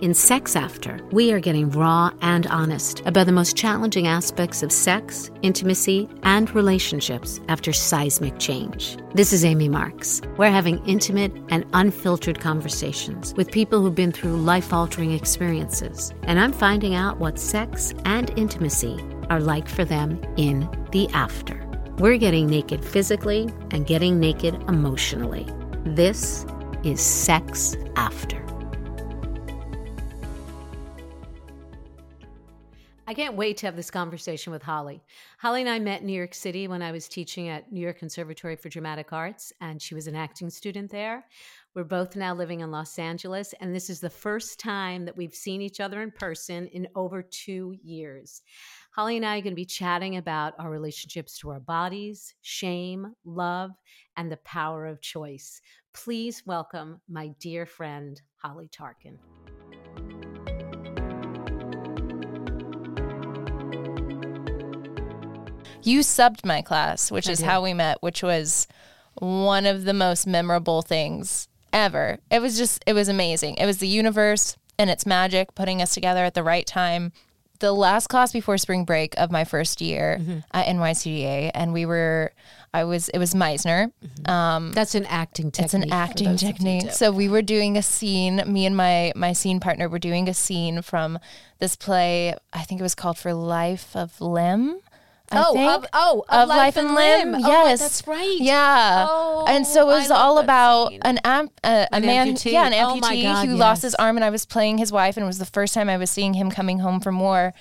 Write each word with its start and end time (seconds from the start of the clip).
In 0.00 0.14
Sex 0.14 0.56
After, 0.56 0.98
we 1.12 1.30
are 1.30 1.40
getting 1.40 1.68
raw 1.72 2.10
and 2.22 2.46
honest 2.46 3.02
about 3.04 3.26
the 3.26 3.32
most 3.32 3.54
challenging 3.54 4.06
aspects 4.06 4.62
of 4.62 4.72
sex, 4.72 5.30
intimacy, 5.42 6.08
and 6.22 6.50
relationships 6.54 7.38
after 7.48 7.70
seismic 7.74 8.38
change. 8.38 8.96
This 9.12 9.34
is 9.34 9.44
Amy 9.44 9.68
Marcs. 9.68 10.26
We're 10.38 10.50
having 10.50 10.82
intimate 10.86 11.34
and 11.50 11.66
unfiltered 11.74 12.40
conversations 12.40 13.34
with 13.34 13.52
people 13.52 13.82
who've 13.82 13.94
been 13.94 14.10
through 14.10 14.38
life 14.38 14.72
altering 14.72 15.12
experiences, 15.12 16.14
and 16.22 16.40
I'm 16.40 16.52
finding 16.52 16.94
out 16.94 17.18
what 17.18 17.38
sex 17.38 17.92
and 18.06 18.30
intimacy 18.38 19.04
are 19.28 19.40
like 19.40 19.68
for 19.68 19.84
them 19.84 20.18
in 20.38 20.66
the 20.92 21.10
after. 21.10 21.62
We're 21.98 22.16
getting 22.16 22.46
naked 22.46 22.82
physically 22.82 23.50
and 23.70 23.86
getting 23.86 24.18
naked 24.18 24.54
emotionally. 24.66 25.46
This 25.84 26.46
is 26.84 27.02
Sex 27.02 27.76
After. 27.96 28.49
I 33.10 33.14
can't 33.14 33.34
wait 33.34 33.56
to 33.56 33.66
have 33.66 33.74
this 33.74 33.90
conversation 33.90 34.52
with 34.52 34.62
Holly. 34.62 35.02
Holly 35.38 35.62
and 35.62 35.68
I 35.68 35.80
met 35.80 36.02
in 36.02 36.06
New 36.06 36.12
York 36.12 36.32
City 36.32 36.68
when 36.68 36.80
I 36.80 36.92
was 36.92 37.08
teaching 37.08 37.48
at 37.48 37.72
New 37.72 37.80
York 37.80 37.98
Conservatory 37.98 38.54
for 38.54 38.68
Dramatic 38.68 39.12
Arts, 39.12 39.52
and 39.60 39.82
she 39.82 39.96
was 39.96 40.06
an 40.06 40.14
acting 40.14 40.48
student 40.48 40.92
there. 40.92 41.26
We're 41.74 41.82
both 41.82 42.14
now 42.14 42.36
living 42.36 42.60
in 42.60 42.70
Los 42.70 43.00
Angeles, 43.00 43.52
and 43.58 43.74
this 43.74 43.90
is 43.90 43.98
the 43.98 44.08
first 44.08 44.60
time 44.60 45.06
that 45.06 45.16
we've 45.16 45.34
seen 45.34 45.60
each 45.60 45.80
other 45.80 46.02
in 46.02 46.12
person 46.12 46.68
in 46.68 46.86
over 46.94 47.20
two 47.20 47.74
years. 47.82 48.42
Holly 48.92 49.16
and 49.16 49.26
I 49.26 49.38
are 49.38 49.42
going 49.42 49.54
to 49.54 49.56
be 49.56 49.64
chatting 49.64 50.16
about 50.16 50.54
our 50.60 50.70
relationships 50.70 51.36
to 51.40 51.50
our 51.50 51.58
bodies, 51.58 52.36
shame, 52.42 53.16
love, 53.24 53.72
and 54.16 54.30
the 54.30 54.36
power 54.36 54.86
of 54.86 55.00
choice. 55.00 55.60
Please 55.92 56.44
welcome 56.46 57.00
my 57.08 57.32
dear 57.40 57.66
friend, 57.66 58.22
Holly 58.36 58.68
Tarkon. 58.68 59.18
You 65.82 66.00
subbed 66.00 66.44
my 66.44 66.62
class, 66.62 67.10
which 67.10 67.28
I 67.28 67.32
is 67.32 67.38
did. 67.38 67.46
how 67.46 67.62
we 67.62 67.74
met, 67.74 68.02
which 68.02 68.22
was 68.22 68.66
one 69.14 69.66
of 69.66 69.84
the 69.84 69.94
most 69.94 70.26
memorable 70.26 70.82
things 70.82 71.48
ever. 71.72 72.18
It 72.30 72.40
was 72.40 72.56
just, 72.58 72.82
it 72.86 72.92
was 72.94 73.08
amazing. 73.08 73.56
It 73.56 73.66
was 73.66 73.78
the 73.78 73.88
universe 73.88 74.56
and 74.78 74.88
its 74.90 75.06
magic 75.06 75.54
putting 75.54 75.82
us 75.82 75.92
together 75.94 76.24
at 76.24 76.34
the 76.34 76.42
right 76.42 76.66
time. 76.66 77.12
The 77.58 77.72
last 77.72 78.06
class 78.08 78.32
before 78.32 78.56
spring 78.56 78.84
break 78.86 79.14
of 79.18 79.30
my 79.30 79.44
first 79.44 79.82
year 79.82 80.16
Mm-hmm. 80.18 80.38
at 80.52 80.66
NYCDA, 80.66 81.50
and 81.54 81.74
we 81.74 81.84
were, 81.84 82.32
I 82.72 82.84
was, 82.84 83.10
it 83.10 83.18
was 83.18 83.34
Meisner. 83.34 83.92
Um, 84.26 84.72
That's 84.72 84.94
an 84.94 85.04
acting 85.04 85.50
technique. 85.50 85.64
it's 85.66 85.74
an 85.74 85.92
acting 85.92 86.28
those 86.28 86.42
of 86.42 86.48
you 86.48 86.52
technique. 86.54 86.92
So 86.92 87.12
we 87.12 87.28
were 87.28 87.42
doing 87.42 87.76
a 87.76 87.82
scene. 87.82 88.42
Me 88.46 88.64
and 88.64 88.74
my 88.74 89.12
my 89.14 89.34
scene 89.34 89.60
partner 89.60 89.90
were 89.90 89.98
doing 89.98 90.26
a 90.26 90.32
scene 90.32 90.80
from 90.80 91.18
this 91.58 91.76
play. 91.76 92.34
I 92.54 92.62
think 92.62 92.80
it 92.80 92.82
was 92.82 92.94
called 92.94 93.18
For 93.18 93.34
Life 93.34 93.94
of 93.94 94.18
Limb. 94.22 94.80
I 95.32 95.44
Oh, 95.46 95.52
think. 95.52 95.70
of- 95.70 95.86
oh, 95.92 96.24
of 96.28 96.48
Life 96.48 96.76
and 96.76 96.94
Limb. 96.94 97.34
Oh, 97.36 97.38
Yes, 97.38 97.78
that's 97.80 98.06
right. 98.06 98.36
Yeah, 98.40 99.06
Oh, 99.08 99.44
and 99.48 99.66
so 99.66 99.88
it 99.90 99.92
was 100.00 100.10
all 100.10 100.38
about 100.38 100.88
scene. 100.90 101.00
an 101.02 101.18
amp, 101.24 101.52
uh, 101.62 101.86
a 101.92 101.94
An 101.96 102.04
man, 102.06 102.34
amputee. 102.34 102.52
yeah, 102.52 102.66
an 102.66 102.74
Oh 102.74 102.96
amputee 103.00 103.22
God, 103.22 103.46
who 103.46 103.54
lost 103.56 103.82
his 103.82 103.94
arm, 103.94 104.16
and 104.16 104.24
I 104.24 104.30
was 104.30 104.44
playing 104.44 104.78
his 104.78 104.90
wife, 104.90 105.16
and 105.16 105.24
it 105.24 105.26
was 105.28 105.38
the 105.38 105.46
first 105.46 105.72
time 105.74 105.88
I 105.88 105.96
was 105.96 106.10
seeing 106.10 106.34
him 106.34 106.50
coming 106.50 106.80
home 106.80 107.00
from 107.00 107.20
war, 107.20 107.54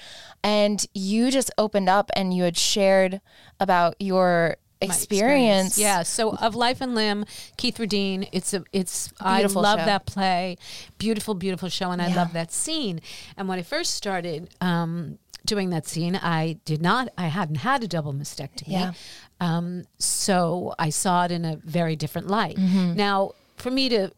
and 0.44 0.84
you 0.94 1.30
just 1.32 1.52
opened 1.58 1.90
up 1.90 2.10
and 2.16 2.34
you 2.34 2.44
had 2.44 2.58
shared 2.58 3.22
about 3.60 3.96
your 4.00 4.56
my 4.82 4.86
experience. 4.86 5.78
Yeah. 5.78 6.04
So 6.04 6.36
of 6.38 6.56
Life 6.56 6.80
and 6.80 6.96
Limb, 6.96 7.26
Keith 7.58 7.78
Radine. 7.78 8.30
It's 8.32 8.54
a 8.54 8.64
it's 8.72 9.10
Beautiful 9.22 9.60
I 9.66 9.70
love 9.72 9.80
show. 9.80 9.86
that 9.86 10.06
play. 10.06 10.58
Beautiful, 10.98 11.34
beautiful 11.36 11.68
show, 11.68 11.92
and 11.92 12.02
I 12.02 12.08
love 12.16 12.32
that 12.34 12.52
scene. 12.54 13.02
And 13.36 13.50
when 13.50 13.60
I 13.60 13.64
first 13.64 13.94
started 13.96 14.50
um, 14.62 15.20
doing 15.46 15.70
that 15.72 15.88
scene, 15.88 16.16
I 16.16 16.58
did 16.66 16.82
not. 16.82 17.10
I 17.18 17.28
hadn't 17.28 17.56
had 17.58 17.84
a 17.84 17.88
double 17.88 18.14
mastectomy. 18.14 18.64
Yeah. 18.68 18.94
Um, 19.40 19.84
so 19.98 20.74
I 20.78 20.90
saw 20.90 21.26
it 21.26 21.32
in 21.32 21.46
a 21.46 21.56
very 21.58 21.96
different 21.96 22.28
light. 22.28 22.58
Mm-hmm. 22.58 22.94
Now, 22.96 23.32
for 23.58 23.72
me 23.72 23.90
to 23.90 24.12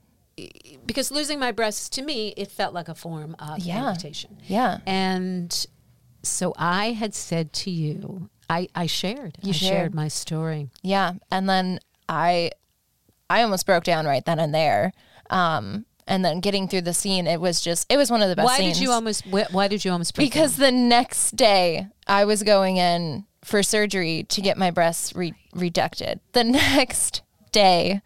because 0.86 1.12
losing 1.12 1.40
my 1.40 1.52
breasts 1.52 1.90
to 1.90 2.02
me, 2.02 2.30
it 2.38 2.50
felt 2.50 2.74
like 2.74 2.88
a 2.88 2.96
form 2.96 3.36
of 3.38 3.60
Yeah. 3.60 3.88
amputation. 3.90 4.38
Yeah. 4.48 4.80
And 4.88 5.66
so 6.24 6.54
I 6.58 6.92
had 6.94 7.14
said 7.14 7.54
to 7.54 7.70
you, 7.72 8.30
I, 8.50 8.68
I 8.74 8.86
shared. 8.88 9.38
You 9.42 9.50
I 9.50 9.54
shared. 9.54 9.72
shared 9.72 9.96
my 9.96 10.08
story. 10.08 10.70
Yeah, 10.82 11.14
and 11.32 11.48
then 11.48 11.80
I 12.10 12.52
I 13.30 13.44
almost 13.44 13.66
broke 13.66 13.84
down 13.84 14.06
right 14.06 14.26
then 14.26 14.40
and 14.40 14.54
there. 14.54 14.92
Um 15.30 15.86
and 16.08 16.24
then 16.26 16.40
getting 16.40 16.68
through 16.68 16.82
the 16.82 16.94
scene, 16.94 17.28
it 17.28 17.40
was 17.42 17.62
just 17.62 17.92
it 17.92 17.98
was 17.98 18.10
one 18.12 18.22
of 18.22 18.30
the 18.30 18.36
best 18.36 18.46
Why 18.46 18.58
scenes. 18.58 18.78
did 18.78 18.84
you 18.84 18.92
almost? 18.92 19.24
wh- 19.26 19.52
Why 19.54 19.68
did 19.68 19.84
you 19.86 19.92
almost? 19.92 20.16
break 20.16 20.30
because 20.32 20.58
the 20.58 20.72
next 20.72 21.36
day 21.36 21.88
I 22.08 22.26
was 22.26 22.44
going 22.44 22.78
in 22.78 23.26
for 23.44 23.64
surgery 23.64 24.24
to 24.30 24.42
get 24.42 24.58
my 24.58 24.70
breasts 24.72 25.16
re- 25.16 25.34
reducted. 25.54 26.20
The 26.34 26.44
next 26.46 27.22
day. 27.52 28.02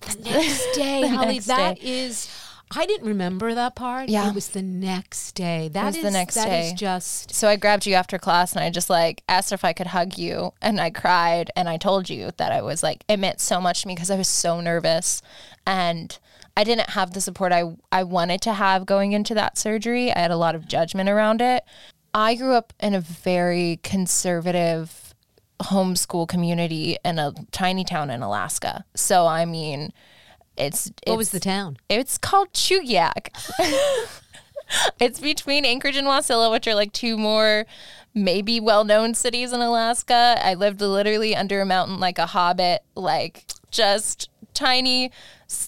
the 0.00 0.30
next 0.30 0.72
day, 0.74 1.02
The 1.02 1.08
Holly, 1.08 1.34
next 1.34 1.46
that 1.46 1.80
day. 1.80 1.86
is. 2.06 2.42
I 2.74 2.84
didn't 2.84 3.06
remember 3.06 3.54
that 3.54 3.76
part. 3.76 4.08
Yeah. 4.08 4.28
it 4.28 4.34
was 4.34 4.48
the 4.48 4.60
next 4.60 5.36
day. 5.36 5.68
That 5.72 5.84
was 5.84 5.96
is 5.98 6.02
the 6.02 6.10
next 6.10 6.34
day. 6.34 6.40
that 6.42 6.64
is 6.64 6.70
day. 6.72 6.76
just. 6.76 7.32
So 7.32 7.46
I 7.46 7.54
grabbed 7.54 7.86
you 7.86 7.94
after 7.94 8.18
class 8.18 8.54
and 8.56 8.64
I 8.64 8.70
just 8.70 8.90
like 8.90 9.22
asked 9.28 9.52
if 9.52 9.64
I 9.64 9.72
could 9.72 9.86
hug 9.86 10.18
you 10.18 10.52
and 10.60 10.80
I 10.80 10.90
cried 10.90 11.52
and 11.54 11.68
I 11.68 11.76
told 11.76 12.10
you 12.10 12.32
that 12.38 12.50
I 12.50 12.62
was 12.62 12.82
like 12.82 13.04
it 13.06 13.18
meant 13.18 13.40
so 13.40 13.60
much 13.60 13.82
to 13.82 13.86
me 13.88 13.94
because 13.94 14.10
I 14.10 14.16
was 14.16 14.26
so 14.26 14.60
nervous 14.60 15.22
and 15.64 16.18
I 16.56 16.64
didn't 16.64 16.90
have 16.90 17.12
the 17.12 17.20
support 17.20 17.52
I 17.52 17.64
I 17.92 18.02
wanted 18.02 18.40
to 18.42 18.54
have 18.54 18.86
going 18.86 19.12
into 19.12 19.34
that 19.34 19.58
surgery. 19.58 20.12
I 20.12 20.20
had 20.20 20.30
a 20.30 20.36
lot 20.36 20.54
of 20.54 20.66
judgment 20.66 21.08
around 21.08 21.42
it. 21.42 21.64
I 22.14 22.34
grew 22.34 22.54
up 22.54 22.72
in 22.80 22.94
a 22.94 23.00
very 23.00 23.78
conservative 23.82 25.14
homeschool 25.60 26.28
community 26.28 26.96
in 27.04 27.18
a 27.18 27.32
tiny 27.52 27.84
town 27.84 28.10
in 28.10 28.22
Alaska. 28.22 28.84
So 28.94 29.26
I 29.26 29.44
mean 29.44 29.92
it's 30.56 30.90
What 31.06 31.18
was 31.18 31.30
the 31.30 31.40
town? 31.40 31.76
it's 31.88 32.16
called 32.16 32.52
Chugiak. 32.52 33.28
it's 35.00 35.20
between 35.20 35.64
Anchorage 35.64 35.96
and 35.96 36.06
Wasilla, 36.06 36.50
which 36.50 36.66
are 36.66 36.74
like 36.74 36.92
two 36.92 37.18
more 37.18 37.66
maybe 38.14 38.58
well-known 38.58 39.12
cities 39.12 39.52
in 39.52 39.60
Alaska. 39.60 40.36
I 40.42 40.54
lived 40.54 40.80
literally 40.80 41.36
under 41.36 41.60
a 41.60 41.66
mountain 41.66 42.00
like 42.00 42.18
a 42.18 42.26
hobbit, 42.26 42.82
like 42.94 43.44
just 43.70 44.30
tiny, 44.56 45.12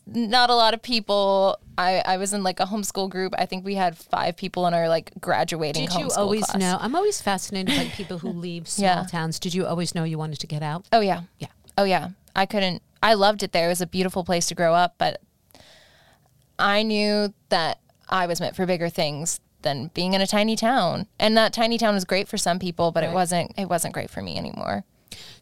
not 0.07 0.51
a 0.51 0.55
lot 0.55 0.75
of 0.75 0.83
people. 0.83 1.59
I, 1.77 2.03
I 2.05 2.17
was 2.17 2.33
in 2.33 2.43
like 2.43 2.59
a 2.59 2.65
homeschool 2.65 3.09
group. 3.11 3.35
I 3.39 3.47
think 3.47 3.65
we 3.65 3.75
had 3.77 3.97
five 3.97 4.37
people 4.37 4.67
in 4.67 4.75
our 4.75 4.89
like 4.89 5.13
graduating 5.21 5.87
Did 5.89 5.95
you 6.01 6.11
always 6.17 6.45
class. 6.47 6.59
know? 6.61 6.79
I'm 6.81 6.97
always 6.97 7.21
fascinated 7.23 7.77
by 7.77 7.85
people 7.95 8.19
who 8.19 8.31
leave 8.47 8.67
small 8.67 8.85
Yeah. 8.89 9.05
towns. 9.09 9.39
Did 9.39 9.55
you 9.55 9.67
always 9.67 9.95
know 9.95 10.03
you 10.05 10.19
wanted 10.19 10.41
to 10.41 10.47
get 10.49 10.63
out? 10.63 10.87
Oh 10.93 11.01
yeah. 11.01 11.23
Yeah. 11.39 11.49
Oh 11.77 11.85
yeah. 11.85 12.09
I 12.35 12.47
couldn't 12.47 12.83
I 13.01 13.15
loved 13.15 13.43
it 13.45 13.53
there. 13.53 13.67
It 13.67 13.69
was 13.69 13.81
a 13.81 13.87
beautiful 13.87 14.25
place 14.25 14.47
to 14.47 14.55
grow 14.57 14.75
up, 14.75 14.95
but 14.99 15.21
I 16.59 16.83
knew 16.83 17.33
that 17.51 17.79
I 18.09 18.27
was 18.27 18.41
meant 18.41 18.57
for 18.57 18.67
bigger 18.67 18.89
things 18.89 19.41
than 19.63 19.91
being 19.95 20.15
in 20.15 20.21
a 20.21 20.27
tiny 20.27 20.57
town. 20.57 21.07
And 21.19 21.37
that 21.37 21.53
tiny 21.53 21.79
town 21.79 21.95
was 21.95 22.05
great 22.05 22.29
for 22.29 22.37
some 22.39 22.59
people, 22.59 22.91
but 22.91 23.05
it 23.05 23.13
wasn't 23.13 23.53
it 23.57 23.69
wasn't 23.69 23.95
great 23.95 24.11
for 24.11 24.23
me 24.23 24.37
anymore. 24.37 24.85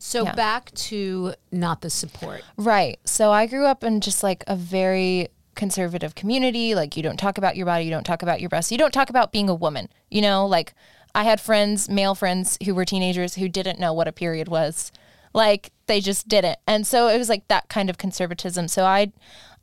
So 0.07 0.25
Yeah. 0.25 0.35
back 0.35 0.71
to 0.73 1.35
not 1.51 1.81
the 1.81 1.91
support. 1.91 2.43
Right. 2.57 3.01
So 3.05 3.33
I 3.33 3.47
grew 3.47 3.67
up 3.67 3.83
in 3.83 4.01
just 4.01 4.23
like 4.23 4.45
a 4.47 4.55
very 4.55 5.29
conservative 5.57 6.15
community. 6.15 6.77
Like 6.77 6.97
you 6.97 7.03
don't 7.03 7.17
talk 7.17 7.39
about 7.39 7.57
your 7.57 7.67
body, 7.67 7.85
you 7.87 7.91
don't 7.91 8.05
talk 8.05 8.23
about 8.23 8.41
your 8.41 8.49
breasts, 8.49 8.71
you 8.71 8.79
don't 8.79 8.93
talk 8.95 9.11
about 9.11 9.33
being 9.33 9.49
a 9.49 9.55
woman. 9.55 9.89
You 10.09 10.23
know, 10.23 10.47
like 10.47 10.75
I 11.15 11.25
had 11.25 11.41
friends, 11.41 11.89
male 11.89 12.15
friends 12.15 12.57
who 12.65 12.73
were 12.75 12.85
teenagers 12.85 13.35
who 13.35 13.49
didn't 13.49 13.81
know 13.81 13.93
what 13.93 14.07
a 14.07 14.13
period 14.13 14.47
was. 14.49 14.93
Like 15.35 15.73
they 15.87 16.01
just 16.01 16.29
didn't. 16.29 16.59
And 16.69 16.87
so 16.87 17.09
it 17.09 17.19
was 17.19 17.29
like 17.29 17.49
that 17.49 17.69
kind 17.69 17.91
of 17.91 17.99
conservatism. 17.99 18.69
So 18.69 18.85
I 18.85 19.13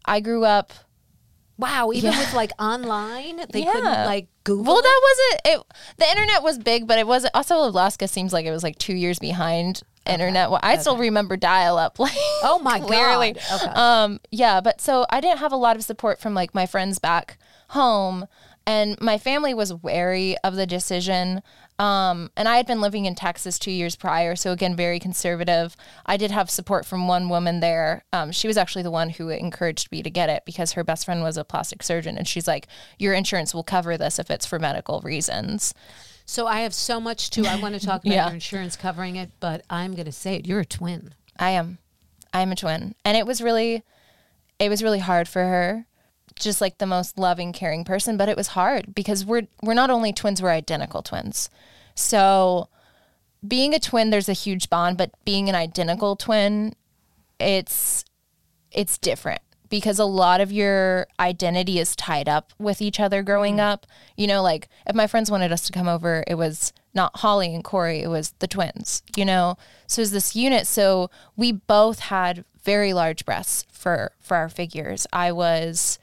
I 0.04 0.20
grew 0.20 0.44
up 0.44 0.74
Wow, 1.56 1.92
even 1.94 2.12
Yeah. 2.12 2.20
with 2.20 2.34
like 2.34 2.51
online, 2.60 3.45
they 3.51 3.62
Yeah. 3.63 3.72
couldn't 3.72 4.06
like 4.06 4.28
Google. 4.44 4.74
Well, 4.74 4.80
it? 4.80 4.84
that 4.84 5.01
wasn't 5.04 5.42
it. 5.45 5.74
The 5.98 6.10
internet 6.10 6.42
was 6.44 6.57
big, 6.57 6.88
but 6.88 6.98
it 6.98 7.06
wasn't. 7.06 7.34
Also, 7.36 7.56
Alaska 7.63 8.07
seems 8.07 8.34
like 8.34 8.45
it 8.48 8.51
was 8.51 8.63
like 8.63 8.78
two 8.80 8.95
years 8.95 9.19
behind 9.19 9.84
internet. 10.06 10.50
Well, 10.52 10.60
I 10.64 10.78
still 10.78 10.98
remember 10.98 11.38
dial 11.38 11.78
up. 11.78 11.98
Like, 12.04 12.12
Oh 12.44 12.60
my 12.62 12.80
clearly. 12.80 13.34
God. 13.34 13.62
Okay. 13.62 13.72
Um, 13.74 14.20
yeah, 14.32 14.60
but 14.62 14.82
so 14.82 15.06
I 15.10 15.22
didn't 15.22 15.40
have 15.40 15.52
a 15.54 15.58
lot 15.58 15.76
of 15.78 15.84
support 15.84 16.20
from 16.20 16.34
like 16.34 16.54
my 16.54 16.66
friends 16.66 17.00
back 17.00 17.38
home, 17.70 18.28
and 18.68 19.00
my 19.02 19.18
family 19.18 19.54
was 19.54 19.74
wary 19.74 20.36
of 20.44 20.56
the 20.56 20.66
decision. 20.66 21.42
Um, 21.80 22.30
and 22.38 22.48
I 22.48 22.58
had 22.58 22.68
been 22.68 22.82
living 22.82 23.06
in 23.06 23.16
Texas 23.16 23.58
two 23.58 23.72
years 23.72 23.96
prior, 23.96 24.36
so 24.36 24.52
again, 24.52 24.76
very 24.76 25.00
conservative. 25.00 25.76
I 26.06 26.18
did 26.18 26.30
have 26.32 26.50
support 26.50 26.86
from 26.86 27.08
one 27.08 27.30
woman 27.30 27.62
there. 27.62 28.04
Um, 28.14 28.32
she 28.32 28.48
was 28.48 28.58
actually 28.58 28.84
the 28.84 28.92
one 28.92 29.10
who 29.10 29.30
encouraged 29.30 29.92
me 29.92 30.04
to 30.04 30.10
get 30.10 30.30
it 30.30 30.44
because 30.46 30.74
her 30.74 30.84
best 30.84 31.06
friend 31.06 31.24
was 31.24 31.36
a 31.36 31.44
plastic 31.44 31.82
surgeon, 31.82 32.16
and 32.18 32.28
she's 32.28 32.48
like, 32.48 32.68
"Your 33.00 33.14
insurance 33.14 33.54
will 33.56 33.64
cover 33.64 33.98
this 33.98 34.20
if 34.20 34.30
it's 34.30 34.46
for 34.46 34.60
medical 34.60 35.02
reasons." 35.02 35.74
So 36.25 36.48
I 36.48 36.62
have 36.62 36.74
so 36.74 37.00
much 37.00 37.30
to. 37.31 37.46
I 37.46 37.56
want 37.60 37.75
to 37.80 37.86
talk 37.86 38.02
about 38.06 38.14
Yeah. 38.14 38.25
your 38.25 38.34
insurance 38.34 38.75
covering 38.75 39.16
it, 39.16 39.31
but 39.40 39.64
I'm 39.70 39.94
going 39.94 40.06
to 40.06 40.12
say 40.12 40.36
it. 40.36 40.48
You're 40.48 40.62
a 40.62 40.66
twin. 40.66 41.14
I 41.38 41.52
am. 41.52 41.80
I 42.34 42.42
am 42.42 42.52
a 42.52 42.56
twin. 42.56 42.96
And 43.06 43.18
it 43.18 43.25
was 43.28 43.42
really 43.42 43.84
it 44.60 44.70
was 44.70 44.81
really 44.84 45.00
hard 45.00 45.28
for 45.28 45.44
her. 45.44 45.86
just 46.36 46.62
like 46.62 46.78
the 46.80 46.86
most 46.88 47.20
loving, 47.20 47.54
caring 47.54 47.84
person, 47.84 48.18
but 48.18 48.28
it 48.30 48.38
was 48.38 48.48
hard 48.50 48.96
because 48.96 49.24
we're 49.25 49.44
we're 49.62 49.74
not 49.74 49.90
only 49.92 50.12
twins, 50.14 50.42
we're 50.42 50.50
identical 50.50 51.02
twins. 51.04 51.50
So 51.96 52.69
being 53.48 53.74
a 53.76 53.80
twin, 53.80 54.10
there's 54.10 54.30
a 54.30 54.34
huge 54.34 54.69
bond, 54.69 54.98
but 54.98 55.12
being 55.26 55.48
an 55.50 55.56
identical 55.56 56.16
twin, 56.16 56.74
it's 57.40 58.06
it's 58.72 58.98
different 58.98 59.42
because 59.69 60.00
a 60.00 60.06
lot 60.06 60.39
of 60.42 60.51
your 60.51 61.07
identity 61.19 61.80
is 61.80 61.95
tied 61.95 62.30
up 62.30 62.54
with 62.60 62.81
each 62.81 63.00
other 63.00 63.24
growing 63.24 63.57
Mm. 63.57 63.71
up. 63.71 63.88
You 64.15 64.27
know, 64.27 64.42
like 64.44 64.69
if 64.88 64.95
my 64.95 65.07
friends 65.07 65.31
wanted 65.31 65.51
us 65.51 65.62
to 65.68 65.74
come 65.74 65.88
over, 65.88 66.24
it 66.27 66.36
was 66.36 66.74
not 66.94 67.18
Holly 67.18 67.54
and 67.56 67.63
Corey, 67.63 68.01
it 68.01 68.07
was 68.10 68.33
the 68.39 68.48
twins, 68.48 69.01
you 69.15 69.25
know? 69.25 69.57
So 69.88 70.00
it 70.00 70.04
was 70.04 70.12
this 70.12 70.36
unit. 70.36 70.68
So 70.68 71.10
we 71.36 71.51
both 71.51 72.00
had 72.00 72.45
very 72.63 72.94
large 72.94 73.25
breasts 73.25 73.65
for 73.71 74.12
for 74.19 74.38
our 74.38 74.50
figures. 74.50 75.06
I 75.12 75.31
was 75.31 75.98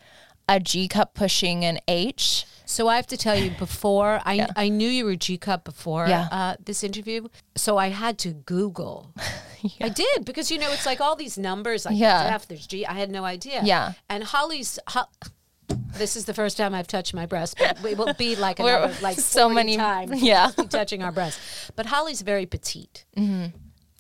a 0.49 0.59
G 0.61 0.89
cup 0.89 1.15
pushing 1.15 1.65
an 1.65 1.79
H. 1.87 2.45
So 2.71 2.87
I 2.89 2.97
have 2.97 3.07
to 3.09 3.17
tell 3.17 3.37
you, 3.37 3.51
before 3.67 4.21
I 4.25 4.47
I 4.57 4.69
knew 4.69 4.89
you 4.89 5.05
were 5.05 5.17
G 5.17 5.37
cup 5.39 5.65
before 5.65 6.07
Yeah. 6.09 6.29
uh, 6.31 6.55
this 6.65 6.85
interview, 6.85 7.29
so 7.57 7.77
I 7.79 7.89
had 7.89 8.17
to 8.19 8.31
Google. 8.33 9.13
I 9.81 9.89
did 9.91 10.25
because 10.25 10.51
you 10.51 10.59
know 10.59 10.71
it's 10.73 10.87
like 10.87 11.01
all 11.01 11.17
these 11.17 11.37
numbers. 11.37 11.85
Like 11.85 11.99
Yeah. 11.99 12.35
F, 12.35 12.47
there's 12.49 12.67
G. 12.67 12.87
I 12.87 12.95
had 12.95 13.11
no 13.11 13.25
idea. 13.25 13.61
Yeah. 13.65 13.93
And 14.09 14.25
Holly's. 14.25 14.79
Ho- 14.89 15.11
this 15.99 16.17
is 16.17 16.25
the 16.25 16.35
first 16.35 16.57
time 16.57 16.75
I've 16.75 16.87
touched 16.89 17.13
my 17.15 17.27
breast, 17.27 17.57
but 17.59 17.85
it 17.85 17.99
will 17.99 18.15
be 18.15 18.35
like 18.37 18.59
another 18.63 18.95
like 19.03 19.19
so 19.19 19.49
many- 19.49 19.77
times. 19.77 20.23
yeah. 20.23 20.51
we'll 20.57 20.69
touching 20.69 21.03
our 21.03 21.13
breasts. 21.13 21.41
But 21.77 21.87
Holly's 21.87 22.23
very 22.23 22.47
petite, 22.47 23.05
Mm-hmm. 23.17 23.57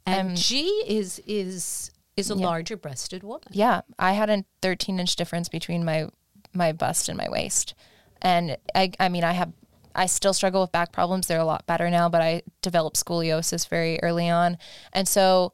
and 0.06 0.36
G 0.36 0.66
is 0.86 1.20
is 1.26 1.90
is 2.16 2.30
a 2.30 2.34
larger 2.34 2.76
breasted 2.76 3.22
woman. 3.22 3.48
Yeah, 3.50 3.80
I 3.98 4.12
had 4.12 4.30
a 4.30 4.44
13 4.62 4.98
inch 5.00 5.16
difference 5.16 5.48
between 5.48 5.84
my 5.84 6.08
my 6.52 6.72
bust 6.72 7.08
and 7.08 7.16
my 7.18 7.28
waist, 7.28 7.74
and 8.22 8.56
I 8.74 8.92
I 8.98 9.08
mean 9.08 9.24
I 9.24 9.32
have 9.32 9.52
I 9.94 10.06
still 10.06 10.32
struggle 10.32 10.60
with 10.60 10.72
back 10.72 10.92
problems. 10.92 11.26
They're 11.26 11.40
a 11.40 11.44
lot 11.44 11.66
better 11.66 11.90
now, 11.90 12.08
but 12.08 12.22
I 12.22 12.42
developed 12.62 12.96
scoliosis 12.96 13.68
very 13.68 14.00
early 14.02 14.28
on, 14.28 14.58
and 14.92 15.08
so 15.08 15.52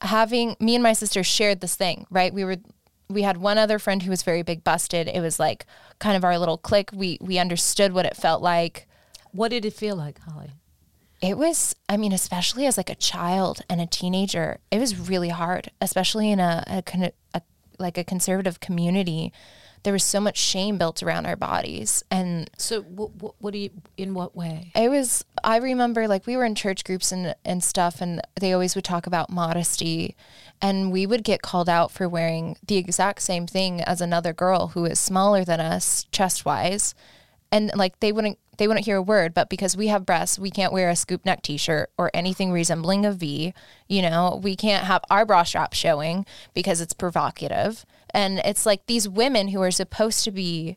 having 0.00 0.56
me 0.60 0.74
and 0.74 0.82
my 0.82 0.92
sister 0.92 1.22
shared 1.22 1.60
this 1.60 1.74
thing, 1.74 2.06
right? 2.10 2.32
We 2.32 2.44
were 2.44 2.56
we 3.08 3.22
had 3.22 3.38
one 3.38 3.58
other 3.58 3.78
friend 3.78 4.02
who 4.02 4.10
was 4.10 4.22
very 4.22 4.42
big 4.42 4.64
busted. 4.64 5.08
It 5.08 5.20
was 5.20 5.40
like 5.40 5.66
kind 5.98 6.16
of 6.16 6.24
our 6.24 6.38
little 6.38 6.58
clique. 6.58 6.90
We 6.92 7.18
we 7.20 7.38
understood 7.38 7.92
what 7.92 8.06
it 8.06 8.16
felt 8.16 8.42
like. 8.42 8.86
What 9.32 9.48
did 9.48 9.64
it 9.64 9.72
feel 9.72 9.96
like, 9.96 10.18
Holly? 10.20 10.52
It 11.20 11.36
was, 11.36 11.74
I 11.88 11.96
mean, 11.96 12.12
especially 12.12 12.64
as 12.66 12.76
like 12.76 12.90
a 12.90 12.94
child 12.94 13.62
and 13.68 13.80
a 13.80 13.86
teenager, 13.86 14.58
it 14.70 14.78
was 14.78 14.96
really 14.96 15.30
hard, 15.30 15.70
especially 15.80 16.30
in 16.30 16.38
a, 16.38 16.62
a, 16.66 17.12
a 17.34 17.42
like 17.78 17.98
a 17.98 18.04
conservative 18.04 18.60
community. 18.60 19.32
There 19.82 19.92
was 19.92 20.04
so 20.04 20.20
much 20.20 20.36
shame 20.36 20.78
built 20.78 21.02
around 21.02 21.26
our 21.26 21.36
bodies, 21.36 22.02
and 22.10 22.50
So 22.58 22.82
what, 22.82 23.14
what, 23.16 23.34
what 23.38 23.52
do 23.52 23.58
you? 23.58 23.70
In 23.96 24.14
what 24.14 24.36
way? 24.36 24.72
it 24.74 24.88
was. 24.88 25.24
I 25.44 25.58
remember 25.58 26.08
like 26.08 26.26
we 26.26 26.36
were 26.36 26.44
in 26.44 26.54
church 26.54 26.84
groups 26.84 27.12
and 27.12 27.34
and 27.44 27.62
stuff, 27.62 28.00
and 28.00 28.20
they 28.40 28.52
always 28.52 28.74
would 28.74 28.84
talk 28.84 29.06
about 29.06 29.30
modesty, 29.30 30.16
and 30.60 30.90
we 30.92 31.06
would 31.06 31.24
get 31.24 31.42
called 31.42 31.68
out 31.68 31.90
for 31.90 32.08
wearing 32.08 32.56
the 32.66 32.76
exact 32.76 33.22
same 33.22 33.46
thing 33.46 33.80
as 33.82 34.00
another 34.00 34.32
girl 34.32 34.68
who 34.68 34.84
is 34.84 34.98
smaller 34.98 35.44
than 35.44 35.60
us, 35.60 36.04
chest 36.10 36.44
wise, 36.44 36.94
and 37.52 37.70
like 37.74 38.00
they 38.00 38.12
wouldn't 38.12 38.38
they 38.58 38.66
wouldn't 38.66 38.86
hear 38.86 38.96
a 38.96 39.02
word, 39.02 39.34
but 39.34 39.48
because 39.48 39.76
we 39.76 39.86
have 39.86 40.04
breasts, 40.04 40.36
we 40.36 40.50
can't 40.50 40.72
wear 40.72 40.90
a 40.90 40.96
scoop 40.96 41.24
neck 41.24 41.42
t-shirt 41.42 41.90
or 41.96 42.10
anything 42.12 42.50
resembling 42.50 43.06
a 43.06 43.12
V. 43.12 43.54
You 43.86 44.02
know, 44.02 44.40
we 44.42 44.56
can't 44.56 44.84
have 44.84 45.02
our 45.08 45.24
bra 45.24 45.44
strap 45.44 45.72
showing 45.74 46.26
because 46.54 46.80
it's 46.80 46.92
provocative. 46.92 47.86
And 48.18 48.40
it's 48.44 48.66
like 48.66 48.86
these 48.86 49.08
women 49.08 49.48
who 49.48 49.62
are 49.62 49.70
supposed 49.70 50.24
to 50.24 50.32
be 50.32 50.76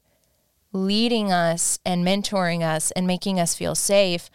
leading 0.72 1.32
us 1.32 1.80
and 1.84 2.06
mentoring 2.06 2.62
us 2.62 2.92
and 2.92 3.08
making 3.08 3.40
us 3.40 3.56
feel 3.56 3.74
safe 3.74 4.30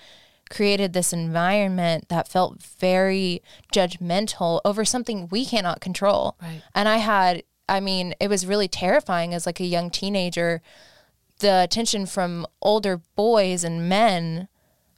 created 0.50 0.92
this 0.92 1.12
environment 1.12 2.08
that 2.08 2.26
felt 2.26 2.60
very 2.60 3.44
judgmental 3.72 4.60
over 4.64 4.84
something 4.84 5.28
we 5.30 5.46
cannot 5.46 5.80
control. 5.80 6.36
Right. 6.42 6.62
And 6.74 6.88
I 6.88 6.96
had 6.96 7.44
I 7.68 7.78
mean, 7.78 8.14
it 8.18 8.28
was 8.28 8.44
really 8.44 8.66
terrifying 8.66 9.32
as 9.32 9.46
like 9.46 9.60
a 9.60 9.64
young 9.64 9.88
teenager 9.88 10.60
the 11.38 11.62
attention 11.62 12.06
from 12.06 12.44
older 12.60 13.02
boys 13.14 13.62
and 13.62 13.88
men 13.88 14.48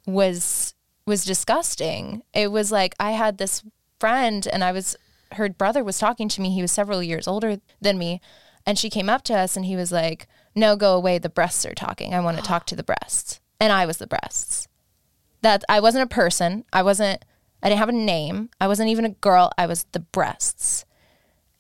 was 0.07 0.75
was 1.05 1.27
disgusting. 1.27 2.23
It 2.33 2.51
was 2.51 2.73
like 2.73 2.95
I 2.99 3.11
had 3.11 3.37
this 3.37 3.63
friend 4.01 4.49
and 4.51 4.65
I 4.65 4.73
was 4.73 4.97
her 5.33 5.49
brother 5.49 5.83
was 5.85 5.99
talking 5.99 6.29
to 6.29 6.41
me. 6.41 6.51
He 6.51 6.63
was 6.63 6.73
several 6.73 7.03
years 7.03 7.29
older 7.29 7.59
than 7.81 7.99
me. 7.99 8.21
And 8.67 8.79
she 8.79 8.91
came 8.91 9.09
up 9.09 9.23
to 9.25 9.35
us 9.35 9.57
and 9.57 9.65
he 9.65 9.77
was 9.77 9.91
like, 9.93 10.27
No, 10.55 10.77
go 10.77 10.95
away. 10.95 11.19
The 11.19 11.29
breasts 11.29 11.65
are 11.65 11.75
talking. 11.75 12.13
I 12.15 12.21
want 12.21 12.37
to 12.37 12.43
talk 12.43 12.67
to 12.67 12.77
the 12.77 12.83
breasts. 12.83 13.41
And 13.61 13.73
I 13.73 13.87
was 13.87 13.97
the 13.97 14.07
breasts. 14.07 14.69
That 15.43 15.65
I 15.69 15.81
wasn't 15.81 16.05
a 16.05 16.15
person. 16.15 16.65
I 16.73 16.83
wasn't 16.83 17.25
I 17.63 17.69
didn't 17.69 17.79
have 17.81 17.89
a 17.89 17.93
name. 17.93 18.51
I 18.61 18.69
wasn't 18.69 18.91
even 18.91 19.05
a 19.05 19.11
girl. 19.11 19.51
I 19.59 19.67
was 19.67 19.85
the 19.93 20.01
breasts. 20.01 20.85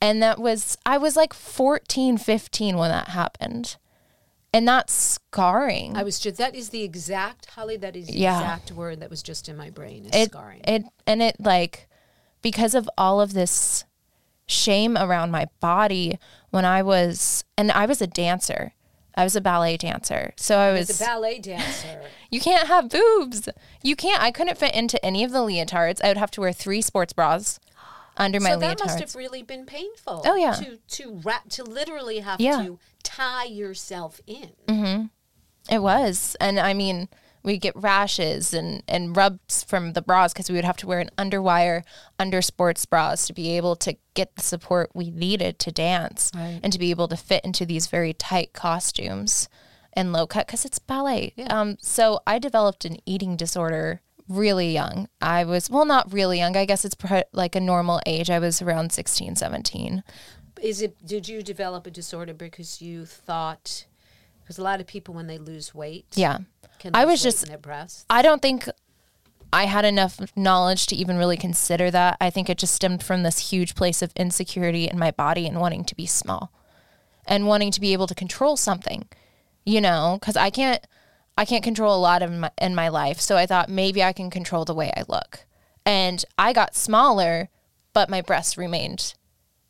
And 0.00 0.22
that 0.22 0.38
was 0.38 0.76
I 0.86 0.98
was 0.98 1.16
like 1.16 1.32
14, 1.34 2.18
15 2.18 2.76
when 2.76 2.90
that 2.90 3.08
happened. 3.08 3.76
And 4.52 4.66
that's 4.66 4.92
scarring. 4.94 5.96
I 5.96 6.02
was 6.02 6.18
just 6.18 6.36
that 6.36 6.54
is 6.54 6.70
the 6.70 6.82
exact 6.82 7.46
Holly. 7.46 7.76
That 7.76 7.96
is 7.96 8.06
the 8.06 8.14
Yeah. 8.18 8.38
exact 8.40 8.72
word 8.72 9.00
that 9.00 9.10
was 9.10 9.22
just 9.22 9.48
in 9.48 9.56
my 9.56 9.70
brain. 9.70 10.06
Is 10.06 10.10
it, 10.14 10.30
scarring. 10.30 10.60
It 10.64 10.84
and 11.06 11.22
it 11.22 11.36
like 11.40 11.87
because 12.42 12.74
of 12.74 12.88
all 12.96 13.20
of 13.20 13.32
this 13.32 13.84
shame 14.46 14.96
around 14.96 15.30
my 15.30 15.46
body 15.60 16.18
when 16.50 16.64
I 16.64 16.82
was 16.82 17.44
and 17.56 17.70
I 17.72 17.86
was 17.86 18.00
a 18.00 18.06
dancer. 18.06 18.72
I 19.14 19.24
was 19.24 19.34
a 19.34 19.40
ballet 19.40 19.76
dancer. 19.76 20.32
So 20.36 20.58
I 20.58 20.72
was 20.72 20.88
As 20.90 21.00
a 21.00 21.04
ballet 21.04 21.38
dancer. 21.40 22.02
you 22.30 22.40
can't 22.40 22.68
have 22.68 22.88
boobs. 22.88 23.48
You 23.82 23.96
can't 23.96 24.22
I 24.22 24.30
couldn't 24.30 24.58
fit 24.58 24.74
into 24.74 25.04
any 25.04 25.24
of 25.24 25.32
the 25.32 25.40
leotards. 25.40 26.00
I 26.02 26.08
would 26.08 26.16
have 26.16 26.30
to 26.32 26.40
wear 26.40 26.52
three 26.52 26.80
sports 26.82 27.12
bras 27.12 27.58
under 28.16 28.38
my 28.40 28.50
so 28.50 28.58
that 28.60 28.78
leotards. 28.78 28.86
must 28.86 29.00
have 29.00 29.14
really 29.16 29.42
been 29.42 29.66
painful. 29.66 30.22
Oh, 30.24 30.36
yeah. 30.36 30.52
To 30.52 30.76
to 30.76 31.20
wrap 31.24 31.48
to 31.50 31.64
literally 31.64 32.20
have 32.20 32.40
Yeah. 32.40 32.62
to 32.62 32.78
tie 33.02 33.44
yourself 33.46 34.20
in. 34.26 34.50
Mm-hmm. 34.68 35.06
It 35.74 35.82
was. 35.82 36.36
And 36.40 36.58
I 36.58 36.72
mean, 36.72 37.08
we'd 37.48 37.62
get 37.62 37.74
rashes 37.74 38.52
and, 38.52 38.82
and 38.86 39.16
rubs 39.16 39.64
from 39.64 39.94
the 39.94 40.02
bras 40.02 40.32
because 40.34 40.50
we 40.50 40.54
would 40.54 40.64
have 40.66 40.76
to 40.76 40.86
wear 40.86 41.00
an 41.00 41.08
underwire 41.16 41.82
under 42.18 42.42
sports 42.42 42.84
bras 42.84 43.26
to 43.26 43.32
be 43.32 43.56
able 43.56 43.74
to 43.74 43.96
get 44.12 44.36
the 44.36 44.42
support 44.42 44.90
we 44.94 45.10
needed 45.10 45.58
to 45.58 45.72
dance 45.72 46.30
Right. 46.34 46.60
and 46.62 46.72
to 46.74 46.78
be 46.78 46.90
able 46.90 47.08
to 47.08 47.16
fit 47.16 47.42
into 47.44 47.64
these 47.64 47.86
very 47.86 48.12
tight 48.12 48.52
costumes 48.52 49.48
and 49.94 50.12
low 50.12 50.26
cut 50.26 50.46
because 50.46 50.64
it's 50.66 50.78
ballet. 50.78 51.32
Um, 51.48 51.78
so 51.80 52.20
I 52.26 52.38
developed 52.38 52.84
an 52.84 52.98
eating 53.06 53.34
disorder 53.36 54.02
really 54.28 54.70
young. 54.72 55.08
I 55.22 55.44
was, 55.44 55.70
well, 55.70 55.86
not 55.86 56.12
really 56.12 56.38
young. 56.38 56.54
I 56.54 56.66
guess 56.66 56.84
it's 56.84 56.94
pro- 56.94 57.22
like 57.32 57.56
a 57.56 57.60
normal 57.60 58.00
age. 58.04 58.28
I 58.28 58.38
was 58.38 58.60
around 58.60 58.92
16, 58.92 59.36
17. 59.36 60.02
Is 60.60 60.82
it? 60.82 61.06
Did 61.06 61.28
you 61.28 61.42
develop 61.42 61.86
a 61.86 61.90
disorder 61.90 62.34
because 62.34 62.82
you 62.82 63.06
thought? 63.06 63.86
Because 64.48 64.58
a 64.58 64.62
lot 64.62 64.80
of 64.80 64.86
people, 64.86 65.12
when 65.12 65.26
they 65.26 65.36
lose 65.36 65.74
weight, 65.74 66.06
Yeah. 66.14 66.38
can 66.78 66.96
I 66.96 67.04
was 67.04 67.22
just- 67.22 67.44
their 67.46 67.58
breasts. 67.58 68.06
I 68.08 68.22
don't 68.22 68.40
think 68.40 68.66
I 69.52 69.66
had 69.66 69.84
enough 69.84 70.20
knowledge 70.34 70.86
to 70.86 70.96
even 70.96 71.18
really 71.18 71.36
consider 71.36 71.90
that. 71.90 72.16
I 72.18 72.30
think 72.30 72.48
it 72.48 72.56
just 72.56 72.74
stemmed 72.74 73.02
from 73.02 73.24
this 73.24 73.50
huge 73.50 73.74
place 73.74 74.00
of 74.00 74.10
insecurity 74.16 74.88
in 74.88 74.98
my 74.98 75.10
body 75.10 75.46
and 75.46 75.60
wanting 75.60 75.84
to 75.84 75.94
be 75.94 76.06
small 76.06 76.50
and 77.26 77.46
wanting 77.46 77.70
to 77.72 77.80
be 77.80 77.92
able 77.92 78.06
to 78.06 78.14
control 78.14 78.56
something, 78.56 79.06
you 79.66 79.82
know, 79.82 80.16
because 80.18 80.34
I 80.36 80.48
can't. 80.48 80.82
I 81.36 81.44
can't 81.44 81.62
control 81.62 81.94
a 81.94 82.00
lot 82.00 82.22
of 82.22 82.32
my, 82.32 82.50
in 82.60 82.74
my 82.74 82.88
life, 82.88 83.20
so 83.20 83.36
I 83.36 83.44
thought 83.46 83.68
maybe 83.68 84.02
I 84.02 84.12
can 84.12 84.28
control 84.30 84.64
the 84.64 84.74
way 84.74 84.90
I 84.96 85.04
look, 85.06 85.46
and 85.86 86.24
I 86.38 86.52
got 86.54 86.74
smaller, 86.74 87.48
but 87.92 88.08
my 88.10 88.22
breasts 88.22 88.56
remained 88.58 89.14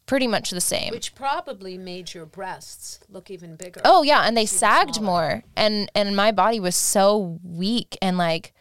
pretty 0.09 0.27
much 0.27 0.51
the 0.51 0.61
same. 0.61 0.91
Which 0.91 1.15
probably 1.15 1.79
made 1.79 2.13
your 2.15 2.27
breasts 2.27 2.99
look 3.09 3.31
even 3.31 3.55
bigger. 3.55 3.81
Oh 3.85 4.03
yeah, 4.03 4.23
and 4.23 4.37
they 4.37 4.47
sagged 4.47 5.01
more, 5.01 5.45
and 5.55 5.89
and 5.95 6.17
my 6.17 6.33
body 6.33 6.59
was 6.59 6.75
so 6.75 7.39
weak, 7.45 7.97
and 8.03 8.19
like 8.19 8.53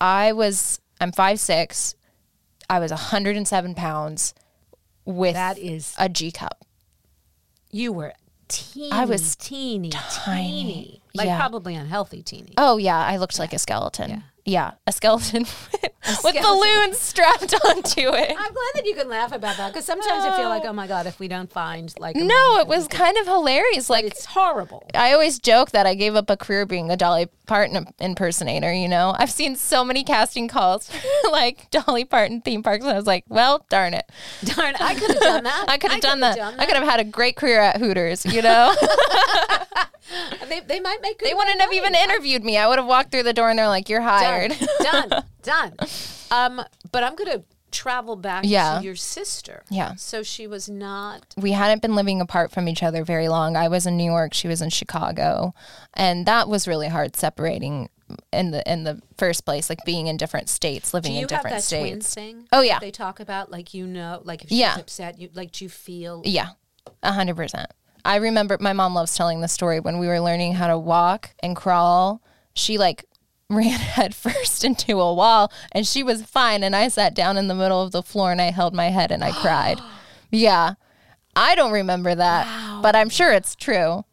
I 0.00 0.32
was, 0.32 0.80
I'm 1.00 1.12
five 1.12 1.38
six, 1.38 1.94
I 2.68 2.80
was 2.80 2.90
107 2.90 3.74
pounds 3.76 4.34
with 5.04 5.34
That 5.34 5.58
is- 5.58 5.94
a 5.98 6.08
G 6.08 6.32
cup. 6.32 6.64
You 7.70 7.92
were 7.92 8.14
teeny. 8.48 8.90
I 8.90 9.04
was 9.04 9.36
teeny, 9.36 9.90
Tiny. 9.90 10.50
teeny. 10.50 11.02
like 11.14 11.26
Yeah. 11.26 11.38
probably 11.38 11.74
unhealthy 11.74 12.22
teeny. 12.22 12.54
Oh 12.56 12.76
yeah, 12.78 12.98
I 12.98 13.16
looked 13.18 13.38
like 13.38 13.52
a 13.52 13.58
skeleton. 13.58 14.10
Yeah, 14.10 14.20
a 14.56 14.92
skeleton 14.92 15.42
with 15.82 15.92
skeleton. 16.02 16.42
balloons 16.42 16.98
strapped 16.98 17.54
onto 17.64 18.00
it. 18.00 18.30
I'm 18.30 18.52
glad 18.52 18.72
that 18.74 18.82
you 18.84 18.94
can 18.94 19.08
laugh 19.08 19.32
about 19.32 19.56
that 19.56 19.72
because 19.72 19.84
sometimes 19.84 20.24
I 20.24 20.36
feel 20.36 20.48
like, 20.48 20.62
oh. 20.64 20.68
oh 20.68 20.72
my 20.72 20.86
god, 20.86 21.06
if 21.06 21.18
we 21.20 21.28
don't 21.28 21.50
find 21.50 21.92
like 21.98 22.16
a 22.16 22.20
No, 22.24 22.58
it 22.58 22.66
was 22.66 22.88
kind 22.88 23.16
of 23.18 23.26
hilarious. 23.26 23.90
Like 23.90 24.04
it's 24.04 24.24
horrible. 24.24 24.88
I 24.94 25.12
always 25.12 25.38
joke 25.38 25.70
that 25.72 25.86
I 25.86 25.94
gave 25.94 26.14
up 26.14 26.30
a 26.30 26.36
career 26.36 26.66
being 26.66 26.90
a 26.90 26.96
Dolly 26.96 27.28
Parton 27.46 27.86
impersonator. 27.98 28.72
You 28.72 28.88
know, 28.88 29.14
I've 29.18 29.30
seen 29.30 29.56
so 29.56 29.84
many 29.84 30.04
casting 30.04 30.48
calls 30.48 30.90
like 31.30 31.70
Dolly 31.70 32.04
Parton 32.04 32.40
theme 32.40 32.62
parks, 32.62 32.84
and 32.84 32.92
I 32.92 32.96
was 32.96 33.06
like, 33.06 33.24
well, 33.28 33.66
darn 33.68 33.94
it, 33.94 34.10
Darn, 34.44 34.74
it. 34.74 34.80
I 34.80 34.94
could 34.94 35.10
have 35.10 35.20
done 35.20 35.44
that. 35.44 35.64
I 35.68 35.78
could 35.78 35.90
have 35.90 36.00
done, 36.00 36.20
could've 36.20 36.36
that. 36.36 36.60
I 36.60 36.66
could 36.66 36.76
have 36.76 36.86
had 36.86 37.00
a 37.00 37.04
great 37.04 37.36
career 37.36 37.60
at 37.60 37.78
Hooters. 37.78 38.24
You 38.24 38.42
know, 38.42 38.74
They, 40.48 40.60
they 40.60 40.80
might 40.80 41.02
make. 41.02 41.18
They 41.18 41.34
wouldn't 41.34 41.60
have 41.60 41.72
even 41.72 41.94
interviewed 41.94 42.42
me. 42.44 42.56
I 42.56 42.66
would 42.66 42.78
have 42.78 42.86
walked 42.86 43.10
through 43.10 43.24
the 43.24 43.32
door, 43.34 43.50
and 43.50 43.58
they're 43.58 43.68
like, 43.68 43.88
you're 43.88 44.00
hired. 44.00 44.52
done, 44.80 45.08
done, 45.10 45.24
done. 45.42 45.72
Um, 46.30 46.64
but 46.90 47.04
I'm 47.04 47.14
gonna 47.14 47.42
travel 47.70 48.16
back 48.16 48.44
Yeah. 48.46 48.78
to 48.78 48.84
your 48.84 48.96
sister. 48.96 49.62
Yeah. 49.70 49.94
So 49.96 50.22
she 50.22 50.46
was 50.46 50.68
not. 50.70 51.34
we 51.36 51.52
hadn't 51.52 51.82
been 51.82 51.94
living 51.94 52.20
apart 52.20 52.50
from 52.50 52.66
each 52.68 52.82
other 52.82 53.04
very 53.04 53.28
long. 53.28 53.56
I 53.56 53.68
was 53.68 53.86
in 53.86 53.96
New 53.98 54.04
York, 54.10 54.32
she 54.32 54.48
was 54.48 54.62
in 54.62 54.70
Chicago, 54.70 55.54
and 55.94 56.24
that 56.26 56.48
was 56.48 56.66
really 56.66 56.88
hard 56.88 57.14
separating 57.14 57.90
in 58.32 58.52
the 58.52 58.62
in 58.70 58.84
the 58.84 59.02
first 59.18 59.44
place, 59.44 59.68
like 59.68 59.84
being 59.84 60.06
in 60.06 60.16
different 60.16 60.48
states, 60.48 60.94
living 60.94 61.12
Do 61.12 61.16
you 61.18 61.22
in 61.24 61.28
have 61.28 61.42
different 61.42 61.62
states. 61.62 62.16
Oh, 62.52 62.62
yeah. 62.62 62.78
They 62.78 62.90
talk 62.90 63.20
about 63.20 63.50
like 63.50 63.74
you 63.74 63.86
know, 63.86 64.22
like 64.24 64.42
if 64.44 64.48
she's 64.48 64.58
Yeah. 64.60 64.76
upset, 64.78 65.18
you 65.18 65.28
like 65.34 65.52
do 65.52 65.66
you 65.66 65.68
feel? 65.68 66.22
Yeah, 66.24 66.48
a 67.02 67.12
hundred 67.12 67.36
percent. 67.36 67.70
I 68.08 68.16
remember 68.16 68.56
my 68.58 68.72
mom 68.72 68.94
loves 68.94 69.14
telling 69.14 69.42
the 69.42 69.48
story 69.48 69.80
when 69.80 69.98
we 69.98 70.06
were 70.06 70.18
learning 70.18 70.54
how 70.54 70.68
to 70.68 70.78
walk 70.78 71.34
and 71.42 71.54
crawl. 71.54 72.22
She 72.54 72.78
like 72.78 73.04
ran 73.50 73.78
headfirst 73.78 74.64
into 74.64 74.98
a 74.98 75.12
wall 75.12 75.52
and 75.72 75.86
she 75.86 76.02
was 76.02 76.22
fine. 76.22 76.64
And 76.64 76.74
I 76.74 76.88
sat 76.88 77.14
down 77.14 77.36
in 77.36 77.48
the 77.48 77.54
middle 77.54 77.82
of 77.82 77.92
the 77.92 78.02
floor 78.02 78.32
and 78.32 78.40
I 78.40 78.50
held 78.50 78.72
my 78.72 78.88
head 78.88 79.12
and 79.12 79.22
I 79.22 79.32
cried. 79.42 79.78
Yeah. 80.30 80.74
I 81.36 81.54
don't 81.54 81.70
remember 81.70 82.14
that, 82.14 82.80
but 82.82 82.96
I'm 82.96 83.10
sure 83.10 83.30
it's 83.30 83.54
true. 83.54 84.06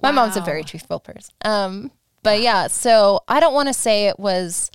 My 0.00 0.10
mom's 0.10 0.36
a 0.36 0.40
very 0.40 0.64
truthful 0.64 0.98
person. 0.98 1.34
Um, 1.44 1.92
but 2.22 2.40
yeah, 2.40 2.68
so 2.68 3.20
I 3.28 3.38
don't 3.38 3.54
want 3.54 3.68
to 3.68 3.74
say 3.74 4.06
it 4.06 4.18
was 4.18 4.70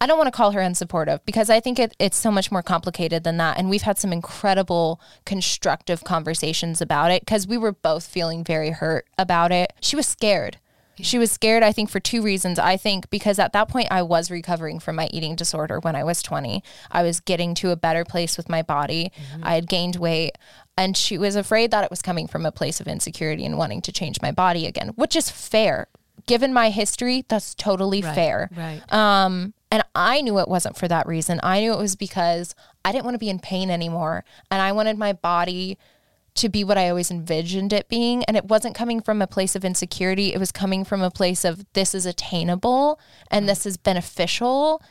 I 0.00 0.06
don't 0.06 0.18
want 0.18 0.26
to 0.26 0.36
call 0.36 0.52
her 0.52 0.60
unsupportive 0.60 1.20
because 1.24 1.48
I 1.48 1.60
think 1.60 1.78
it, 1.78 1.96
it's 1.98 2.18
so 2.18 2.30
much 2.30 2.52
more 2.52 2.62
complicated 2.62 3.24
than 3.24 3.38
that. 3.38 3.58
And 3.58 3.70
we've 3.70 3.82
had 3.82 3.98
some 3.98 4.12
incredible 4.12 5.00
constructive 5.24 6.04
conversations 6.04 6.82
about 6.82 7.10
it 7.10 7.22
because 7.22 7.46
we 7.46 7.56
were 7.56 7.72
both 7.72 8.06
feeling 8.06 8.44
very 8.44 8.70
hurt 8.70 9.06
about 9.16 9.52
it. 9.52 9.72
She 9.80 9.96
was 9.96 10.06
scared. 10.06 10.58
She 10.98 11.18
was 11.18 11.30
scared, 11.30 11.62
I 11.62 11.72
think, 11.72 11.90
for 11.90 12.00
two 12.00 12.22
reasons. 12.22 12.58
I 12.58 12.76
think 12.76 13.10
because 13.10 13.38
at 13.38 13.52
that 13.52 13.68
point 13.68 13.88
I 13.90 14.02
was 14.02 14.30
recovering 14.30 14.78
from 14.80 14.96
my 14.96 15.08
eating 15.12 15.36
disorder 15.36 15.78
when 15.78 15.94
I 15.94 16.04
was 16.04 16.22
20. 16.22 16.62
I 16.90 17.02
was 17.02 17.20
getting 17.20 17.54
to 17.56 17.70
a 17.70 17.76
better 17.76 18.04
place 18.04 18.36
with 18.36 18.48
my 18.48 18.62
body. 18.62 19.12
I 19.42 19.54
had 19.54 19.68
gained 19.68 19.96
weight. 19.96 20.38
And 20.76 20.96
she 20.96 21.18
was 21.18 21.36
afraid 21.36 21.70
that 21.70 21.84
it 21.84 21.90
was 21.90 22.02
coming 22.02 22.26
from 22.26 22.46
a 22.46 22.52
place 22.52 22.80
of 22.80 22.88
insecurity 22.88 23.44
and 23.44 23.58
wanting 23.58 23.82
to 23.82 23.92
change 23.92 24.20
my 24.22 24.30
body 24.30 24.66
again, 24.66 24.88
which 24.88 25.16
is 25.16 25.30
fair. 25.30 25.88
Given 26.26 26.52
my 26.52 26.70
history, 26.70 27.24
that's 27.28 27.54
totally 27.54 28.02
fair. 28.02 28.50
Right. 28.56 28.80
Um, 28.92 29.54
and 29.70 29.82
I 29.94 30.20
knew 30.20 30.38
it 30.38 30.48
wasn't 30.48 30.76
for 30.76 30.88
that 30.88 31.06
reason. 31.06 31.40
I 31.42 31.60
knew 31.60 31.72
it 31.72 31.78
was 31.78 31.96
because 31.96 32.54
I 32.84 32.92
didn't 32.92 33.04
want 33.04 33.14
to 33.14 33.18
be 33.18 33.30
in 33.30 33.40
pain 33.40 33.70
anymore. 33.70 34.24
And 34.50 34.62
I 34.62 34.72
wanted 34.72 34.96
my 34.96 35.12
body 35.12 35.76
to 36.34 36.48
be 36.48 36.62
what 36.62 36.78
I 36.78 36.88
always 36.88 37.10
envisioned 37.10 37.72
it 37.72 37.88
being. 37.88 38.22
And 38.24 38.36
it 38.36 38.44
wasn't 38.44 38.76
coming 38.76 39.00
from 39.00 39.20
a 39.20 39.26
place 39.26 39.56
of 39.56 39.64
insecurity. 39.64 40.32
It 40.32 40.38
was 40.38 40.52
coming 40.52 40.84
from 40.84 41.02
a 41.02 41.10
place 41.10 41.44
of 41.44 41.64
this 41.72 41.94
is 41.94 42.06
attainable 42.06 43.00
and 43.30 43.44
mm. 43.44 43.48
this 43.48 43.66
is 43.66 43.76
beneficial. 43.76 44.82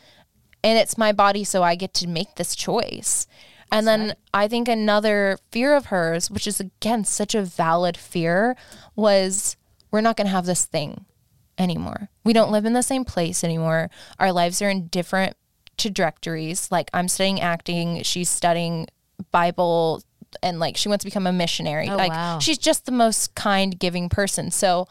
And 0.63 0.77
it's 0.77 0.97
my 0.97 1.11
body, 1.11 1.43
so 1.43 1.61
I 1.63 1.75
get 1.75 1.93
to 1.95 2.07
make 2.07 2.35
this 2.35 2.55
choice. 2.55 3.27
And 3.71 3.87
then 3.87 4.15
I 4.33 4.47
think 4.47 4.67
another 4.67 5.37
fear 5.51 5.75
of 5.75 5.87
hers, 5.87 6.29
which 6.29 6.47
is 6.47 6.59
again 6.59 7.05
such 7.05 7.35
a 7.35 7.43
valid 7.43 7.97
fear, 7.97 8.55
was 8.95 9.57
we're 9.91 10.01
not 10.01 10.17
going 10.17 10.27
to 10.27 10.31
have 10.31 10.45
this 10.45 10.65
thing 10.65 11.05
anymore. 11.57 12.09
We 12.23 12.33
don't 12.33 12.51
live 12.51 12.65
in 12.65 12.73
the 12.73 12.83
same 12.83 13.05
place 13.05 13.43
anymore. 13.43 13.89
Our 14.19 14.31
lives 14.31 14.61
are 14.61 14.69
in 14.69 14.87
different 14.87 15.35
trajectories. 15.77 16.71
Like 16.71 16.89
I'm 16.93 17.07
studying 17.07 17.41
acting, 17.41 18.03
she's 18.03 18.29
studying 18.29 18.87
Bible 19.31 20.01
and 20.43 20.59
like 20.59 20.77
she 20.77 20.89
wants 20.89 21.03
to 21.03 21.07
become 21.07 21.27
a 21.27 21.33
missionary. 21.33 21.89
Oh, 21.89 21.95
like 21.95 22.11
wow. 22.11 22.39
she's 22.39 22.57
just 22.57 22.85
the 22.85 22.91
most 22.91 23.35
kind, 23.35 23.77
giving 23.77 24.09
person. 24.09 24.51
So 24.51 24.87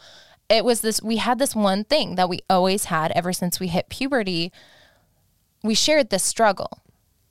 it 0.49 0.63
was 0.63 0.81
this 0.81 1.01
we 1.01 1.17
had 1.17 1.39
this 1.39 1.55
one 1.55 1.83
thing 1.83 2.15
that 2.15 2.29
we 2.29 2.39
always 2.49 2.85
had 2.85 3.11
ever 3.11 3.33
since 3.33 3.59
we 3.59 3.67
hit 3.67 3.89
puberty. 3.89 4.51
We 5.63 5.73
shared 5.73 6.09
this 6.09 6.23
struggle. 6.23 6.81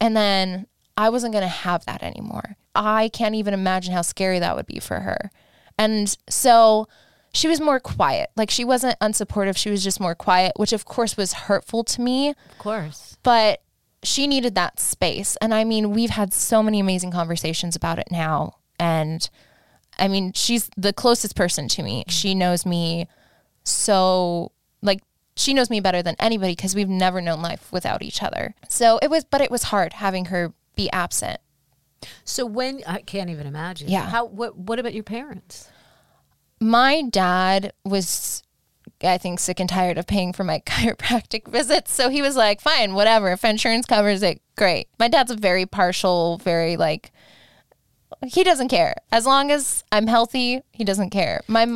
And 0.00 0.16
then 0.16 0.66
I 0.96 1.08
wasn't 1.08 1.32
going 1.32 1.42
to 1.44 1.48
have 1.48 1.84
that 1.86 2.02
anymore. 2.02 2.56
I 2.74 3.08
can't 3.08 3.34
even 3.36 3.54
imagine 3.54 3.92
how 3.92 4.02
scary 4.02 4.38
that 4.40 4.56
would 4.56 4.66
be 4.66 4.80
for 4.80 5.00
her. 5.00 5.30
And 5.78 6.16
so 6.28 6.88
she 7.34 7.48
was 7.48 7.60
more 7.60 7.80
quiet. 7.80 8.30
Like 8.36 8.50
she 8.50 8.64
wasn't 8.64 8.98
unsupportive. 9.00 9.56
She 9.56 9.68
was 9.70 9.84
just 9.84 10.00
more 10.00 10.14
quiet, 10.14 10.52
which 10.56 10.72
of 10.72 10.84
course 10.84 11.16
was 11.16 11.32
hurtful 11.32 11.84
to 11.84 12.00
me, 12.00 12.30
Of 12.30 12.58
course. 12.58 13.18
but 13.22 13.60
she 14.02 14.26
needed 14.26 14.54
that 14.54 14.78
space. 14.80 15.36
And 15.40 15.52
I 15.52 15.64
mean, 15.64 15.90
we've 15.90 16.10
had 16.10 16.32
so 16.32 16.62
many 16.62 16.78
amazing 16.80 17.10
conversations 17.10 17.74
about 17.76 17.98
it 17.98 18.08
now. 18.10 18.56
And 18.78 19.28
I 19.98 20.08
mean, 20.08 20.32
she's 20.32 20.70
the 20.76 20.92
closest 20.92 21.34
person 21.36 21.68
to 21.68 21.82
me. 21.82 22.04
She 22.08 22.34
knows 22.34 22.64
me 22.66 23.08
so, 23.64 24.52
like, 24.82 25.00
she 25.36 25.54
knows 25.54 25.70
me 25.70 25.80
better 25.80 26.02
than 26.02 26.16
anybody 26.18 26.52
because 26.52 26.74
we've 26.74 26.88
never 26.88 27.20
known 27.20 27.42
life 27.42 27.72
without 27.72 28.02
each 28.02 28.22
other. 28.22 28.54
So 28.68 28.98
it 29.02 29.08
was, 29.10 29.24
but 29.24 29.40
it 29.40 29.50
was 29.50 29.64
hard 29.64 29.94
having 29.94 30.26
her 30.26 30.52
be 30.76 30.90
absent. 30.92 31.40
So 32.24 32.44
when 32.44 32.82
I 32.86 33.00
can't 33.00 33.30
even 33.30 33.46
imagine. 33.46 33.88
Yeah. 33.88 34.02
How? 34.08 34.26
What? 34.26 34.56
What 34.58 34.78
about 34.78 34.92
your 34.94 35.02
parents? 35.04 35.70
My 36.60 37.02
dad 37.02 37.72
was, 37.84 38.42
I 39.02 39.18
think, 39.18 39.40
sick 39.40 39.60
and 39.60 39.68
tired 39.68 39.98
of 39.98 40.06
paying 40.06 40.32
for 40.32 40.44
my 40.44 40.60
chiropractic 40.66 41.48
visits. 41.48 41.92
So 41.92 42.08
he 42.08 42.22
was 42.22 42.36
like, 42.36 42.60
fine, 42.60 42.94
whatever. 42.94 43.32
If 43.32 43.44
insurance 43.44 43.86
covers 43.86 44.22
it, 44.22 44.40
great. 44.56 44.88
My 44.98 45.08
dad's 45.08 45.30
a 45.30 45.36
very 45.36 45.66
partial, 45.66 46.38
very 46.38 46.76
like, 46.76 47.12
he 48.26 48.44
doesn't 48.44 48.68
care. 48.68 48.94
As 49.12 49.26
long 49.26 49.50
as 49.50 49.84
I'm 49.92 50.06
healthy, 50.06 50.62
he 50.72 50.84
doesn't 50.84 51.10
care. 51.10 51.40
My, 51.48 51.66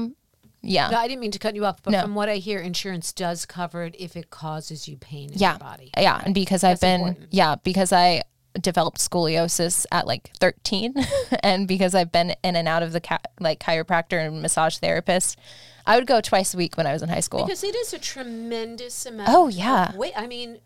yeah. 0.62 0.88
No, 0.90 0.98
I 0.98 1.08
didn't 1.08 1.20
mean 1.20 1.32
to 1.32 1.38
cut 1.38 1.54
you 1.54 1.64
off, 1.64 1.82
but 1.82 1.90
No. 1.90 2.02
from 2.02 2.14
what 2.14 2.28
I 2.28 2.36
hear, 2.36 2.60
insurance 2.60 3.12
does 3.12 3.44
cover 3.44 3.84
it 3.84 3.96
if 3.98 4.16
it 4.16 4.30
causes 4.30 4.88
you 4.88 4.96
pain 4.96 5.32
in 5.32 5.38
yeah. 5.38 5.52
your 5.52 5.58
body. 5.58 5.90
Yeah. 5.96 6.20
And 6.24 6.34
because 6.34 6.64
I've 6.64 6.80
been, 6.80 7.00
important. 7.00 7.28
yeah, 7.32 7.56
because 7.62 7.92
I 7.92 8.22
developed 8.60 8.98
scoliosis 8.98 9.86
at 9.92 10.06
like 10.06 10.30
13 10.38 10.94
and 11.42 11.68
because 11.68 11.94
I've 11.94 12.10
been 12.10 12.34
in 12.42 12.56
and 12.56 12.66
out 12.66 12.82
of 12.82 12.92
the 12.92 13.00
ca- 13.00 13.20
like 13.40 13.60
chiropractor 13.60 14.24
and 14.24 14.42
massage 14.42 14.78
therapist, 14.78 15.38
I 15.86 15.96
would 15.96 16.06
go 16.06 16.20
twice 16.20 16.54
a 16.54 16.56
week 16.56 16.76
when 16.76 16.86
I 16.86 16.92
was 16.92 17.02
in 17.02 17.08
high 17.08 17.20
school. 17.20 17.44
Because 17.44 17.64
it 17.64 17.74
is 17.74 17.92
a 17.92 17.98
tremendous 17.98 19.06
amount. 19.06 19.30
Oh, 19.32 19.48
yeah. 19.48 19.92
wait 19.96 20.12
I 20.16 20.26
mean, 20.26 20.58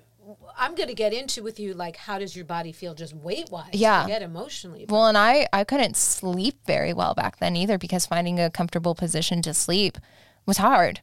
I'm 0.57 0.75
going 0.75 0.89
to 0.89 0.95
get 0.95 1.13
into 1.13 1.43
with 1.43 1.59
you 1.59 1.75
like 1.75 1.97
how 1.97 2.19
does 2.19 2.37
your 2.37 2.45
body 2.45 2.73
feel 2.73 2.95
just 2.95 3.15
weight 3.15 3.51
wise? 3.51 3.71
Yeah. 3.73 4.03
Forget 4.03 4.23
emotionally. 4.23 4.87
Well, 4.89 5.07
and 5.07 5.19
I 5.19 5.49
I 5.53 5.65
couldn't 5.65 5.97
sleep 5.97 6.59
very 6.67 6.93
well 6.93 7.15
back 7.15 7.39
then 7.39 7.57
either 7.57 7.79
because 7.79 8.07
finding 8.07 8.39
a 8.39 8.51
comfortable 8.51 8.95
position 8.95 9.43
to 9.43 9.55
sleep 9.55 9.99
was 10.47 10.59
hard 10.59 11.01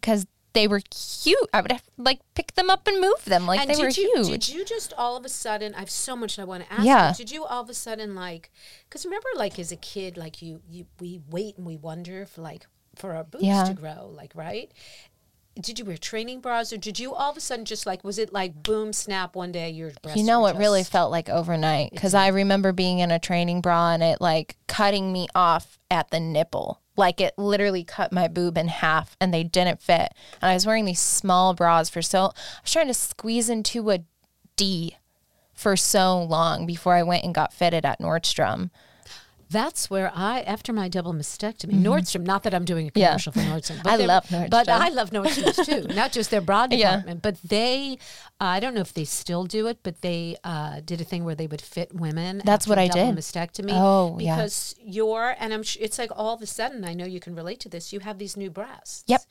because 0.00 0.26
they 0.56 0.66
were 0.66 0.80
cute. 0.90 1.38
I 1.52 1.60
would 1.60 1.70
have 1.70 1.84
like 1.98 2.20
pick 2.34 2.54
them 2.54 2.70
up 2.70 2.88
and 2.88 3.00
move 3.00 3.24
them 3.26 3.46
like 3.46 3.60
and 3.60 3.68
they 3.70 3.74
did 3.74 3.82
were 3.82 3.88
you, 3.90 4.24
huge. 4.24 4.46
Did 4.46 4.54
you 4.56 4.64
just 4.64 4.92
all 4.96 5.16
of 5.16 5.24
a 5.24 5.28
sudden? 5.28 5.74
I 5.74 5.80
have 5.80 5.90
so 5.90 6.16
much 6.16 6.38
I 6.38 6.44
want 6.44 6.64
to 6.64 6.72
ask. 6.72 6.84
Yeah. 6.84 7.10
You, 7.10 7.14
did 7.14 7.30
you 7.30 7.44
all 7.44 7.62
of 7.62 7.68
a 7.68 7.74
sudden 7.74 8.14
like? 8.14 8.50
Because 8.88 9.04
remember, 9.04 9.28
like 9.36 9.58
as 9.58 9.70
a 9.70 9.76
kid, 9.76 10.16
like 10.16 10.40
you, 10.42 10.62
you 10.68 10.86
we 10.98 11.20
wait 11.30 11.58
and 11.58 11.66
we 11.66 11.76
wonder 11.76 12.24
for 12.26 12.40
like 12.40 12.66
for 12.96 13.14
our 13.14 13.24
boobs 13.24 13.44
Yeah. 13.44 13.64
to 13.64 13.74
grow, 13.74 14.10
like 14.14 14.32
right. 14.34 14.72
Did 15.58 15.78
you 15.78 15.86
wear 15.86 15.96
training 15.96 16.40
bras, 16.40 16.70
or 16.70 16.76
did 16.76 16.98
you 16.98 17.14
all 17.14 17.30
of 17.30 17.36
a 17.36 17.40
sudden 17.40 17.64
just 17.64 17.86
like 17.86 18.04
was 18.04 18.18
it 18.18 18.32
like 18.32 18.62
boom 18.62 18.92
snap 18.92 19.34
one 19.34 19.52
day 19.52 19.70
your 19.70 19.90
breasts? 20.02 20.18
you 20.20 20.26
know, 20.26 20.46
it 20.46 20.56
really 20.56 20.84
felt 20.84 21.10
like 21.10 21.28
overnight 21.30 21.92
because 21.92 22.12
I 22.12 22.28
remember 22.28 22.72
being 22.72 22.98
in 22.98 23.10
a 23.10 23.18
training 23.18 23.62
bra 23.62 23.92
and 23.92 24.02
it 24.02 24.20
like 24.20 24.56
cutting 24.68 25.12
me 25.12 25.28
off 25.34 25.78
at 25.90 26.10
the 26.10 26.20
nipple. 26.20 26.80
Like 26.96 27.20
it 27.20 27.34
literally 27.36 27.84
cut 27.84 28.12
my 28.12 28.28
boob 28.28 28.56
in 28.56 28.68
half 28.68 29.16
and 29.20 29.32
they 29.32 29.44
didn't 29.44 29.82
fit. 29.82 30.12
And 30.40 30.50
I 30.50 30.54
was 30.54 30.66
wearing 30.66 30.84
these 30.84 31.00
small 31.00 31.54
bras 31.54 31.88
for 31.88 32.02
so, 32.02 32.20
I 32.20 32.60
was 32.62 32.72
trying 32.72 32.88
to 32.88 32.94
squeeze 32.94 33.48
into 33.48 33.90
a 33.90 34.00
D 34.56 34.96
for 35.52 35.76
so 35.76 36.22
long 36.22 36.66
before 36.66 36.94
I 36.94 37.02
went 37.02 37.24
and 37.24 37.34
got 37.34 37.52
fitted 37.52 37.84
at 37.84 38.00
Nordstrom. 38.00 38.70
That's 39.48 39.88
where 39.88 40.10
I, 40.14 40.40
after 40.40 40.72
my 40.72 40.88
double 40.88 41.12
mastectomy, 41.14 41.74
Nordstrom. 41.74 42.22
Not 42.24 42.42
that 42.42 42.52
I'm 42.54 42.64
doing 42.64 42.88
a 42.88 42.90
Mm-hmm. 42.90 42.98
Yeah. 42.98 43.08
commercial 43.10 43.32
for 43.32 43.38
Nordstrom, 43.40 43.80
I 43.86 43.96
they're- 43.96 44.06
love 44.06 44.26
But 44.50 44.68
I 44.68 44.88
love 44.88 45.10
Nordstrom 45.10 45.64
too. 45.88 45.94
Not 45.94 46.12
just 46.12 46.30
their 46.30 46.40
Yeah. 46.42 46.66
department, 46.68 47.22
but 47.22 47.36
they. 47.42 47.98
Uh, 48.40 48.44
I 48.56 48.60
don't 48.60 48.74
know 48.74 48.80
if 48.80 48.92
they 48.92 49.04
still 49.04 49.44
do 49.44 49.66
it, 49.68 49.78
but 49.82 50.02
they 50.02 50.36
uh, 50.44 50.80
did 50.84 51.00
a 51.00 51.04
thing 51.04 51.24
where 51.24 51.34
they 51.34 51.46
would 51.46 51.60
fit 51.62 51.94
women. 51.94 52.42
That's 52.44 52.66
what 52.66 52.78
I 52.78 52.88
double 52.88 53.12
did. 53.12 53.16
Mastectomy. 53.22 53.70
Oh, 53.72 54.18
yeah. 54.18 54.36
because 54.36 54.74
you're, 54.82 55.34
and 55.38 55.52
I'm. 55.54 55.62
sh- 55.62 55.78
It's 55.80 55.98
like 55.98 56.10
all 56.14 56.34
of 56.34 56.42
a 56.42 56.46
sudden, 56.46 56.84
I 56.84 56.94
know 56.94 57.04
you 57.06 57.20
can 57.20 57.34
relate 57.34 57.60
to 57.60 57.68
this. 57.68 57.92
You 57.92 58.00
have 58.00 58.18
these 58.18 58.36
new 58.36 58.50
breasts. 58.50 59.04
Yep. 59.06 59.22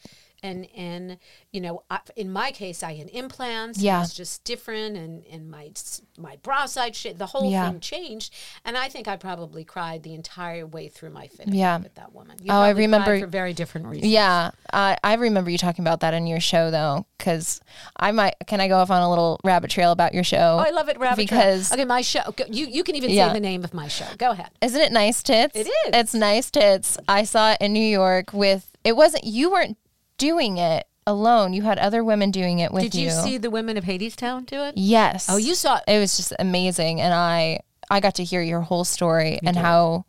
And 0.45 0.67
and 0.75 1.17
you 1.51 1.61
know, 1.61 1.83
I, 1.89 1.99
in 2.15 2.31
my 2.31 2.51
case, 2.51 2.83
I 2.83 2.93
had 2.95 3.09
implants. 3.09 3.79
Yeah. 3.79 4.01
it's 4.03 4.13
just 4.13 4.43
different, 4.43 4.95
and 4.97 5.23
and 5.31 5.49
my 5.49 5.71
my 6.17 6.37
brow 6.43 6.65
side 6.65 6.95
shit, 6.95 7.17
the 7.17 7.25
whole 7.27 7.49
Yeah. 7.51 7.69
thing 7.69 7.79
changed, 7.79 8.33
and 8.63 8.77
I 8.77 8.87
think 8.89 9.07
I 9.07 9.15
probably 9.17 9.63
cried 9.63 10.03
the 10.03 10.13
entire 10.13 10.65
way 10.65 10.87
through 10.87 11.09
my 11.11 11.27
fitting 11.27 11.53
Yeah. 11.55 11.77
with 11.79 11.95
that 11.95 12.13
woman. 12.13 12.37
You 12.41 12.51
Oh, 12.51 12.57
I 12.61 12.69
remember- 12.69 13.19
for 13.19 13.27
very 13.27 13.53
different 13.53 13.87
reasons. 13.87 14.11
Yeah, 14.11 14.51
I 14.71 14.97
I 15.03 15.13
remember 15.15 15.49
you 15.49 15.57
talking 15.57 15.83
about 15.83 15.99
that 16.01 16.13
in 16.13 16.27
your 16.27 16.39
show 16.39 16.71
though, 16.71 17.05
because 17.17 17.61
I 17.97 18.11
might. 18.11 18.35
Can 18.47 18.61
I 18.61 18.67
go 18.67 18.77
off 18.77 18.91
on 18.91 19.01
a 19.01 19.09
little 19.09 19.39
rabbit 19.43 19.71
trail 19.71 19.91
about 19.91 20.13
your 20.13 20.23
show? 20.23 20.57
Oh, 20.59 20.63
I 20.65 20.69
love 20.71 20.89
it, 20.89 20.97
Rabbit 20.99 21.27
Trail. 21.27 21.39
because 21.41 21.71
okay, 21.71 21.85
my 21.85 22.01
show. 22.01 22.21
go- 22.35 22.45
You 22.49 22.67
you 22.67 22.83
can 22.83 22.95
even 22.95 23.09
Yeah. 23.09 23.27
say 23.29 23.33
the 23.33 23.39
name 23.39 23.63
of 23.63 23.73
my 23.73 23.87
show. 23.87 24.05
Go 24.17 24.31
ahead. 24.31 24.49
Isn't 24.61 24.81
it 24.81 24.91
nice 24.91 25.23
tits? 25.23 25.55
It 25.55 25.67
is. 25.67 25.73
It's 25.93 26.13
nice 26.13 26.51
tits. 26.51 26.97
I 27.07 27.23
saw 27.23 27.51
it 27.53 27.57
in 27.61 27.73
New 27.73 27.79
York 27.85 28.31
with. 28.33 28.71
It 28.83 28.95
wasn't. 28.95 29.23
You 29.23 29.51
weren't 29.51 29.77
doing 30.17 30.57
it 30.57 30.87
alone. 31.07 31.53
You 31.53 31.63
had 31.63 31.77
other 31.77 32.03
women 32.03 32.31
doing 32.31 32.59
it 32.59 32.71
with 32.71 32.83
you. 32.83 32.89
Did 32.89 32.99
you, 32.99 33.11
see 33.11 33.37
the 33.37 33.49
women 33.49 33.77
of 33.77 33.83
Hadestown 33.83 34.45
do 34.45 34.61
it? 34.61 34.75
Yes. 34.77 35.27
Oh, 35.29 35.37
you 35.37 35.55
saw 35.55 35.77
It 35.77 35.83
It 35.87 35.99
was 35.99 36.17
just 36.17 36.33
amazing, 36.39 37.01
and 37.01 37.13
I 37.13 37.59
I 37.89 37.99
got 37.99 38.15
to 38.15 38.23
hear 38.23 38.41
your 38.41 38.61
whole 38.61 38.83
story 38.83 39.39
and 39.43 39.55
how, 39.55 40.05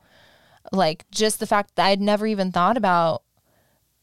like, 0.73 1.05
just 1.11 1.41
the 1.41 1.47
fact 1.47 1.77
that 1.77 1.87
I'd 1.87 2.01
never 2.01 2.27
even 2.27 2.51
thought 2.51 2.77
about 2.77 3.23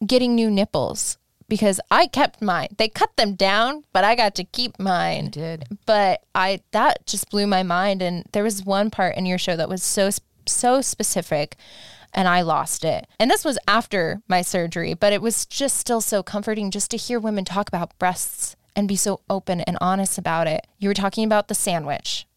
getting 0.06 0.36
new 0.36 0.52
nipples 0.52 1.18
because 1.48 1.80
I 1.90 2.08
kept 2.08 2.42
mine. 2.42 2.70
They 2.78 2.88
cut 2.88 3.16
them 3.18 3.36
down, 3.36 3.84
but 3.94 4.04
I 4.04 4.16
got 4.16 4.36
to 4.36 4.44
keep 4.44 4.80
mine. 4.80 5.30
did. 5.30 5.66
But 5.86 6.24
I 6.36 6.62
that 6.72 7.06
just 7.06 7.30
blew 7.30 7.48
my 7.48 7.64
mind, 7.64 8.02
and 8.02 8.26
there 8.32 8.44
was 8.44 8.64
one 8.64 8.90
part 8.90 9.18
in 9.18 9.26
your 9.26 9.38
show 9.38 9.56
that 9.56 9.70
was 9.70 9.84
so 9.84 10.10
so 10.46 10.82
specific. 10.82 11.56
And 12.14 12.28
I 12.28 12.42
lost 12.42 12.84
it. 12.86 13.08
And 13.20 13.30
this 13.32 13.44
was 13.44 13.58
after 13.68 14.22
my 14.28 14.42
surgery, 14.42 14.94
but 14.94 15.14
it 15.14 15.22
was 15.22 15.46
just 15.46 15.78
still 15.78 16.02
so 16.02 16.22
comforting 16.24 16.70
just 16.72 16.92
to 16.92 16.98
hear 16.98 17.20
women 17.20 17.44
talk 17.46 17.68
about 17.68 17.98
breasts 17.98 18.56
and 18.76 18.88
be 18.88 18.96
so 18.96 19.22
open 19.30 19.62
and 19.62 19.78
honest 19.82 20.18
about 20.18 20.48
it. 20.48 20.68
You 20.78 20.90
were 20.90 20.94
talking 20.94 21.24
about 21.26 21.48
the 21.48 21.56
sandwich 21.56 22.28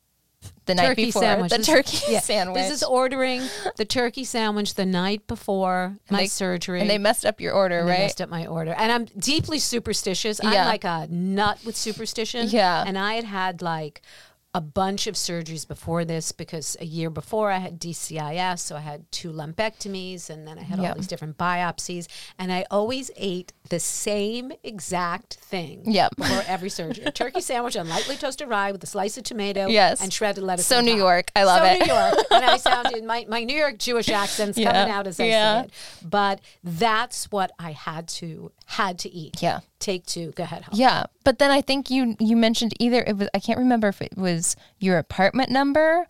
the 0.67 0.75
night 0.75 0.87
turkey 0.89 1.05
before, 1.07 1.23
sandwich. 1.23 1.51
the 1.51 1.59
This- 1.59 1.67
turkey 1.67 1.99
yeah, 2.13 2.21
sandwich. 2.21 2.63
This 2.63 2.71
is 2.73 2.83
ordering 2.83 3.43
the 3.77 3.85
turkey 3.85 4.25
sandwich 4.25 4.75
the 4.75 4.87
night 4.87 5.27
before 5.27 5.97
my 6.11 6.21
they- 6.21 6.27
surgery. 6.27 6.81
and 6.81 6.89
they 6.91 6.99
messed 6.99 7.25
up 7.27 7.41
your 7.41 7.53
order, 7.53 7.81
right? 7.85 8.01
messed 8.01 8.21
up 8.21 8.29
my 8.29 8.47
order. 8.47 8.73
And 8.73 8.91
I'm 8.93 9.05
deeply 9.19 9.59
superstitious. 9.59 10.41
I'm 10.43 10.53
like 10.53 10.85
a 10.85 11.07
nut 11.11 11.59
with 11.65 11.77
superstition. 11.77 12.49
Yeah. 12.49 12.85
And 12.87 12.99
I 12.99 13.15
had 13.15 13.25
had 13.25 13.63
like 13.63 14.03
a 14.57 14.61
bunch 14.63 15.07
of 15.07 15.15
surgeries 15.17 15.69
before 15.69 16.03
this 16.07 16.33
because 16.33 16.79
a 16.81 16.87
year 16.87 17.11
before 17.11 17.51
I 17.53 17.59
had 17.59 17.79
DCIS, 17.79 18.61
so 18.61 18.75
I 18.75 18.81
had 18.81 19.05
two 19.13 19.31
lumpectomies 19.31 20.31
and 20.31 20.49
then 20.49 20.59
I 20.59 20.63
had 20.63 20.79
Yeah. 20.81 20.89
all 20.91 20.95
these 20.95 21.07
different 21.07 21.37
biopsies. 21.37 22.07
And 22.39 22.51
I 22.51 22.65
always 22.71 23.11
ate 23.17 23.53
the 23.69 23.79
same 23.79 24.53
exact 24.65 25.35
thing 25.35 25.83
Yep. 25.85 26.17
before 26.17 26.43
every 26.47 26.71
surgery. 26.71 27.05
A 27.05 27.11
turkey 27.23 27.43
sandwich 27.43 27.77
on 27.77 27.87
lightly 27.91 28.17
toasted 28.17 28.49
rye 28.49 28.73
with 28.73 28.83
a 28.83 28.87
slice 28.87 29.19
of 29.19 29.25
tomato 29.25 29.67
Yes. 29.67 30.01
and 30.01 30.11
shredded 30.11 30.43
lettuce. 30.43 30.67
So 30.67 30.81
New 30.81 30.93
top. 30.93 30.99
York. 30.99 31.31
I 31.37 31.45
love 31.45 31.59
so 31.59 31.73
it. 31.73 31.81
New 31.87 31.93
York. 31.93 32.15
And 32.31 32.45
I 32.45 32.57
sounded 32.57 33.05
my, 33.05 33.27
my 33.29 33.45
New 33.45 33.57
York 33.57 33.77
Jewish 33.79 34.09
accent's 34.09 34.57
Yeah. 34.57 34.73
coming 34.73 34.91
out 34.91 35.07
as 35.07 35.21
I 35.21 35.25
Yeah. 35.25 35.61
say 35.63 35.67
it. 35.67 35.73
But 36.03 36.41
that's 36.65 37.31
what 37.31 37.51
I 37.59 37.73
had 37.73 38.09
to 38.21 38.53
had 38.69 38.99
to 39.01 39.09
eat. 39.13 39.43
Yeah. 39.43 39.61
Take 39.79 40.07
two. 40.07 40.33
Go 40.33 40.43
ahead. 40.45 40.63
Holly. 40.65 40.81
Yeah, 40.81 41.05
but 41.25 41.39
then 41.39 41.51
I 41.51 41.61
think 41.61 41.91
you 41.91 42.17
you 42.19 42.37
mentioned 42.37 42.73
either 42.81 43.03
it 43.07 43.17
was 43.17 43.29
I 43.35 43.39
can't 43.39 43.59
remember 43.59 43.89
if 43.89 44.01
it 44.03 44.17
was 44.17 44.46
your 44.79 44.99
apartment 44.99 45.51
number 45.51 46.07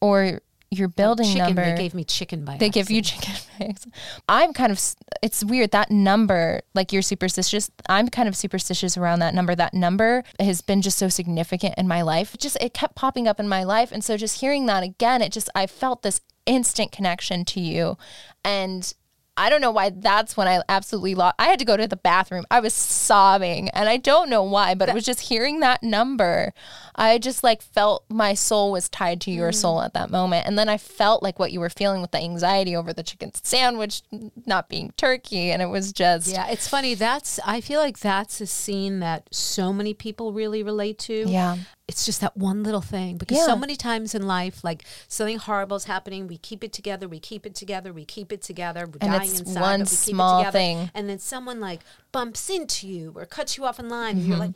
or 0.00 0.40
your 0.70 0.88
building 0.88 1.26
Chicken. 1.26 1.54
number. 1.54 1.64
They 1.64 1.76
gave 1.76 1.94
me 1.94 2.02
chicken 2.04 2.44
by 2.44 2.56
They 2.56 2.70
give 2.70 2.90
you 2.90 3.00
chicken 3.02 3.34
eggs. 3.60 3.86
I'm 4.28 4.52
kind 4.52 4.72
of 4.72 4.80
it's 5.22 5.44
weird 5.44 5.70
that 5.70 5.90
number 5.90 6.60
like 6.74 6.92
you're 6.92 7.02
superstitious. 7.02 7.70
I'm 7.88 8.08
kind 8.08 8.28
of 8.28 8.36
superstitious 8.36 8.96
around 8.96 9.20
that 9.20 9.34
number. 9.34 9.54
That 9.54 9.74
number 9.74 10.24
has 10.40 10.62
been 10.62 10.82
just 10.82 10.98
so 10.98 11.08
significant 11.08 11.74
in 11.78 11.86
my 11.86 12.02
life. 12.02 12.34
It 12.34 12.40
just 12.40 12.58
it 12.60 12.74
kept 12.74 12.96
popping 12.96 13.28
up 13.28 13.38
in 13.38 13.48
my 13.48 13.62
life 13.62 13.92
and 13.92 14.02
so 14.02 14.16
just 14.16 14.40
hearing 14.40 14.66
that 14.66 14.82
again 14.82 15.22
it 15.22 15.30
just 15.32 15.48
I 15.54 15.66
felt 15.66 16.02
this 16.02 16.20
instant 16.46 16.90
connection 16.92 17.44
to 17.44 17.60
you 17.60 17.96
and 18.44 18.92
I 19.36 19.50
don't 19.50 19.60
know 19.60 19.70
why 19.70 19.90
that's 19.90 20.36
when 20.36 20.48
I 20.48 20.62
absolutely 20.68 21.14
lost. 21.14 21.36
I 21.38 21.46
had 21.46 21.58
to 21.58 21.64
go 21.64 21.76
to 21.76 21.86
the 21.86 21.96
bathroom. 21.96 22.44
I 22.50 22.60
was 22.60 22.72
sobbing 22.72 23.68
and 23.70 23.88
I 23.88 23.98
don't 23.98 24.30
know 24.30 24.42
why, 24.42 24.74
but 24.74 24.88
it 24.88 24.94
was 24.94 25.04
just 25.04 25.20
hearing 25.20 25.60
that 25.60 25.82
number. 25.82 26.52
I 26.94 27.18
just 27.18 27.44
like 27.44 27.60
felt 27.60 28.04
my 28.08 28.34
soul 28.34 28.72
was 28.72 28.88
tied 28.88 29.20
to 29.22 29.30
your 29.30 29.50
mm. 29.50 29.54
soul 29.54 29.82
at 29.82 29.92
that 29.94 30.10
moment. 30.10 30.46
And 30.46 30.58
then 30.58 30.68
I 30.68 30.78
felt 30.78 31.22
like 31.22 31.38
what 31.38 31.52
you 31.52 31.60
were 31.60 31.68
feeling 31.68 32.00
with 32.00 32.12
the 32.12 32.18
anxiety 32.18 32.74
over 32.74 32.92
the 32.92 33.02
chicken 33.02 33.32
sandwich 33.34 34.02
not 34.46 34.68
being 34.68 34.92
turkey. 34.96 35.50
And 35.50 35.60
it 35.60 35.66
was 35.66 35.92
just, 35.92 36.28
Yeah, 36.28 36.48
it's 36.48 36.68
funny. 36.68 36.94
That's 36.94 37.38
I 37.44 37.60
feel 37.60 37.80
like 37.80 37.98
that's 37.98 38.40
a 38.40 38.46
scene 38.46 39.00
that 39.00 39.28
so 39.30 39.72
many 39.72 39.92
people 39.92 40.32
really 40.32 40.62
relate 40.62 40.98
to. 41.00 41.28
Yeah. 41.28 41.58
It's 41.88 42.04
just 42.04 42.20
that 42.20 42.36
one 42.36 42.64
little 42.64 42.80
thing 42.80 43.16
because 43.16 43.44
so 43.44 43.54
many 43.56 43.76
times 43.76 44.12
in 44.12 44.26
life, 44.26 44.64
like 44.64 44.82
something 45.06 45.38
horrible 45.38 45.76
is 45.76 45.84
happening, 45.84 46.26
we 46.26 46.36
keep 46.36 46.64
it 46.64 46.72
together, 46.72 47.06
we 47.06 47.20
keep 47.20 47.46
it 47.46 47.54
together, 47.54 47.92
we 47.92 48.04
keep 48.04 48.32
it 48.32 48.42
together, 48.42 48.86
we're 48.86 48.98
And 49.00 49.12
dying 49.12 49.30
it's 49.30 49.38
inside, 49.40 49.60
one 49.60 49.86
small 49.86 50.40
it 50.40 50.46
together. 50.46 50.58
thing. 50.58 50.90
and 50.94 51.08
then 51.08 51.20
someone 51.20 51.60
like 51.60 51.82
bumps 52.10 52.50
into 52.50 52.88
you 52.88 53.12
or 53.14 53.24
cuts 53.24 53.56
you 53.56 53.64
off 53.64 53.78
in 53.78 53.88
line, 53.88 54.16
and 54.16 54.26
you're 54.26 54.36
like, 54.36 54.50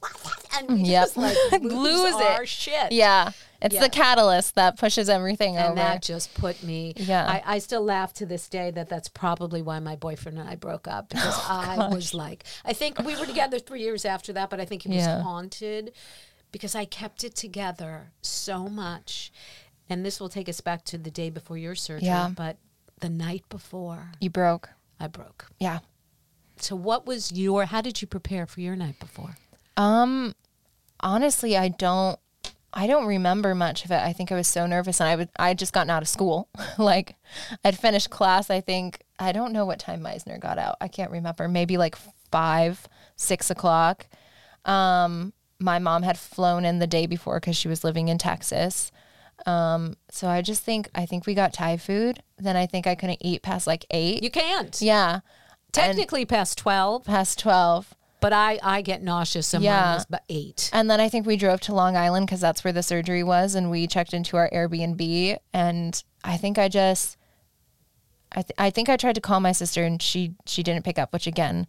and 0.58 0.68
we 0.70 0.74
Mm-hmm. 0.76 0.84
Yep. 0.86 1.02
just 1.04 1.16
like 1.16 1.36
lose, 1.62 1.72
Lose 1.72 2.14
it. 2.16 2.26
our 2.26 2.46
shit. 2.46 2.90
yeah, 2.90 3.30
it's 3.62 3.76
Yeah. 3.76 3.82
the 3.82 3.90
catalyst 3.90 4.56
that 4.56 4.76
pushes 4.76 5.08
everything 5.08 5.56
and 5.56 5.66
over. 5.66 5.74
that 5.76 6.02
just 6.02 6.34
put 6.34 6.60
me 6.64 6.94
Yeah. 6.96 7.28
I, 7.28 7.42
I 7.54 7.58
still 7.60 7.84
laugh 7.84 8.12
to 8.14 8.26
this 8.26 8.48
day 8.48 8.72
that 8.72 8.88
that's 8.88 9.08
probably 9.08 9.62
why 9.62 9.78
my 9.78 9.94
boyfriend 9.94 10.36
and 10.38 10.48
i 10.48 10.56
broke 10.56 10.88
up 10.88 11.10
because 11.10 11.34
Oh, 11.48 11.76
i 11.88 11.94
was 11.94 12.12
like 12.12 12.42
i 12.64 12.72
think 12.72 12.98
we 13.00 13.14
were 13.16 13.26
together 13.26 13.58
three 13.60 13.82
years 13.82 14.04
after 14.04 14.32
that 14.32 14.48
but 14.50 14.60
i 14.60 14.64
think 14.64 14.82
he 14.82 14.88
was 14.88 14.98
Yeah. 15.04 15.22
haunted 15.22 15.92
because 16.52 16.74
i 16.74 16.84
kept 16.84 17.24
it 17.24 17.34
together 17.34 18.12
so 18.22 18.68
much 18.68 19.32
and 19.88 20.04
this 20.04 20.20
will 20.20 20.28
take 20.28 20.48
us 20.48 20.60
back 20.60 20.84
to 20.84 20.96
the 20.98 21.10
day 21.10 21.30
before 21.30 21.58
your 21.58 21.74
surgery 21.74 22.06
Yeah. 22.06 22.30
but 22.34 22.56
the 23.00 23.08
night 23.08 23.44
before 23.48 24.12
you 24.20 24.30
broke. 24.30 24.70
i 24.98 25.06
broke 25.06 25.46
Yeah. 25.58 25.78
so 26.58 26.76
what 26.76 27.06
was 27.06 27.32
your 27.32 27.66
how 27.66 27.80
did 27.80 28.00
you 28.02 28.06
prepare 28.08 28.46
for 28.46 28.60
your 28.60 28.76
night 28.76 28.98
before 29.00 29.36
Um, 29.76 30.34
honestly, 31.00 31.56
I 31.56 31.68
don't. 31.68 32.18
I 32.72 32.86
don't 32.86 33.06
remember 33.06 33.54
much 33.54 33.84
of 33.84 33.90
it. 33.90 33.96
I 34.00 34.12
think 34.12 34.30
I 34.30 34.36
was 34.36 34.46
so 34.46 34.66
nervous, 34.66 35.00
and 35.00 35.08
I 35.08 35.16
would. 35.16 35.28
I 35.38 35.48
had 35.48 35.58
just 35.58 35.72
gotten 35.72 35.90
out 35.90 36.02
of 36.02 36.08
school. 36.08 36.48
like, 36.78 37.16
I'd 37.64 37.78
finished 37.78 38.10
class. 38.10 38.50
I 38.50 38.60
think 38.60 39.00
I 39.18 39.32
don't 39.32 39.52
know 39.52 39.64
what 39.64 39.78
time 39.78 40.00
Meisner 40.02 40.38
got 40.38 40.58
out. 40.58 40.76
I 40.80 40.88
can't 40.88 41.10
remember. 41.10 41.48
Maybe 41.48 41.78
like 41.78 41.96
five, 42.30 42.86
six 43.16 43.50
o'clock. 43.50 44.06
Um, 44.66 45.32
my 45.60 45.78
mom 45.78 46.02
had 46.02 46.18
flown 46.18 46.64
in 46.64 46.78
the 46.78 46.86
day 46.86 47.06
before 47.06 47.38
because 47.38 47.56
she 47.56 47.68
was 47.68 47.84
living 47.84 48.08
in 48.08 48.18
Texas. 48.18 48.90
Um, 49.46 49.96
so 50.10 50.28
I 50.28 50.42
just 50.42 50.62
think 50.62 50.88
I 50.94 51.06
think 51.06 51.26
we 51.26 51.34
got 51.34 51.52
Thai 51.52 51.76
food. 51.76 52.22
Then 52.38 52.56
I 52.56 52.66
think 52.66 52.86
I 52.86 52.94
couldn't 52.94 53.18
eat 53.20 53.42
past 53.42 53.66
like 53.66 53.84
eight. 53.90 54.22
you 54.22 54.30
can't 54.30 54.80
yeah, 54.82 55.20
technically 55.72 56.24
past 56.26 56.58
12 56.58 57.04
past 57.04 57.38
twelve. 57.38 57.94
but 58.20 58.32
i 58.34 58.58
i 58.62 58.82
get 58.82 59.02
nauseous 59.02 59.54
and 59.54 59.64
Yeah. 59.64 59.80
mine 59.80 59.94
was 59.94 60.04
about 60.06 60.22
eight 60.28 60.68
And 60.74 60.90
then 60.90 61.00
I 61.00 61.08
think 61.08 61.26
we 61.26 61.36
drove 61.38 61.60
to 61.62 61.74
Long 61.74 61.96
Island 61.96 62.26
because 62.26 62.40
that's 62.40 62.62
where 62.64 62.72
the 62.72 62.82
surgery 62.82 63.22
was, 63.22 63.54
and 63.54 63.70
we 63.70 63.86
checked 63.86 64.12
into 64.12 64.36
our 64.36 64.50
Airbnb. 64.50 65.36
And 65.54 66.02
I 66.22 66.36
think 66.36 66.58
I 66.58 66.68
just, 66.68 67.16
I 68.32 68.42
th- 68.42 68.54
I 68.58 68.68
think 68.70 68.88
I 68.90 68.96
tried 68.98 69.14
to 69.14 69.20
call 69.22 69.40
my 69.40 69.52
sister, 69.52 69.84
and 69.84 70.00
she 70.02 70.34
she 70.46 70.62
didn't 70.62 70.84
pick 70.84 70.98
up. 70.98 71.12
Which 71.14 71.26
again, 71.26 71.66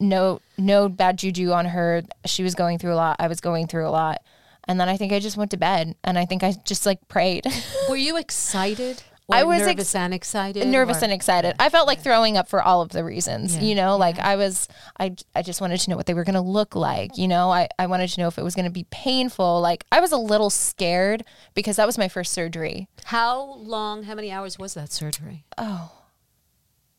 no 0.00 0.40
no 0.58 0.88
bad 0.88 1.18
juju 1.18 1.52
on 1.52 1.66
her. 1.66 2.02
She 2.26 2.42
was 2.42 2.54
going 2.54 2.78
through 2.78 2.94
a 2.94 2.96
lot. 2.96 3.16
I 3.18 3.28
was 3.28 3.40
going 3.40 3.66
through 3.66 3.86
a 3.86 3.90
lot. 3.90 4.22
And 4.68 4.78
then 4.80 4.88
I 4.88 4.96
think 4.96 5.12
I 5.12 5.18
just 5.18 5.36
went 5.36 5.50
to 5.50 5.56
bed, 5.56 5.96
and 6.04 6.16
I 6.16 6.24
think 6.24 6.44
I 6.44 6.54
just 6.64 6.86
like 6.86 7.08
prayed, 7.08 7.46
Were 7.88 7.96
you 7.96 8.16
excited? 8.16 9.02
Or 9.28 9.36
I 9.36 9.42
was 9.44 9.60
nervous 9.60 9.80
ex- 9.80 9.94
and 9.96 10.14
excited. 10.14 10.66
nervous 10.68 11.00
or- 11.00 11.04
and 11.04 11.12
excited. 11.12 11.54
I 11.58 11.68
felt 11.68 11.86
like 11.88 12.00
throwing 12.00 12.36
up 12.36 12.48
for 12.48 12.62
all 12.62 12.80
of 12.80 12.90
the 12.90 13.02
reasons, 13.04 13.56
Yeah, 13.56 13.62
you 13.62 13.74
know, 13.74 13.96
like 13.96 14.18
I 14.20 14.36
was, 14.36 14.68
I, 15.00 15.14
I 15.34 15.42
just 15.42 15.60
wanted 15.60 15.78
to 15.80 15.90
know 15.90 15.96
what 15.96 16.06
they 16.06 16.14
were 16.14 16.22
going 16.24 16.34
to 16.34 16.40
look 16.40 16.76
like. 16.76 17.16
You 17.18 17.26
know, 17.28 17.50
I, 17.50 17.68
I 17.78 17.86
wanted 17.86 18.08
to 18.10 18.20
know 18.20 18.28
if 18.28 18.36
it 18.38 18.42
was 18.44 18.54
going 18.54 18.64
to 18.66 18.70
be 18.70 18.84
painful. 18.90 19.60
Like 19.60 19.84
I 19.90 20.00
was 20.00 20.12
a 20.12 20.16
little 20.16 20.50
scared 20.50 21.24
because 21.54 21.76
that 21.76 21.86
was 21.86 21.98
my 21.98 22.08
first 22.08 22.32
surgery. 22.32 22.88
How 23.06 23.42
long? 23.42 24.04
How 24.04 24.14
many 24.14 24.30
hours 24.30 24.58
was 24.60 24.74
that 24.74 24.92
surgery? 24.92 25.44
Oh. 25.58 25.90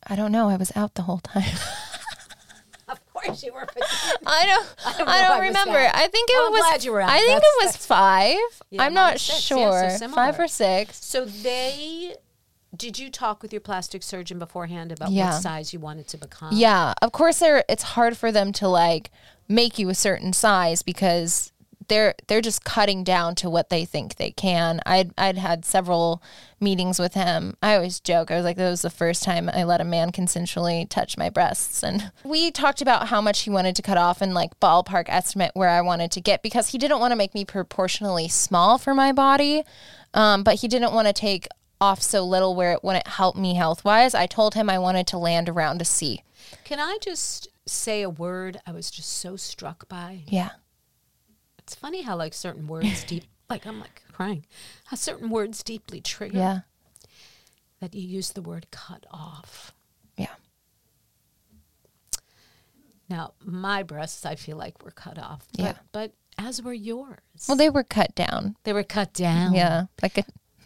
I 0.06 0.16
don't 0.18 0.32
know. 0.34 0.50
I 0.50 0.58
was 0.58 0.72
out 0.76 0.96
the 0.96 1.04
whole 1.04 1.20
time. 1.20 1.44
Of 3.24 3.28
course 3.28 3.44
you 3.44 3.54
were. 3.54 3.66
I 4.26 4.46
don't, 4.46 4.76
I 4.86 4.98
don't 4.98 5.08
don't, 5.08 5.10
I 5.10 5.40
remember. 5.40 5.78
I 5.78 6.08
think 6.08 6.30
it 6.30 6.36
Well, 6.36 6.48
I'm 6.48 6.52
was, 6.52 6.62
glad 6.62 6.84
you 6.84 6.92
were 6.92 7.02
out. 7.02 7.10
I 7.10 7.20
think 7.20 7.42
That's- 7.42 7.44
it 7.62 7.66
was 7.66 7.78
five. 7.78 8.38
Yeah, 8.70 8.84
I'm 8.84 8.94
not 8.94 9.20
six. 9.20 9.50
Yeah, 9.50 9.58
sure. 9.58 9.98
so 9.98 10.10
five 10.10 10.40
or 10.40 10.48
six. 10.48 11.04
so 11.04 11.26
they. 11.26 12.16
Did 12.76 12.98
you 12.98 13.12
talk 13.12 13.44
with 13.44 13.54
your 13.54 13.60
plastic 13.62 14.02
surgeon 14.02 14.40
beforehand 14.40 14.92
about 14.92 15.12
Yeah. 15.12 15.32
what 15.34 15.42
size 15.44 15.74
you 15.74 15.80
wanted 15.80 16.08
to 16.08 16.18
become? 16.18 16.50
Yeah, 16.54 16.94
of 17.04 17.12
course. 17.12 17.38
There, 17.40 17.64
it's 17.70 17.84
hard 17.84 18.18
for 18.18 18.32
them 18.32 18.52
to 18.54 18.68
like 18.68 19.12
make 19.48 19.78
you 19.78 19.90
a 19.90 19.96
certain 19.96 20.34
size 20.34 20.82
because 20.82 21.52
they're 21.88 22.16
they're 22.28 22.42
just 22.42 22.64
cutting 22.64 23.04
down 23.04 23.36
to 23.36 23.50
what 23.50 23.70
they 23.70 23.86
think 23.86 24.16
they 24.16 24.32
can. 24.32 24.80
I'd 24.86 25.14
I'd 25.18 25.38
had 25.38 25.66
several 25.66 26.22
meetings 26.60 27.00
with 27.00 27.14
him. 27.14 27.56
I 27.62 27.76
always 27.76 28.00
joke. 28.00 28.32
I 28.32 28.36
was 28.36 28.46
like, 28.46 28.58
that 28.58 28.70
was 28.70 28.82
the 28.82 28.90
first 28.90 29.24
time 29.24 29.50
I 29.54 29.64
let 29.64 29.82
a 29.82 29.86
man 29.86 30.12
consensually 30.12 30.88
touch 30.90 31.18
my 31.18 31.30
breasts. 31.30 31.84
And 31.84 32.12
we 32.24 32.52
talked 32.52 32.82
about 32.82 33.10
how 33.10 33.22
much 33.22 33.42
he 33.42 33.50
wanted 33.50 33.76
to 33.76 33.82
cut 33.82 33.98
off 33.98 34.22
and 34.22 34.34
like 34.34 34.60
ballpark 34.60 35.06
estimate 35.08 35.52
where 35.54 35.70
I 35.70 35.82
wanted 35.82 36.12
to 36.12 36.22
get 36.22 36.42
because 36.42 36.70
he 36.70 36.78
didn't 36.78 37.00
want 37.00 37.12
to 37.12 37.18
make 37.18 37.34
me 37.34 37.46
proportionally 37.46 38.28
small 38.28 38.78
for 38.78 38.94
my 38.94 39.12
body. 39.12 39.64
Um, 40.14 40.44
but 40.44 40.56
he 40.56 40.68
didn't 40.68 40.94
want 40.94 41.08
to 41.08 41.14
take 41.14 41.48
off 41.82 42.02
so 42.02 42.24
little 42.24 42.56
where 42.56 42.72
it 42.72 42.84
wouldn't 42.84 43.08
help 43.08 43.36
me 43.36 43.56
health 43.56 43.84
wise. 43.84 44.16
I 44.16 44.26
told 44.26 44.54
him 44.54 44.70
I 44.70 44.80
wanted 44.80 45.08
to 45.08 45.18
land 45.18 45.50
around 45.50 45.82
a 45.82 45.86
C. 45.86 46.24
Can 46.64 46.80
I 46.80 46.98
just 47.02 47.50
say 47.66 48.02
a 48.02 48.10
word 48.10 48.60
I 48.66 48.72
was 48.72 48.90
just 48.90 49.10
so 49.10 49.36
struck 49.36 49.88
by? 49.90 50.24
Yeah. 50.28 50.52
It's 51.64 51.76
funny 51.76 52.02
how 52.02 52.16
like 52.18 52.34
certain 52.34 52.68
words 52.68 53.04
deep 53.08 53.24
like 53.50 53.66
I'm 53.66 53.80
like 53.80 54.02
crying. 54.12 54.46
How 54.86 54.96
certain 54.98 55.30
words 55.30 55.64
deeply 55.64 56.02
trigger 56.02 56.38
Yeah. 56.38 56.60
that 57.80 57.94
you 57.94 58.08
use 58.08 58.32
the 58.32 58.42
word 58.42 58.68
cut 58.72 59.06
off. 59.12 59.74
Yeah. 60.18 60.28
Now, 63.10 63.34
my 63.44 63.84
breasts 63.84 64.26
I 64.26 64.36
feel 64.36 64.58
like 64.58 64.84
were 64.84 64.92
cut 64.92 65.18
off. 65.20 65.46
But, 65.56 65.60
Yeah. 65.64 65.74
But 65.92 66.14
as 66.38 66.62
were 66.62 66.74
yours. 66.74 67.20
Well, 67.48 67.58
they 67.58 67.70
were 67.70 67.84
cut 67.84 68.16
down. 68.16 68.56
they 68.64 68.74
were 68.74 68.84
cut 68.84 69.14
down. 69.14 69.54
Yeah. 69.54 69.86
Like 70.02 70.18
a 70.18 70.24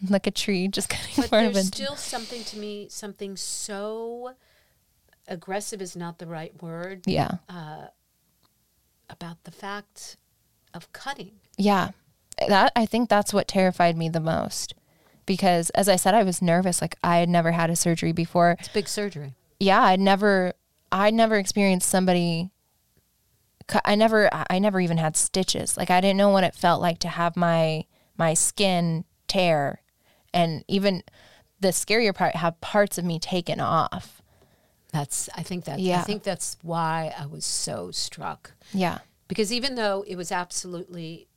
like 0.08 0.28
a 0.28 0.30
tree 0.30 0.68
just 0.68 0.88
cutting 0.88 1.12
But 1.16 1.30
part 1.30 1.46
of 1.46 1.54
there's 1.54 1.68
it. 1.68 1.74
still 1.74 1.96
something 1.96 2.44
to 2.44 2.56
me, 2.58 2.88
something 2.88 3.36
so 3.36 4.34
aggressive 5.26 5.82
is 5.82 5.96
not 5.96 6.18
the 6.18 6.26
right 6.26 6.60
word 6.62 7.02
yeah. 7.06 7.32
Uh, 7.48 7.88
about 9.10 9.42
the 9.44 9.50
fact 9.50 10.16
of 10.74 10.92
cutting. 10.92 11.32
Yeah. 11.56 11.90
That 12.46 12.72
I 12.76 12.86
think 12.86 13.08
that's 13.08 13.34
what 13.34 13.48
terrified 13.48 13.96
me 13.96 14.08
the 14.08 14.20
most. 14.20 14.74
Because 15.26 15.70
as 15.70 15.88
I 15.88 15.96
said, 15.96 16.14
I 16.14 16.22
was 16.22 16.40
nervous. 16.40 16.80
Like 16.80 16.96
I 17.02 17.18
had 17.18 17.28
never 17.28 17.52
had 17.52 17.70
a 17.70 17.76
surgery 17.76 18.12
before. 18.12 18.56
It's 18.58 18.68
big 18.68 18.88
surgery. 18.88 19.34
Yeah, 19.60 19.82
I'd 19.82 20.00
never 20.00 20.52
I'd 20.92 21.14
never 21.14 21.36
experienced 21.36 21.88
somebody 21.88 22.50
cu- 23.66 23.80
I 23.84 23.94
never 23.94 24.28
I 24.32 24.58
never 24.58 24.80
even 24.80 24.98
had 24.98 25.16
stitches. 25.16 25.76
Like 25.76 25.90
I 25.90 26.00
didn't 26.00 26.16
know 26.16 26.30
what 26.30 26.44
it 26.44 26.54
felt 26.54 26.80
like 26.80 26.98
to 27.00 27.08
have 27.08 27.36
my 27.36 27.84
my 28.16 28.34
skin 28.34 29.04
tear 29.28 29.82
and 30.34 30.64
even 30.66 31.02
the 31.60 31.68
scarier 31.68 32.14
part 32.14 32.36
have 32.36 32.60
parts 32.60 32.98
of 32.98 33.04
me 33.04 33.18
taken 33.18 33.60
off. 33.60 34.22
That's 34.92 35.28
I 35.34 35.42
think 35.42 35.64
that 35.66 35.78
I 35.78 36.02
think 36.02 36.22
that's 36.22 36.56
why 36.62 37.14
I 37.18 37.26
was 37.26 37.44
so 37.44 37.90
struck. 37.90 38.52
Yeah. 38.72 38.98
Because 39.28 39.52
even 39.52 39.74
though 39.74 40.04
it 40.06 40.16
was 40.16 40.32
absolutely 40.32 41.28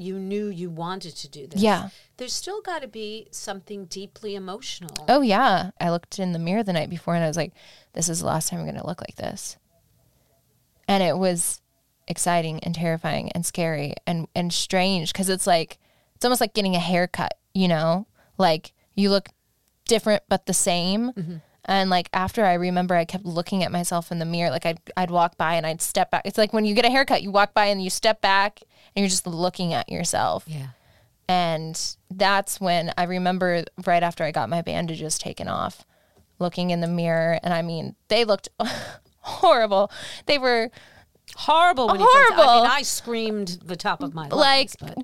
you 0.00 0.18
knew 0.18 0.48
you 0.48 0.70
wanted 0.70 1.14
to 1.14 1.28
do 1.28 1.46
this. 1.46 1.60
Yeah. 1.60 1.90
There's 2.16 2.32
still 2.32 2.62
got 2.62 2.80
to 2.80 2.88
be 2.88 3.28
something 3.32 3.84
deeply 3.84 4.34
emotional. 4.34 5.04
Oh 5.08 5.20
yeah. 5.20 5.72
I 5.78 5.90
looked 5.90 6.18
in 6.18 6.32
the 6.32 6.38
mirror 6.38 6.62
the 6.62 6.72
night 6.72 6.88
before 6.88 7.14
and 7.14 7.22
I 7.22 7.28
was 7.28 7.36
like, 7.36 7.52
this 7.92 8.08
is 8.08 8.20
the 8.20 8.26
last 8.26 8.48
time 8.48 8.60
I'm 8.60 8.66
gonna 8.66 8.86
look 8.86 9.02
like 9.02 9.16
this. 9.16 9.58
And 10.88 11.02
it 11.02 11.18
was 11.18 11.60
exciting 12.08 12.60
and 12.60 12.74
terrifying 12.74 13.30
and 13.32 13.44
scary 13.44 13.94
and, 14.06 14.26
and 14.34 14.52
strange 14.52 15.12
because 15.12 15.28
it's 15.28 15.46
like 15.46 15.78
it's 16.16 16.24
almost 16.24 16.40
like 16.40 16.54
getting 16.54 16.74
a 16.74 16.80
haircut, 16.80 17.34
you 17.52 17.68
know? 17.68 18.06
Like 18.38 18.72
you 18.94 19.10
look 19.10 19.28
different 19.84 20.22
but 20.30 20.46
the 20.46 20.54
same. 20.54 21.12
Mm-hmm. 21.12 21.36
And 21.70 21.88
like 21.88 22.10
after 22.12 22.44
I 22.44 22.54
remember 22.54 22.94
I 22.96 23.04
kept 23.06 23.24
looking 23.24 23.62
at 23.64 23.70
myself 23.72 24.10
in 24.12 24.18
the 24.18 24.24
mirror, 24.26 24.50
like 24.50 24.66
I'd 24.66 24.80
I'd 24.96 25.10
walk 25.10 25.36
by 25.38 25.54
and 25.54 25.64
I'd 25.66 25.80
step 25.80 26.10
back. 26.10 26.22
It's 26.26 26.36
like 26.36 26.52
when 26.52 26.64
you 26.64 26.74
get 26.74 26.84
a 26.84 26.90
haircut, 26.90 27.22
you 27.22 27.30
walk 27.30 27.54
by 27.54 27.66
and 27.66 27.82
you 27.82 27.88
step 27.90 28.20
back 28.20 28.60
and 28.94 29.02
you're 29.02 29.08
just 29.08 29.26
looking 29.26 29.72
at 29.72 29.88
yourself. 29.88 30.44
Yeah. 30.46 30.68
And 31.28 31.80
that's 32.10 32.60
when 32.60 32.92
I 32.98 33.04
remember 33.04 33.64
right 33.86 34.02
after 34.02 34.24
I 34.24 34.32
got 34.32 34.48
my 34.50 34.62
bandages 34.62 35.16
taken 35.16 35.46
off, 35.46 35.84
looking 36.40 36.70
in 36.70 36.80
the 36.80 36.88
mirror. 36.88 37.38
And 37.44 37.54
I 37.54 37.62
mean, 37.62 37.94
they 38.08 38.24
looked 38.24 38.48
horrible. 39.20 39.90
They 40.26 40.38
were 40.38 40.70
Horrible 41.36 41.86
when 41.86 42.00
you 42.00 42.10
first- 42.12 42.32
I 42.32 42.34
Horrible. 42.34 42.62
mean, 42.64 42.70
I 42.72 42.82
screamed 42.82 43.58
the 43.64 43.76
top 43.76 44.02
of 44.02 44.12
my 44.14 44.22
lungs. 44.26 44.34
like 44.34 44.70
but 44.80 44.98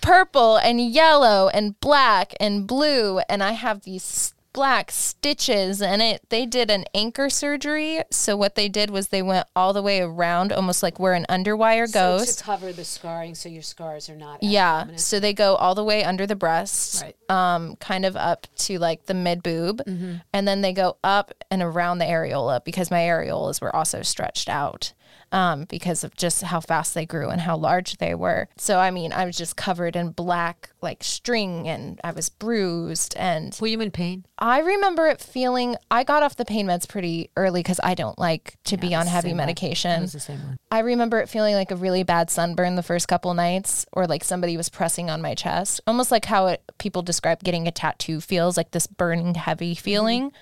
purple 0.00 0.56
and 0.56 0.80
yellow 0.80 1.48
and 1.48 1.78
black 1.78 2.34
and 2.40 2.66
blue. 2.66 3.20
And 3.28 3.44
I 3.44 3.52
have 3.52 3.82
these 3.82 4.34
black 4.58 4.90
stitches 4.90 5.80
and 5.80 6.02
it 6.02 6.20
they 6.30 6.44
did 6.44 6.68
an 6.68 6.84
anchor 6.92 7.30
surgery 7.30 8.02
so 8.10 8.36
what 8.36 8.56
they 8.56 8.68
did 8.68 8.90
was 8.90 9.08
they 9.08 9.22
went 9.22 9.46
all 9.54 9.72
the 9.72 9.80
way 9.82 10.00
around 10.00 10.52
almost 10.52 10.82
like 10.82 10.98
where 10.98 11.14
an 11.14 11.24
underwire 11.28 11.86
so 11.86 12.18
goes 12.18 12.34
to 12.34 12.42
cover 12.42 12.72
the 12.72 12.82
scarring 12.84 13.36
so 13.36 13.48
your 13.48 13.62
scars 13.62 14.08
are 14.08 14.16
not. 14.16 14.42
yeah 14.42 14.86
so 14.96 15.20
they 15.20 15.32
go 15.32 15.54
all 15.54 15.76
the 15.76 15.84
way 15.84 16.02
under 16.02 16.26
the 16.26 16.34
breast 16.34 17.02
Right. 17.04 17.14
um 17.30 17.76
kind 17.76 18.04
of 18.04 18.16
up 18.16 18.48
to 18.66 18.78
like 18.80 19.06
the 19.06 19.14
mid 19.14 19.42
boob 19.44 19.80
Mm-hmm. 19.86 20.14
and 20.32 20.48
then 20.48 20.60
they 20.60 20.72
go 20.72 20.96
up 21.04 21.32
and 21.52 21.62
around 21.62 21.98
the 21.98 22.04
areola 22.06 22.64
because 22.64 22.90
my 22.90 23.00
areolas 23.02 23.60
were 23.60 23.74
also 23.74 24.02
stretched 24.02 24.48
out 24.48 24.92
um, 25.32 25.64
because 25.64 26.04
of 26.04 26.16
just 26.16 26.42
how 26.42 26.60
fast 26.60 26.94
they 26.94 27.06
grew 27.06 27.28
and 27.28 27.40
how 27.40 27.56
large 27.56 27.98
they 27.98 28.14
were. 28.14 28.48
So 28.56 28.78
I 28.78 28.90
mean, 28.90 29.12
I 29.12 29.24
was 29.24 29.36
just 29.36 29.56
covered 29.56 29.96
in 29.96 30.10
black 30.10 30.70
like 30.80 31.02
string, 31.02 31.68
and 31.68 32.00
I 32.04 32.12
was 32.12 32.28
bruised, 32.28 33.14
and 33.16 33.56
Were 33.60 33.66
you 33.66 33.80
in 33.80 33.90
pain? 33.90 34.24
I 34.38 34.60
remember 34.60 35.08
it 35.08 35.20
feeling. 35.20 35.76
I 35.90 36.04
got 36.04 36.22
off 36.22 36.36
the 36.36 36.44
pain 36.44 36.66
meds 36.66 36.88
pretty 36.88 37.30
early 37.36 37.60
because 37.60 37.80
I 37.82 37.94
don't 37.94 38.18
like 38.18 38.56
to 38.64 38.76
be 38.76 38.94
on 38.94 39.06
heavy 39.06 39.34
medication. 39.34 40.02
The 40.02 40.20
same 40.20 40.42
one. 40.42 40.58
I 40.70 40.80
remember 40.80 41.18
it 41.18 41.28
feeling 41.28 41.54
like 41.54 41.70
a 41.70 41.76
really 41.76 42.04
bad 42.04 42.30
sunburn 42.30 42.76
the 42.76 42.82
first 42.82 43.08
couple 43.08 43.34
nights, 43.34 43.86
or 43.92 44.06
like 44.06 44.22
somebody 44.22 44.56
was 44.56 44.68
pressing 44.68 45.10
on 45.10 45.20
my 45.20 45.34
chest, 45.34 45.80
almost 45.86 46.10
like 46.12 46.26
how 46.26 46.46
it, 46.46 46.62
people 46.78 47.02
describe 47.02 47.42
getting 47.42 47.66
a 47.66 47.72
tattoo 47.72 48.20
feels, 48.20 48.56
like 48.56 48.70
this 48.70 48.86
burning, 48.86 49.34
heavy 49.34 49.74
feeling. 49.74 50.32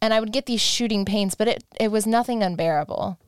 And 0.00 0.14
I 0.14 0.20
would 0.20 0.32
get 0.32 0.46
these 0.46 0.60
shooting 0.60 1.04
pains, 1.04 1.34
but 1.34 1.48
it 1.48 1.64
it 1.80 1.88
was 1.90 2.06
nothing 2.06 2.42
unbearable. 2.42 3.18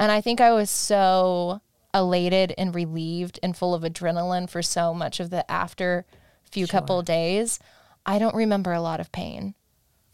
And 0.00 0.10
I 0.10 0.20
think 0.20 0.40
I 0.40 0.50
was 0.52 0.70
so 0.70 1.60
elated 1.94 2.54
and 2.56 2.74
relieved 2.74 3.38
and 3.42 3.56
full 3.56 3.74
of 3.74 3.82
adrenaline 3.82 4.48
for 4.48 4.62
so 4.62 4.94
much 4.94 5.20
of 5.20 5.30
the 5.30 5.48
after 5.50 6.06
few 6.50 6.66
couple 6.66 7.02
days. 7.02 7.60
I 8.06 8.18
don't 8.18 8.34
remember 8.34 8.72
a 8.72 8.80
lot 8.80 8.98
of 8.98 9.12
pain. 9.12 9.54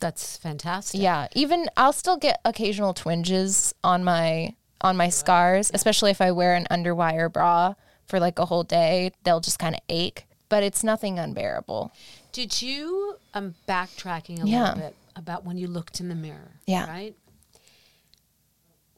That's 0.01 0.37
fantastic. 0.37 1.01
Yeah, 1.01 1.29
even 1.35 1.69
I'll 1.77 1.93
still 1.93 2.17
get 2.19 2.41
occasional 2.45 2.93
twinges 2.95 3.73
on 3.85 4.05
my 4.05 4.55
on 4.83 4.97
my 4.97 5.09
scars, 5.09 5.71
especially 5.73 6.11
if 6.11 6.21
I 6.21 6.33
wear 6.33 6.55
an 6.55 6.67
underwire 6.71 7.33
bra 7.33 7.75
for 8.07 8.21
like 8.21 8.39
a 8.39 8.45
whole 8.47 8.65
day. 8.65 9.13
They'll 9.23 9.41
just 9.41 9.59
kind 9.59 9.75
of 9.75 9.81
ache, 9.89 10.27
but 10.51 10.63
it's 10.63 10.85
nothing 10.85 11.19
unbearable. 11.19 11.93
Did 12.33 12.61
you? 12.61 13.17
I'm 13.33 13.55
backtracking 13.67 14.43
a 14.43 14.47
Yeah. 14.49 14.63
little 14.75 14.81
bit 14.83 14.97
about 15.15 15.45
when 15.45 15.57
you 15.57 15.69
looked 15.69 16.01
in 16.01 16.09
the 16.09 16.15
mirror. 16.15 16.61
Yeah. 16.67 16.87
Right. 16.89 17.15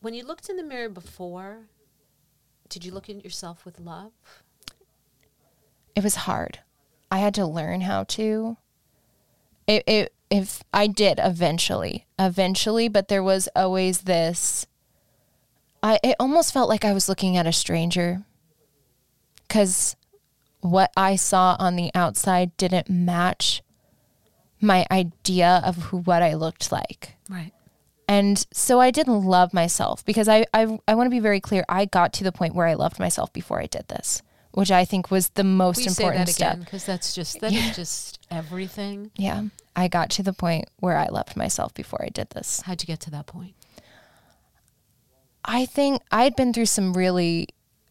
When 0.08 0.14
you 0.14 0.24
looked 0.24 0.48
in 0.48 0.56
the 0.56 0.62
mirror 0.62 0.88
before, 0.88 1.68
did 2.70 2.82
you 2.82 2.92
look 2.92 3.10
at 3.10 3.22
yourself 3.22 3.66
with 3.66 3.78
love? 3.78 4.12
It 5.94 6.02
was 6.02 6.14
hard. 6.14 6.60
I 7.10 7.18
had 7.18 7.34
to 7.34 7.44
learn 7.44 7.82
how 7.82 8.04
to. 8.04 8.56
It, 9.66 9.84
it 9.86 10.14
if 10.30 10.64
I 10.72 10.86
did 10.86 11.20
eventually, 11.22 12.06
eventually, 12.18 12.88
but 12.88 13.08
there 13.08 13.22
was 13.22 13.50
always 13.54 14.00
this. 14.00 14.66
I 15.82 15.98
it 16.02 16.16
almost 16.18 16.54
felt 16.54 16.70
like 16.70 16.86
I 16.86 16.94
was 16.94 17.10
looking 17.10 17.36
at 17.36 17.46
a 17.46 17.52
stranger. 17.52 18.24
Cause 19.50 19.94
what 20.62 20.90
I 20.96 21.16
saw 21.16 21.54
on 21.58 21.76
the 21.76 21.90
outside 21.94 22.56
didn't 22.56 22.88
match 22.88 23.62
my 24.58 24.86
idea 24.90 25.60
of 25.66 25.76
who 25.76 25.98
what 25.98 26.22
I 26.22 26.32
looked 26.32 26.72
like. 26.72 27.16
Right. 27.28 27.52
And 28.08 28.44
so 28.52 28.80
I 28.80 28.90
didn't 28.90 29.22
love 29.22 29.52
myself 29.52 30.02
because 30.04 30.28
I, 30.28 30.46
I, 30.54 30.78
I 30.88 30.94
want 30.94 31.06
to 31.06 31.10
be 31.10 31.20
very 31.20 31.40
clear. 31.40 31.64
I 31.68 31.84
got 31.84 32.14
to 32.14 32.24
the 32.24 32.32
point 32.32 32.54
where 32.54 32.66
I 32.66 32.72
loved 32.72 32.98
myself 32.98 33.30
before 33.34 33.60
I 33.60 33.66
did 33.66 33.86
this, 33.88 34.22
which 34.52 34.70
I 34.70 34.86
think 34.86 35.10
was 35.10 35.28
the 35.30 35.44
most 35.44 35.76
Will 35.76 35.84
you 35.84 35.90
say 35.90 36.04
important 36.04 36.26
that 36.26 36.36
again? 36.36 36.60
Because 36.60 36.86
that's 36.86 37.14
just 37.14 37.40
that 37.40 37.52
is 37.52 37.76
just 37.76 38.18
everything. 38.30 39.10
Yeah. 39.14 39.44
I 39.76 39.88
got 39.88 40.08
to 40.10 40.22
the 40.22 40.32
point 40.32 40.64
where 40.80 40.96
I 40.96 41.08
loved 41.08 41.36
myself 41.36 41.74
before 41.74 42.02
I 42.02 42.08
did 42.08 42.30
this. 42.30 42.62
How'd 42.62 42.82
you 42.82 42.86
get 42.86 43.00
to 43.00 43.10
that 43.10 43.26
point? 43.26 43.54
I 45.44 45.66
think 45.66 46.02
I'd 46.10 46.34
been 46.34 46.52
through 46.52 46.66
some 46.66 46.94
really, 46.94 47.48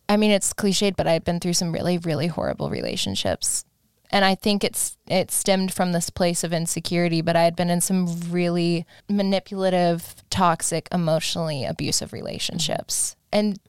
I 0.10 0.18
mean, 0.18 0.32
it's 0.32 0.52
cliched, 0.52 0.96
but 0.98 1.08
I'd 1.08 1.24
been 1.24 1.40
through 1.40 1.54
some 1.54 1.72
really, 1.72 2.00
really 2.00 2.28
horrible 2.28 2.70
relationships. 2.70 3.66
And 4.10 4.24
I 4.24 4.36
think 4.36 4.64
it's 4.64 4.98
it 5.08 5.32
stemmed 5.32 5.74
from 5.74 5.92
this 5.92 6.10
place 6.10 6.44
of 6.44 6.54
insecurity, 6.54 7.22
but 7.22 7.36
I 7.36 7.44
had 7.44 7.56
been 7.56 7.70
in 7.70 7.82
some 7.82 8.08
really 8.30 8.86
manipulative, 9.10 10.16
toxic, 10.30 10.88
emotionally 10.92 11.66
abusive 11.66 12.14
relationships. 12.14 13.16
And 13.32 13.60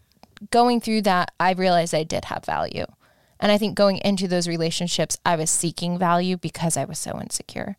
going 0.50 0.80
through 0.80 1.02
that, 1.02 1.32
I 1.40 1.52
realized 1.52 1.94
I 1.94 2.04
did 2.04 2.26
have 2.26 2.44
value. 2.44 2.86
And 3.40 3.50
I 3.52 3.58
think 3.58 3.76
going 3.76 3.98
into 3.98 4.28
those 4.28 4.48
relationships, 4.48 5.18
I 5.24 5.36
was 5.36 5.50
seeking 5.50 5.98
value 5.98 6.36
because 6.36 6.76
I 6.76 6.84
was 6.84 6.98
so 6.98 7.20
insecure. 7.20 7.76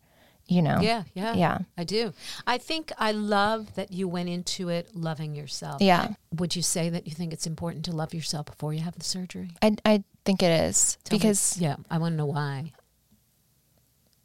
you 0.50 0.60
know. 0.62 0.80
Yeah, 0.80 1.04
yeah. 1.14 1.34
Yeah. 1.34 1.58
I 1.78 1.84
do. 1.84 2.12
I 2.46 2.58
think 2.58 2.92
I 2.98 3.12
love 3.12 3.74
that 3.76 3.92
you 3.92 4.08
went 4.08 4.28
into 4.28 4.68
it 4.68 4.94
loving 4.94 5.34
yourself. 5.34 5.80
Yeah. 5.80 6.08
Would 6.34 6.56
you 6.56 6.62
say 6.62 6.90
that 6.90 7.06
you 7.06 7.14
think 7.14 7.32
it's 7.32 7.46
important 7.46 7.84
to 7.86 7.92
love 7.92 8.12
yourself 8.12 8.46
before 8.46 8.74
you 8.74 8.80
have 8.80 8.98
the 8.98 9.04
surgery? 9.04 9.52
I 9.62 9.76
I 9.84 10.04
think 10.24 10.42
it 10.42 10.50
is 10.50 10.98
Tell 11.04 11.16
me- 11.16 11.18
because 11.18 11.58
yeah, 11.58 11.76
I 11.90 11.98
want 11.98 12.12
to 12.12 12.16
know 12.16 12.26
why. 12.26 12.72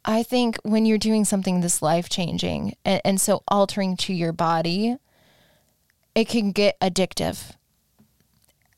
I 0.04 0.22
think 0.22 0.56
when 0.62 0.86
you're 0.86 0.98
doing 0.98 1.24
something 1.24 1.60
this 1.60 1.82
life 1.82 2.08
changing 2.08 2.76
and, 2.84 3.00
and 3.04 3.20
so 3.20 3.42
altering 3.48 3.96
to 3.98 4.14
your 4.14 4.32
body, 4.32 4.96
it 6.14 6.28
can 6.28 6.52
get 6.52 6.78
addictive 6.80 7.56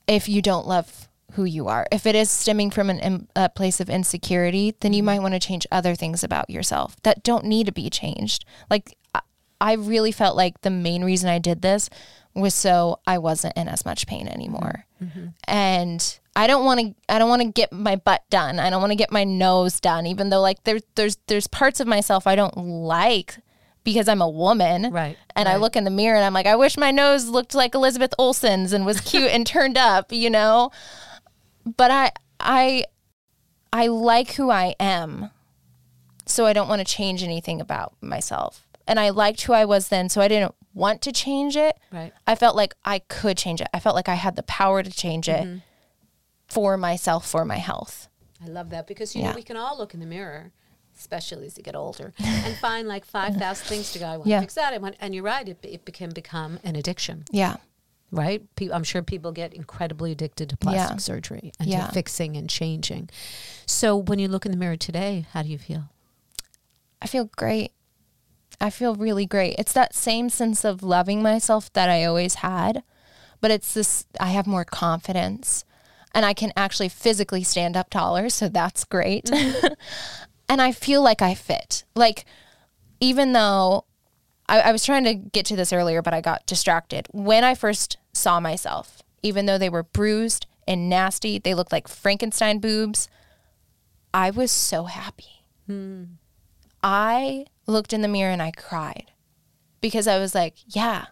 if 0.06 0.28
you 0.28 0.40
don't 0.40 0.66
love 0.66 1.08
who 1.32 1.44
you 1.44 1.68
are. 1.68 1.86
If 1.92 2.06
it 2.06 2.14
is 2.14 2.30
stemming 2.30 2.70
from 2.70 2.88
an, 2.88 3.28
a 3.36 3.50
place 3.50 3.78
of 3.78 3.90
insecurity, 3.90 4.74
then 4.80 4.94
you 4.94 5.00
mm-hmm. 5.00 5.06
might 5.06 5.22
want 5.22 5.34
to 5.34 5.40
change 5.40 5.66
other 5.70 5.94
things 5.94 6.24
about 6.24 6.48
yourself 6.48 6.96
that 7.02 7.22
don't 7.22 7.44
need 7.44 7.66
to 7.66 7.72
be 7.72 7.90
changed. 7.90 8.46
Like, 8.70 8.96
I- 9.14 9.20
I 9.60 9.72
really 9.74 10.12
felt 10.12 10.36
like 10.36 10.60
the 10.62 10.70
main 10.70 11.04
reason 11.04 11.28
I 11.28 11.38
did 11.38 11.62
this 11.62 11.90
was 12.40 12.54
so 12.54 13.00
I 13.06 13.18
wasn't 13.18 13.56
in 13.56 13.68
as 13.68 13.84
much 13.84 14.06
pain 14.06 14.28
anymore. 14.28 14.86
Mm-hmm. 15.02 15.18
Mm-hmm. 15.18 15.26
And 15.44 16.18
I 16.36 16.46
don't 16.46 16.64
want 16.64 16.80
to 16.80 16.94
I 17.08 17.18
don't 17.18 17.28
want 17.28 17.42
to 17.42 17.48
get 17.48 17.72
my 17.72 17.96
butt 17.96 18.22
done. 18.30 18.58
I 18.58 18.70
don't 18.70 18.80
want 18.80 18.92
to 18.92 18.96
get 18.96 19.12
my 19.12 19.24
nose 19.24 19.80
done 19.80 20.06
even 20.06 20.30
though 20.30 20.40
like 20.40 20.64
there's 20.64 20.82
there's 20.94 21.16
there's 21.26 21.46
parts 21.46 21.80
of 21.80 21.86
myself 21.86 22.26
I 22.26 22.36
don't 22.36 22.56
like 22.56 23.36
because 23.84 24.08
I'm 24.08 24.20
a 24.20 24.28
woman. 24.28 24.92
Right, 24.92 25.16
And 25.34 25.48
I 25.48 25.56
look 25.56 25.74
in 25.74 25.84
the 25.84 25.90
mirror 25.90 26.16
and 26.16 26.24
I'm 26.24 26.34
like 26.34 26.46
I 26.46 26.56
wish 26.56 26.76
my 26.76 26.90
nose 26.90 27.26
looked 27.26 27.54
like 27.54 27.74
Elizabeth 27.74 28.12
Olsen's 28.18 28.72
and 28.72 28.84
was 28.84 29.00
cute 29.00 29.30
and 29.30 29.46
turned 29.46 29.78
up, 29.78 30.06
you 30.12 30.30
know? 30.30 30.70
But 31.64 31.90
I 31.90 32.12
I 32.38 32.84
I 33.72 33.86
like 33.86 34.32
who 34.32 34.50
I 34.50 34.74
am. 34.78 35.30
So 36.26 36.44
I 36.44 36.52
don't 36.52 36.68
want 36.68 36.80
to 36.80 36.84
change 36.84 37.22
anything 37.22 37.60
about 37.60 37.94
myself. 38.02 38.66
And 38.86 39.00
I 39.00 39.10
liked 39.10 39.42
who 39.42 39.54
I 39.54 39.64
was 39.64 39.88
then, 39.88 40.08
so 40.08 40.20
I 40.20 40.28
didn't 40.28 40.54
want 40.78 41.02
to 41.02 41.12
change 41.12 41.56
it. 41.56 41.76
Right. 41.92 42.12
I 42.26 42.34
felt 42.34 42.54
like 42.56 42.74
I 42.84 43.00
could 43.00 43.36
change 43.36 43.60
it. 43.60 43.68
I 43.74 43.80
felt 43.80 43.94
like 43.96 44.08
I 44.08 44.14
had 44.14 44.36
the 44.36 44.42
power 44.44 44.82
to 44.82 44.90
change 44.90 45.28
it 45.28 45.44
Mm-hmm. 45.44 45.58
for 46.46 46.76
myself, 46.76 47.26
for 47.28 47.44
my 47.44 47.56
health. 47.58 48.08
I 48.44 48.48
love 48.48 48.70
that 48.70 48.86
because 48.86 49.14
you 49.14 49.22
Yeah. 49.22 49.30
know 49.30 49.36
we 49.36 49.42
can 49.42 49.56
all 49.56 49.76
look 49.76 49.92
in 49.94 50.00
the 50.00 50.06
mirror, 50.06 50.52
especially 50.98 51.46
as 51.46 51.56
you 51.58 51.64
get 51.64 51.74
older, 51.76 52.14
and 52.18 52.56
find 52.68 52.86
like 52.88 53.04
five 53.04 53.36
thousand 53.36 53.66
things 53.66 53.92
to 53.92 53.98
go. 53.98 54.06
I 54.06 54.16
want 54.16 54.28
Yeah. 54.28 54.36
to 54.38 54.42
fix 54.42 54.54
that. 54.54 54.72
I 54.72 54.78
want, 54.78 54.96
and 55.00 55.14
you're 55.14 55.24
right. 55.24 55.46
It, 55.48 55.58
it 55.62 55.84
can 55.92 56.10
become 56.10 56.58
an 56.64 56.76
addiction, 56.76 57.24
Yeah. 57.30 57.56
right? 58.12 58.40
Pe- 58.56 58.70
I'm 58.70 58.84
sure 58.84 59.02
people 59.02 59.32
get 59.32 59.52
incredibly 59.52 60.12
addicted 60.12 60.48
to 60.50 60.56
plastic 60.56 60.94
Yeah. 60.96 60.98
surgery 60.98 61.52
and 61.58 61.70
to 61.70 61.88
fixing 61.92 62.36
and 62.36 62.48
changing. 62.48 63.10
So 63.66 63.96
when 63.96 64.18
you 64.20 64.28
look 64.28 64.46
in 64.46 64.52
the 64.52 64.58
mirror 64.58 64.76
today, 64.76 65.26
how 65.32 65.42
do 65.42 65.48
you 65.48 65.58
feel? 65.58 65.84
I 67.02 67.06
feel 67.06 67.26
great. 67.36 67.72
I 68.60 68.70
feel 68.70 68.94
really 68.94 69.26
great. 69.26 69.54
It's 69.58 69.72
that 69.72 69.94
same 69.94 70.28
sense 70.30 70.64
of 70.64 70.82
loving 70.82 71.22
myself 71.22 71.72
that 71.74 71.88
I 71.88 72.04
always 72.04 72.36
had, 72.36 72.82
but 73.40 73.50
it's 73.50 73.74
this 73.74 74.04
I 74.18 74.28
have 74.28 74.46
more 74.46 74.64
confidence 74.64 75.64
and 76.14 76.24
I 76.24 76.34
can 76.34 76.52
actually 76.56 76.88
physically 76.88 77.44
stand 77.44 77.76
up 77.76 77.90
taller, 77.90 78.28
so 78.28 78.48
that's 78.48 78.84
great. 78.84 79.26
Mm-hmm. 79.26 79.74
and 80.48 80.60
I 80.60 80.72
feel 80.72 81.02
like 81.02 81.22
I 81.22 81.34
fit. 81.34 81.84
Like, 81.94 82.24
even 83.00 83.32
though 83.32 83.84
I, 84.48 84.60
I 84.60 84.72
was 84.72 84.84
trying 84.84 85.04
to 85.04 85.14
get 85.14 85.46
to 85.46 85.56
this 85.56 85.72
earlier, 85.72 86.02
but 86.02 86.14
I 86.14 86.20
got 86.20 86.46
distracted. 86.46 87.06
When 87.12 87.44
I 87.44 87.54
first 87.54 87.98
saw 88.12 88.40
myself, 88.40 89.02
even 89.22 89.46
though 89.46 89.58
they 89.58 89.68
were 89.68 89.82
bruised 89.82 90.46
and 90.66 90.88
nasty, 90.88 91.38
they 91.38 91.54
looked 91.54 91.72
like 91.72 91.86
Frankenstein 91.88 92.58
boobs, 92.58 93.08
I 94.12 94.30
was 94.30 94.50
so 94.50 94.84
happy. 94.84 95.44
Hmm. 95.66 96.04
I 96.82 97.46
looked 97.66 97.92
in 97.92 98.02
the 98.02 98.08
mirror 98.08 98.32
and 98.32 98.42
I 98.42 98.50
cried 98.50 99.12
because 99.80 100.06
I 100.06 100.18
was 100.18 100.34
like, 100.34 100.54
yeah, 100.66 101.06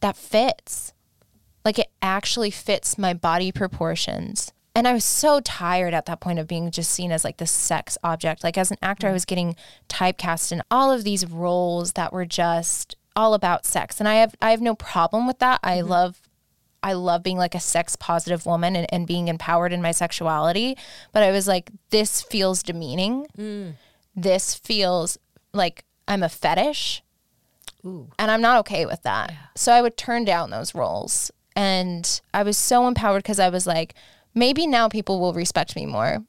that 0.00 0.16
fits. 0.16 0.92
Like 1.64 1.78
it 1.78 1.88
actually 2.00 2.50
fits 2.50 2.98
my 2.98 3.14
body 3.14 3.52
proportions. 3.52 4.52
And 4.74 4.88
I 4.88 4.94
was 4.94 5.04
so 5.04 5.40
tired 5.40 5.92
at 5.92 6.06
that 6.06 6.20
point 6.20 6.38
of 6.38 6.48
being 6.48 6.70
just 6.70 6.90
seen 6.90 7.12
as 7.12 7.24
like 7.24 7.36
the 7.36 7.46
sex 7.46 7.98
object. 8.02 8.42
Like 8.42 8.56
as 8.56 8.70
an 8.70 8.78
actor, 8.80 9.08
I 9.08 9.12
was 9.12 9.26
getting 9.26 9.54
typecast 9.88 10.50
in 10.50 10.62
all 10.70 10.90
of 10.90 11.04
these 11.04 11.26
roles 11.26 11.92
that 11.92 12.12
were 12.12 12.24
just 12.24 12.96
all 13.14 13.34
about 13.34 13.66
sex. 13.66 14.00
And 14.00 14.08
I 14.08 14.14
have 14.14 14.34
I 14.40 14.50
have 14.50 14.62
no 14.62 14.74
problem 14.74 15.26
with 15.26 15.38
that. 15.40 15.60
I 15.62 15.78
mm-hmm. 15.78 15.88
love 15.88 16.22
I 16.82 16.94
love 16.94 17.22
being 17.22 17.36
like 17.36 17.54
a 17.54 17.60
sex 17.60 17.96
positive 17.96 18.44
woman 18.46 18.74
and, 18.74 18.86
and 18.92 19.06
being 19.06 19.28
empowered 19.28 19.72
in 19.72 19.82
my 19.82 19.92
sexuality. 19.92 20.76
But 21.12 21.22
I 21.22 21.30
was 21.30 21.46
like, 21.46 21.70
this 21.90 22.22
feels 22.22 22.62
demeaning. 22.62 23.26
Mm. 23.38 23.74
This 24.14 24.54
feels 24.54 25.18
like 25.52 25.84
I'm 26.06 26.22
a 26.22 26.28
fetish. 26.28 27.02
Ooh. 27.84 28.10
And 28.18 28.30
I'm 28.30 28.40
not 28.40 28.58
okay 28.60 28.86
with 28.86 29.02
that. 29.02 29.32
So 29.56 29.72
I 29.72 29.82
would 29.82 29.96
turn 29.96 30.24
down 30.24 30.50
those 30.50 30.74
roles. 30.74 31.30
And 31.56 32.20
I 32.32 32.42
was 32.42 32.56
so 32.56 32.86
empowered 32.86 33.22
because 33.22 33.40
I 33.40 33.48
was 33.48 33.66
like, 33.66 33.94
maybe 34.34 34.66
now 34.66 34.88
people 34.88 35.20
will 35.20 35.34
respect 35.34 35.76
me 35.76 35.86
more. 35.86 36.24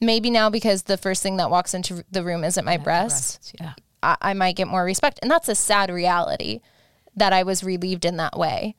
Maybe 0.00 0.30
now 0.30 0.50
because 0.50 0.84
the 0.84 0.96
first 0.96 1.22
thing 1.22 1.36
that 1.36 1.50
walks 1.50 1.74
into 1.74 2.04
the 2.10 2.22
room 2.24 2.44
isn't 2.44 2.64
my 2.64 2.76
breast, 2.76 3.40
Breasts, 3.40 3.52
Yeah. 3.60 3.72
I, 4.02 4.16
I 4.20 4.34
might 4.34 4.56
get 4.56 4.68
more 4.68 4.84
respect. 4.84 5.18
And 5.22 5.30
that's 5.30 5.48
a 5.48 5.54
sad 5.54 5.90
reality 5.90 6.60
that 7.14 7.32
I 7.32 7.42
was 7.42 7.64
relieved 7.64 8.04
in 8.04 8.16
that 8.18 8.38
way. 8.38 8.76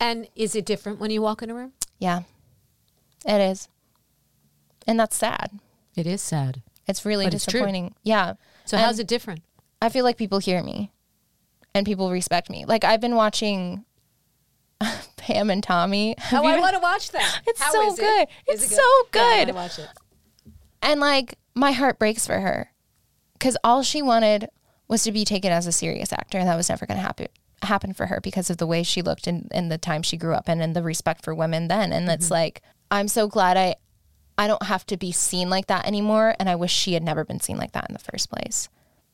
And 0.00 0.28
is 0.36 0.54
it 0.54 0.66
different 0.66 1.00
when 1.00 1.10
you 1.10 1.22
walk 1.22 1.42
in 1.42 1.50
a 1.50 1.54
room? 1.54 1.72
Yeah, 1.98 2.22
it 3.26 3.40
is. 3.40 3.68
And 4.86 5.00
that's 5.00 5.16
sad. 5.16 5.58
It 5.96 6.06
is 6.06 6.22
sad. 6.22 6.62
It's 6.88 7.04
really 7.04 7.26
But 7.26 7.34
it's 7.34 7.44
disappointing. 7.44 7.94
Yeah. 8.02 8.34
So 8.64 8.76
And 8.76 8.86
how's 8.86 8.98
it 8.98 9.06
different? 9.06 9.42
I 9.80 9.88
feel 9.90 10.04
like 10.04 10.16
people 10.16 10.38
hear 10.38 10.62
me 10.62 10.90
and 11.74 11.86
people 11.86 12.10
respect 12.10 12.50
me. 12.50 12.64
Like 12.64 12.84
I've 12.84 13.00
been 13.00 13.14
watching 13.14 13.84
Pam 15.16 15.50
and 15.50 15.62
Tommy. 15.62 16.14
Have 16.18 16.42
Oh, 16.42 16.46
I 16.46 16.58
want 16.58 16.74
to 16.74 16.80
watch 16.80 17.10
that. 17.12 17.42
It's 17.46 17.60
How 17.60 17.72
so 17.72 17.92
it? 17.92 17.96
good. 17.98 18.28
Is 18.52 18.62
It's 18.62 18.72
it 18.72 18.76
so 18.76 18.82
Yeah, 19.14 19.20
I 19.20 19.36
good. 19.44 19.54
wanna 19.54 19.64
watch 19.66 19.78
it. 19.78 19.88
and 20.82 21.00
like 21.00 21.38
my 21.54 21.72
heart 21.72 21.98
breaks 21.98 22.26
for 22.26 22.40
her 22.40 22.72
because 23.34 23.56
all 23.62 23.82
she 23.82 24.02
wanted 24.02 24.48
was 24.88 25.02
to 25.04 25.12
be 25.12 25.24
taken 25.24 25.52
as 25.52 25.66
a 25.66 25.72
serious 25.72 26.12
actor, 26.12 26.38
and 26.38 26.48
that 26.48 26.56
was 26.56 26.68
never 26.68 26.86
going 26.86 26.96
to 26.98 27.02
happen 27.02 27.28
happen 27.62 27.92
for 27.92 28.06
her 28.06 28.20
because 28.22 28.50
of 28.50 28.56
the 28.58 28.66
way 28.66 28.84
she 28.84 29.02
looked 29.02 29.26
and, 29.26 29.48
in 29.52 29.68
the 29.68 29.76
time 29.76 30.00
she 30.00 30.16
grew 30.16 30.32
up 30.32 30.48
in 30.48 30.60
and 30.60 30.76
the 30.76 30.82
respect 30.82 31.24
for 31.24 31.34
women 31.34 31.66
then. 31.68 31.92
And 31.92 32.08
it's 32.08 32.26
mm-hmm. 32.26 32.34
like 32.34 32.62
I'm 32.90 33.08
so 33.08 33.26
glad 33.26 33.56
I 33.56 33.74
I 34.38 34.46
don't 34.46 34.62
have 34.62 34.86
to 34.86 34.96
be 34.96 35.12
seen 35.12 35.50
like 35.50 35.66
that 35.66 35.86
anymore, 35.86 36.34
and 36.38 36.48
I 36.48 36.54
wish 36.54 36.72
she 36.72 36.94
had 36.94 37.02
never 37.02 37.24
been 37.24 37.40
seen 37.40 37.58
like 37.58 37.72
that 37.72 37.86
in 37.88 37.92
the 37.92 37.98
first 37.98 38.30
place. 38.30 38.68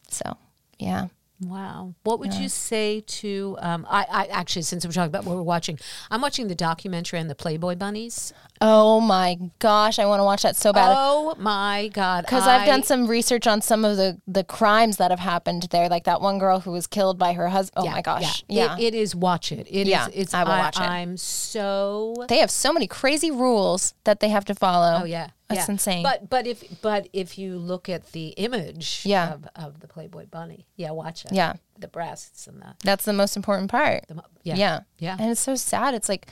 So 0.08 0.37
yeah. 0.78 1.08
Wow. 1.48 1.94
What 2.04 2.18
would 2.20 2.35
you 2.35 2.48
say 2.48 3.00
to? 3.07 3.57
Um, 3.61 3.87
I, 3.90 4.07
I 4.11 4.26
actually, 4.26 4.62
since 4.62 4.85
we're 4.87 4.92
talking 4.92 5.09
about 5.09 5.24
what 5.24 5.37
we're 5.37 5.42
watching, 5.42 5.78
I'm 6.11 6.20
watching 6.20 6.48
the 6.48 6.54
documentary 6.54 7.18
on 7.20 7.28
the 7.28 7.35
Playboy 7.35 7.76
bunnies. 7.76 8.33
Oh 8.61 9.00
my 9.00 9.38
gosh, 9.59 9.98
I 9.98 10.07
want 10.07 10.20
to 10.20 10.24
watch 10.24 10.42
that 10.42 10.57
so 10.57 10.72
bad. 10.72 10.94
Oh 10.96 11.35
my 11.38 11.90
god! 11.92 12.24
Because 12.24 12.46
I've 12.46 12.66
done 12.66 12.83
some 12.83 13.07
research 13.07 13.46
on 13.46 13.61
some 13.61 13.85
of 13.85 13.96
the, 13.96 14.20
the 14.26 14.44
crimes 14.44 14.96
that 14.98 15.11
have 15.11 15.20
happened 15.20 15.66
there, 15.70 15.88
like 15.88 16.04
that 16.04 16.20
one 16.20 16.38
girl 16.38 16.61
who 16.61 16.70
was 16.72 16.87
killed 16.87 17.18
by 17.18 17.33
her 17.35 17.48
husband. 17.48 17.83
Oh 17.83 17.85
Yeah, 17.85 17.92
my 17.92 18.02
gosh. 18.02 18.44
yeah. 18.48 18.76
Yeah. 18.76 18.76
It, 18.78 18.94
it 18.94 18.94
is. 18.96 19.14
Watch 19.14 19.50
it. 19.52 19.66
It 19.68 19.83
is. 19.83 19.88
Yeah, 19.88 20.07
It's. 20.12 20.33
I 20.35 20.44
will 20.44 20.50
watch 20.50 20.76
it. 20.76 20.83
I'm 20.83 21.16
so. 21.16 22.24
they 22.28 22.38
have 22.38 22.50
so 22.50 22.72
many 22.72 22.87
crazy 22.87 23.30
rules 23.30 23.94
that 24.04 24.20
they 24.20 24.28
have 24.28 24.44
to 24.46 24.54
follow. 24.54 25.00
Oh 25.02 25.04
yeah, 25.04 25.28
That's 25.48 25.68
yeah. 25.68 25.72
insane. 25.72 26.02
But 26.02 26.30
but 26.30 26.46
if 26.46 26.80
but 26.80 27.09
if 27.12 27.37
you 27.38 27.57
look 27.59 27.88
at 27.88 28.12
the 28.12 28.28
image 28.28 29.02
Yeah. 29.04 29.35
of, 29.35 29.48
of 29.54 29.80
the 29.80 29.88
Playboy 29.88 30.26
bunny, 30.26 30.66
yeah, 30.76 30.90
watch 30.90 31.24
it. 31.24 31.33
Yeah. 31.33 31.54
the 31.78 31.88
breasts 31.88 32.46
and 32.46 32.62
the, 32.62 32.74
That's 32.83 33.04
the 33.04 33.12
most 33.12 33.37
important 33.37 33.70
part. 33.70 34.04
the 34.09 34.22
yeah 34.42 34.57
yeah. 34.57 34.80
yeah. 34.98 35.16
And 35.18 35.30
it's 35.30 35.40
so 35.40 35.54
sad. 35.54 35.92
It's 35.94 36.09
like 36.09 36.28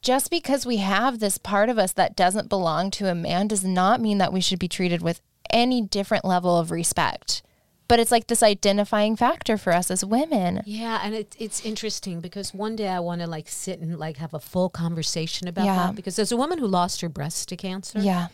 just 0.00 0.30
because 0.30 0.64
we 0.64 0.76
have 0.76 1.18
this 1.18 1.38
part 1.38 1.68
of 1.68 1.78
us 1.78 1.92
that 1.94 2.14
doesn't 2.14 2.48
belong 2.48 2.90
to 2.92 3.08
a 3.10 3.14
man 3.16 3.48
does 3.48 3.64
not 3.64 4.00
mean 4.00 4.18
that 4.18 4.32
we 4.32 4.40
should 4.40 4.60
be 4.60 4.68
treated 4.68 5.02
with 5.02 5.20
any 5.50 5.82
different 5.82 6.24
level 6.24 6.56
of 6.56 6.70
respect. 6.70 7.42
But 7.88 7.98
it's 8.00 8.10
like 8.10 8.26
this 8.26 8.42
identifying 8.42 9.16
factor 9.16 9.56
for 9.56 9.72
us 9.72 9.90
as 9.90 10.04
women. 10.04 10.62
Yeah, 10.66 11.00
and 11.02 11.14
it's 11.14 11.34
it's 11.38 11.64
interesting 11.64 12.20
because 12.20 12.52
one 12.52 12.76
day 12.76 12.88
I 12.88 13.00
want 13.00 13.22
to 13.22 13.26
like 13.26 13.48
sit 13.48 13.80
and 13.80 13.98
like 13.98 14.18
have 14.18 14.34
a 14.34 14.40
full 14.40 14.68
conversation 14.68 15.48
about 15.48 15.64
Yeah. 15.64 15.76
that 15.76 15.96
because 15.96 16.18
as 16.18 16.30
a 16.30 16.36
woman 16.36 16.58
who 16.58 16.66
lost 16.66 17.00
her 17.00 17.08
breasts 17.08 17.46
to 17.46 17.56
cancer, 17.56 17.98
Yeah. 18.00 18.28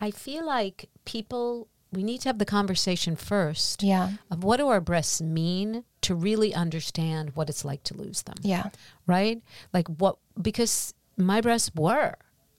I 0.00 0.10
feel 0.10 0.44
like 0.46 0.88
people 1.06 1.68
we 1.92 2.02
need 2.04 2.20
to 2.20 2.28
have 2.28 2.38
the 2.38 2.44
conversation 2.44 3.16
first 3.16 3.82
Yeah. 3.82 4.10
of 4.30 4.44
what 4.44 4.58
do 4.58 4.68
our 4.68 4.80
breasts 4.80 5.20
mean 5.20 5.84
to 6.02 6.14
really 6.14 6.54
understand 6.54 7.30
what 7.34 7.48
it's 7.48 7.64
like 7.64 7.82
to 7.84 7.94
lose 7.96 8.22
them. 8.22 8.36
Yeah. 8.42 8.68
Right? 9.06 9.42
Like 9.72 9.88
what 9.88 10.16
because 10.40 10.94
my 11.16 11.40
breasts 11.40 11.70
were 11.74 12.14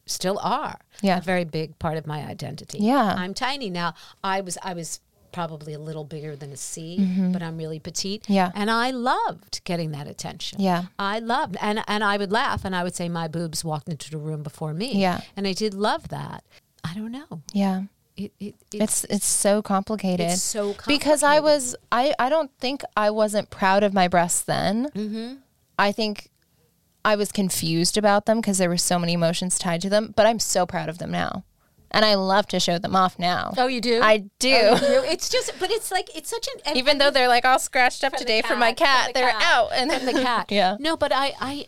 still 0.08 0.40
are 0.42 0.80
Yeah. 1.02 1.20
a 1.20 1.22
very 1.22 1.46
big 1.46 1.78
part 1.80 1.98
of 1.98 2.06
my 2.08 2.26
identity. 2.26 2.80
Yeah. 2.82 3.14
I'm 3.16 3.34
tiny 3.36 3.70
now. 3.70 3.94
I 4.24 4.42
was 4.42 4.58
I 4.64 4.74
was 4.74 5.00
probably 5.32 5.74
a 5.74 5.80
little 5.80 6.04
bigger 6.04 6.36
than 6.36 6.52
a 6.52 6.58
C, 6.58 7.30
but 7.32 7.42
I'm 7.42 7.58
really 7.58 7.80
petite. 7.80 8.24
Mm-hmm. 8.24 8.34
Yeah. 8.34 8.52
And 8.56 8.70
I 8.70 8.92
loved 8.92 9.64
getting 9.64 9.92
that 9.92 10.08
attention. 10.08 10.60
Yeah. 10.62 10.84
I 11.00 11.20
loved 11.20 11.58
and 11.62 11.84
and 11.88 12.04
I 12.04 12.18
would 12.18 12.32
laugh 12.32 12.66
and 12.66 12.76
I 12.76 12.84
would 12.84 12.96
say 12.96 13.10
my 13.10 13.28
boobs 13.28 13.64
walked 13.64 13.90
into 13.90 14.10
the 14.12 14.18
room 14.18 14.44
before 14.44 14.74
me. 14.74 14.98
Yeah. 15.00 15.22
And 15.36 15.48
I 15.48 15.54
did 15.54 15.74
love 15.74 16.10
that. 16.10 16.44
I 16.84 16.94
don't 16.94 17.12
know. 17.12 17.42
Yeah. 17.54 17.84
it, 18.18 18.32
it, 18.40 18.56
It's 18.72 19.04
it's 19.06 19.26
so 19.26 19.62
complicated. 19.62 20.32
It's 20.32 20.42
so 20.42 20.76
because 20.88 21.24
I 21.24 21.40
was 21.40 21.76
I 21.92 22.14
I 22.20 22.30
don't 22.30 22.52
think 22.60 22.84
I 22.96 23.10
wasn't 23.10 23.50
proud 23.50 23.84
of 23.84 23.94
my 23.94 24.08
breasts 24.08 24.42
then. 24.42 24.90
Mm-hmm. 24.96 25.36
I 25.80 25.92
think 25.92 26.30
I 27.04 27.16
was 27.16 27.32
confused 27.32 27.98
about 27.98 28.26
them 28.26 28.42
because 28.42 28.58
there 28.60 28.70
were 28.70 28.78
so 28.78 29.00
many 29.00 29.14
emotions 29.14 29.58
tied 29.58 29.82
to 29.82 29.90
them. 29.90 30.14
But 30.16 30.26
I'm 30.28 30.40
so 30.40 30.66
proud 30.66 30.90
of 30.90 30.98
them 31.00 31.12
now, 31.12 31.44
and 31.92 32.04
I 32.06 32.16
love 32.16 32.48
to 32.48 32.60
show 32.60 32.78
them 32.80 32.96
off 32.96 33.20
now. 33.20 33.54
Oh, 33.58 33.68
you 33.68 33.82
do? 33.82 34.02
I 34.02 34.18
do. 34.40 34.56
Oh, 34.56 34.78
do? 34.80 35.04
It's 35.12 35.30
just, 35.30 35.54
but 35.60 35.70
it's 35.72 35.92
like 35.92 36.10
it's 36.16 36.30
such 36.30 36.48
an 36.66 36.76
Even 36.78 36.98
though 36.98 37.12
they're 37.12 37.28
like 37.28 37.46
all 37.46 37.60
scratched 37.60 38.04
up 38.04 38.14
today 38.14 38.42
from 38.42 38.60
my 38.60 38.74
cat, 38.74 39.08
the 39.08 39.14
they're 39.20 39.32
cat, 39.32 39.44
out 39.44 39.70
and 39.74 39.92
from 39.92 40.06
the 40.06 40.14
cat. 40.24 40.48
yeah, 40.52 40.78
No, 40.80 40.98
but 40.98 41.12
I, 41.14 41.34
I, 41.40 41.68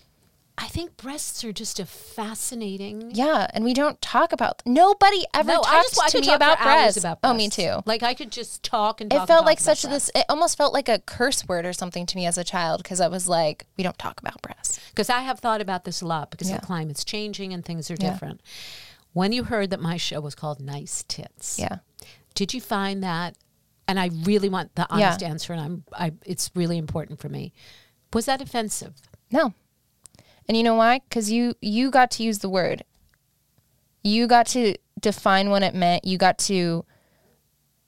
I 0.58 0.68
think 0.68 0.98
breasts 0.98 1.44
are 1.44 1.52
just 1.52 1.80
a 1.80 1.86
fascinating. 1.86 3.12
yeah, 3.14 3.48
and 3.54 3.64
we 3.64 3.74
don't 3.74 4.00
talk 4.02 4.32
about. 4.32 4.62
Nobody 4.66 5.24
ever 5.34 5.52
No, 5.52 5.62
talks 5.62 5.96
just 5.96 6.12
to 6.12 6.20
me 6.22 6.28
talk 6.28 6.36
about 6.36 6.58
for 6.60 6.64
breasts. 6.66 6.98
about 6.98 7.20
Oh, 7.24 7.34
me 7.34 7.50
too. 7.50 7.82
Like 7.86 8.04
I 8.04 8.14
could 8.14 8.32
just 8.32 8.64
talk 8.64 9.02
and 9.02 9.12
It 9.12 9.16
talk 9.16 9.22
and 9.22 9.28
felt 9.28 9.40
talk 9.42 9.46
like 9.48 9.60
such 9.60 9.84
breasts. 9.84 10.12
this. 10.14 10.22
It 10.22 10.26
almost 10.30 10.58
felt 10.58 10.74
like 10.74 10.88
a 10.90 11.00
curse 11.00 11.46
word 11.48 11.66
or 11.66 11.74
something 11.74 12.06
to 12.06 12.16
me 12.16 12.26
as 12.26 12.38
a 12.38 12.44
child 12.44 12.84
because 12.84 13.02
I 13.02 13.08
was 13.08 13.28
like, 13.28 13.66
we 13.78 13.84
don't 13.84 13.98
talk 13.98 14.20
about 14.22 14.42
breasts. 14.42 14.80
because 14.90 15.10
I 15.10 15.22
have 15.22 15.40
thought 15.40 15.60
about 15.62 15.86
this 15.86 16.02
a 16.02 16.06
lot 16.06 16.30
because 16.32 16.50
Yeah. 16.50 16.58
the 16.60 16.66
climate's 16.66 17.04
changing 17.04 17.52
and 17.54 17.66
things 17.66 17.90
are 17.90 17.98
Yeah. 18.00 18.12
different. 18.12 18.42
When 19.14 19.32
you 19.32 19.44
heard 19.46 19.70
that 19.70 19.80
my 19.80 19.98
show 19.98 20.20
was 20.22 20.36
called 20.36 20.60
Nice 20.60 21.04
Tits, 21.08 21.58
Yeah. 21.60 21.78
did 22.36 22.54
you 22.54 22.60
find 22.62 23.04
that? 23.04 23.36
And 23.88 24.00
I 24.00 24.10
really 24.24 24.50
want 24.50 24.76
the 24.76 24.82
Yeah. 24.84 24.88
honest 25.08 25.24
answer, 25.24 25.54
and 25.54 25.62
I'm, 25.62 25.84
I, 25.94 26.14
it's 26.26 26.50
really 26.56 26.78
important 26.78 27.20
for 27.20 27.30
me. 27.30 27.54
Was 28.14 28.26
that 28.26 28.42
offensive? 28.42 28.94
No. 29.32 29.54
And 30.48 30.58
you 30.58 30.64
know 30.64 30.76
why? 30.76 31.00
Because 31.08 31.32
you 31.32 31.56
you 31.62 31.90
got 31.92 32.12
to 32.12 32.24
use 32.24 32.40
the 32.40 32.50
word. 32.50 32.84
You 34.04 34.28
got 34.28 34.48
to 34.48 34.76
define 35.00 35.50
what 35.50 35.64
it 35.64 35.74
meant. 35.74 36.06
You 36.06 36.18
got 36.18 36.38
to 36.40 36.86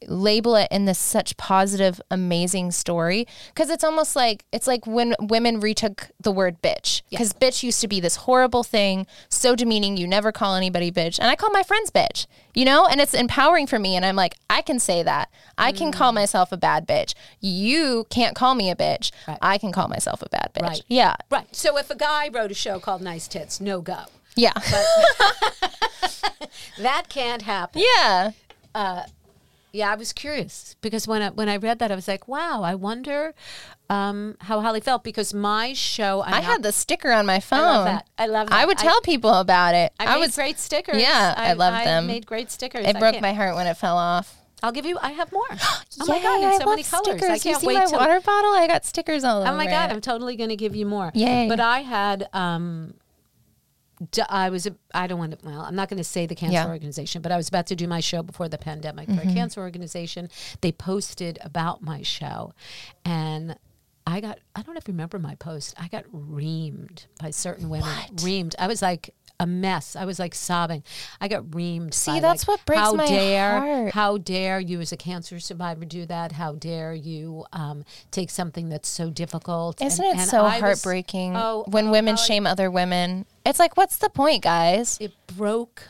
label 0.08 0.56
it 0.56 0.68
in 0.72 0.86
this 0.86 1.00
such 1.00 1.38
positive, 1.38 2.00
amazing 2.12 2.72
story. 2.72 3.28
Because 3.50 3.70
it's 3.70 3.84
almost 3.84 4.15
like 4.15 4.46
it's 4.52 4.68
like 4.68 4.86
when 4.88 5.15
women 5.20 5.60
retook 5.60 6.10
the 6.20 6.32
word 6.32 6.62
bitch. 6.62 7.02
Because 7.10 7.34
bitch 7.34 7.63
used 7.63 7.82
to 7.82 7.88
be 7.88 8.00
this 8.00 8.15
horrible 8.18 8.63
thing, 8.63 9.08
so 9.30 9.56
demeaning. 9.56 9.98
You 9.98 10.08
never 10.08 10.32
call 10.32 10.56
anybody 10.56 10.91
bitch, 10.91 11.20
and 11.20 11.30
I 11.30 11.36
call 11.36 11.52
my 11.52 11.63
friends 11.63 11.91
bitch. 11.91 12.28
You 12.54 12.63
know, 12.65 12.86
and 12.86 13.02
it's 13.02 13.13
empowering 13.13 13.68
for 13.68 13.80
me. 13.80 13.96
And 13.96 14.06
I'm 14.06 14.15
like, 14.15 14.36
I 14.50 14.62
can 14.62 14.80
say 14.80 15.04
that. 15.04 15.30
I 15.58 15.72
can 15.74 15.91
call 15.91 16.12
Mm. 16.12 16.15
myself 16.15 16.52
a 16.54 16.58
bad 16.58 16.88
bitch. 16.88 17.13
You 17.41 18.06
can't 18.10 18.34
call 18.36 18.56
me 18.56 18.70
a 18.70 18.76
bitch. 18.76 19.12
Right. 19.28 19.38
I 19.41 19.58
can 19.58 19.72
call 19.74 19.88
myself 19.89 20.22
a 20.22 20.30
bad 20.30 20.52
bitch. 20.54 20.62
Right. 20.62 20.82
Yeah. 20.88 21.15
Right. 21.30 21.54
So 21.54 21.78
if 21.78 21.89
a 21.89 21.96
guy 21.98 22.30
wrote 22.30 22.52
a 22.52 22.54
show 22.54 22.80
called 22.80 23.02
Nice 23.02 23.28
Tits, 23.28 23.60
no 23.60 23.82
go. 23.82 24.04
Yeah. 24.38 24.54
That 26.80 27.08
can't 27.10 27.41
happen. 27.44 27.82
yeah. 27.96 28.32
Yeah, 29.75 29.91
I 29.91 29.95
was 29.95 30.13
curious 30.13 30.75
because 30.81 31.07
when 31.07 31.21
I, 31.21 31.29
when 31.29 31.49
I 31.49 31.57
read 31.57 31.79
that, 31.79 31.91
I 31.91 31.95
was 31.95 32.07
like, 32.07 32.27
wow, 32.27 32.61
I 32.63 32.75
wonder 32.75 33.33
um, 33.89 34.38
how 34.41 34.61
Holly 34.61 34.79
felt 34.79 35.03
because 35.03 35.33
my 35.33 35.73
show, 35.73 36.23
I'm 36.23 36.33
I 36.33 36.38
not- 36.38 36.43
had 36.45 36.63
the 36.63 36.71
sticker 36.71 37.11
on 37.11 37.25
my 37.25 37.39
phone. 37.39 37.59
I 37.59 37.63
love 37.63 37.85
that. 37.85 38.07
I 38.17 38.25
love 38.27 38.49
that. 38.49 38.55
I 38.55 38.65
would 38.65 38.79
I- 38.79 38.81
tell 38.81 39.01
people 39.01 39.33
about 39.33 39.75
it. 39.75 39.91
I, 39.99 40.05
I, 40.05 40.13
made 40.15 40.21
was 40.21 40.35
great 40.35 40.59
stickers. 40.59 41.01
Yeah, 41.01 41.33
I, 41.38 41.51
I 41.51 41.83
them. 41.83 42.07
made 42.07 42.25
great 42.25 42.49
stickers. 42.51 42.85
it 42.88 42.97
broke 42.99 43.19
my 43.21 43.33
heart 43.33 43.55
when 43.55 43.67
it 43.67 43.75
fell 43.75 43.97
off. 43.97 44.38
I'll 44.63 44.71
give 44.71 44.85
you. 44.85 44.97
I 45.01 45.11
have 45.11 45.31
more. 45.31 45.45
Oh 45.97 46.05
my 46.07 46.21
god! 46.21 46.43
I 46.43 46.53
In 46.55 46.59
so 46.59 46.65
many 46.65 46.83
colors. 46.83 47.05
stickers. 47.05 47.23
I 47.29 47.39
can't 47.39 47.45
you 47.45 47.59
see 47.61 47.67
wait 47.67 47.75
my 47.75 47.85
till. 47.85 47.99
water 47.99 48.19
bottle? 48.19 48.51
I 48.53 48.67
got 48.67 48.83
stickers 48.83 49.23
all 49.23 49.41
over. 49.41 49.49
Oh 49.49 49.55
my 49.55 49.65
god! 49.65 49.89
it. 49.89 49.93
I'm 49.93 50.01
totally 50.01 50.35
going 50.35 50.49
to 50.49 50.57
give 50.57 50.75
you 50.75 50.85
more. 50.85 51.09
Yay. 51.13 51.47
But 51.47 51.61
I 51.61 51.79
had. 51.79 52.27
um 52.33 52.95
I 54.29 54.49
was. 54.49 54.67
I 54.93 55.08
don't 55.08 55.19
want 55.19 55.39
to. 55.39 55.45
Well, 55.47 55.62
I'm 55.62 55.75
not 55.75 55.89
going 55.89 55.97
to 55.97 56.03
say 56.03 56.25
the 56.25 56.36
cancer 56.36 56.53
Yeah. 56.53 56.63
Mm-hmm. 56.63 56.71
organization, 56.71 57.21
but 57.21 57.31
I 57.31 57.38
was 57.38 57.47
about 57.47 57.67
to 57.67 57.75
do 57.75 57.88
my 57.88 57.99
show 57.99 58.23
before 58.23 58.49
the 58.49 58.58
pandemic 58.58 59.10
for 59.10 59.21
a 59.21 59.34
cancer 59.34 59.62
organization. 59.62 60.29
They 60.62 60.71
posted 60.71 61.38
about 61.41 61.81
my 61.81 62.01
show, 62.01 62.53
and 63.03 63.58
I 64.08 64.21
got. 64.21 64.39
I 64.55 64.62
don't 64.62 64.75
know 64.75 64.79
if 64.79 64.88
you 64.88 64.93
remember 64.93 65.19
my 65.19 65.36
post. 65.36 65.73
I 65.79 65.88
got 65.88 66.05
reamed 66.12 67.08
by 67.19 67.31
certain 67.31 67.69
women. 67.69 67.89
Reamed. 68.15 68.55
I 68.60 68.67
was 68.67 68.81
like 68.81 69.13
a 69.39 69.45
mess. 69.48 69.95
I 69.95 70.06
was 70.06 70.19
like 70.19 70.34
sobbing. 70.34 70.84
I 71.19 71.28
got 71.28 71.43
reamed. 71.45 71.93
See, 71.93 72.19
that's 72.19 72.48
like, 72.48 72.60
what 72.60 72.65
breaks 72.65 72.82
how 72.82 72.93
my 72.93 73.08
dare, 73.08 73.60
heart. 73.60 73.93
How 73.93 74.17
dare 74.17 74.60
you, 74.60 74.80
as 74.82 74.91
a 74.91 74.98
cancer 74.98 75.39
survivor, 75.39 75.86
do 75.86 76.06
that? 76.06 76.34
How 76.34 76.54
dare 76.54 76.93
you 76.93 77.45
um, 77.54 77.84
take 78.12 78.30
something 78.30 78.69
that's 78.69 78.88
so 78.89 79.10
difficult? 79.10 79.82
Isn't 79.82 80.06
And- 80.06 80.15
it 80.15 80.19
and 80.21 80.30
so 80.30 80.41
I 80.41 80.54
was- 80.54 80.62
heartbreaking 80.62 81.36
oh, 81.36 81.65
when 81.67 81.88
oh, 81.88 81.91
women 81.91 82.15
shame 82.17 82.48
other 82.48 82.71
women? 82.71 83.26
It's 83.45 83.60
like, 83.60 83.78
what's 83.78 83.98
the 83.98 84.10
point, 84.10 84.43
guys? 84.43 84.98
It 85.02 85.13
broke. 85.28 85.84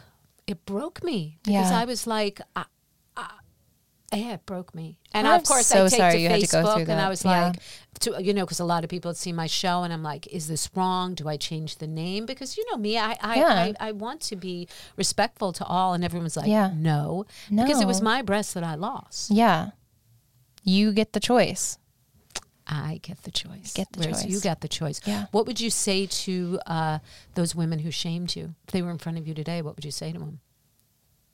It 0.47 0.65
broke 0.65 1.03
me 1.03 1.37
because 1.43 1.71
Yeah. 1.71 1.79
I 1.79 1.85
was 1.85 2.05
like, 2.05 2.39
I, 2.55 2.65
yeah, 4.13 4.33
it 4.33 4.45
broke 4.45 4.73
me. 4.75 4.97
And 5.13 5.27
I'm 5.27 5.41
of 5.41 5.43
course, 5.45 5.65
so 5.67 5.85
I 5.85 5.87
take 5.89 5.97
sorry 5.97 6.13
to 6.13 6.19
you 6.19 6.29
Facebook 6.29 6.31
had 6.31 6.41
to 6.41 6.47
go 6.63 6.73
through 6.75 6.91
and. 6.93 7.01
I 7.01 7.09
was 7.09 7.23
Yeah. 7.25 7.47
like, 7.47 7.55
to, 8.01 8.21
you 8.23 8.33
know, 8.33 8.45
because 8.45 8.59
a 8.59 8.65
lot 8.65 8.83
of 8.83 8.89
people 8.89 9.09
had 9.09 9.17
seen 9.17 9.35
my 9.35 9.47
show, 9.47 9.83
and 9.83 9.91
I'm 9.91 10.03
like, 10.03 10.27
is 10.27 10.47
this 10.47 10.69
wrong? 10.75 11.15
Do 11.15 11.27
I 11.27 11.37
change 11.37 11.77
the 11.77 11.87
name? 11.87 12.25
Because 12.25 12.57
you 12.57 12.65
know 12.71 12.77
me, 12.77 12.97
I 12.97 13.17
I, 13.21 13.35
Yeah. 13.37 13.47
I, 13.47 13.73
I 13.89 13.91
want 13.93 14.21
to 14.21 14.35
be 14.35 14.67
respectful 14.95 15.53
to 15.53 15.65
all, 15.65 15.93
and 15.93 16.03
everyone's 16.03 16.37
like, 16.37 16.47
Yeah. 16.47 16.71
no, 16.75 17.25
because 17.49 17.81
it 17.81 17.87
was 17.87 18.01
my 18.01 18.21
breast 18.21 18.53
that 18.53 18.63
I 18.63 18.75
lost. 18.75 19.31
Yeah. 19.31 19.69
You 20.63 20.91
get 20.93 21.13
the 21.13 21.19
choice. 21.19 21.77
I 22.67 22.99
get 23.03 23.21
the 23.21 23.29
choice. 23.31 23.73
Get 23.73 23.91
the 23.93 23.99
Whereas 23.99 24.25
you 24.25 24.31
choice. 24.33 24.41
got 24.43 24.61
the 24.61 24.67
choice. 24.67 24.99
Yeah. 25.05 25.25
What 25.31 25.45
would 25.45 25.59
you 25.61 25.69
say 25.69 26.07
to 26.07 26.59
uh, 26.65 26.97
those 27.35 27.53
women 27.53 27.77
who 27.79 27.91
shamed 27.91 28.35
you? 28.35 28.55
If 28.67 28.71
they 28.73 28.81
were 28.81 28.89
in 28.89 28.97
front 28.97 29.19
of 29.19 29.27
you 29.27 29.35
today, 29.35 29.61
what 29.61 29.75
would 29.75 29.85
you 29.85 29.91
say 29.91 30.11
to 30.11 30.17
them? 30.17 30.39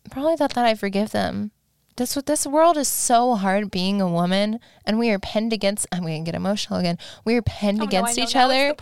Probably 0.09 0.35
that 0.35 0.53
that 0.55 0.65
I 0.65 0.75
forgive 0.75 1.11
them. 1.11 1.51
This 1.97 2.13
this 2.25 2.47
world 2.47 2.77
is 2.77 2.87
so 2.87 3.35
hard 3.35 3.69
being 3.69 4.01
a 4.01 4.07
woman, 4.07 4.59
and 4.85 4.97
we 4.97 5.09
are 5.11 5.19
penned 5.19 5.53
against. 5.53 5.87
I'm 5.91 6.01
going 6.01 6.23
to 6.23 6.31
get 6.31 6.35
emotional 6.35 6.79
again. 6.79 6.97
We 7.25 7.35
are 7.35 7.41
penned 7.41 7.81
oh, 7.81 7.85
against 7.85 8.17
each 8.17 8.35
other. 8.35 8.73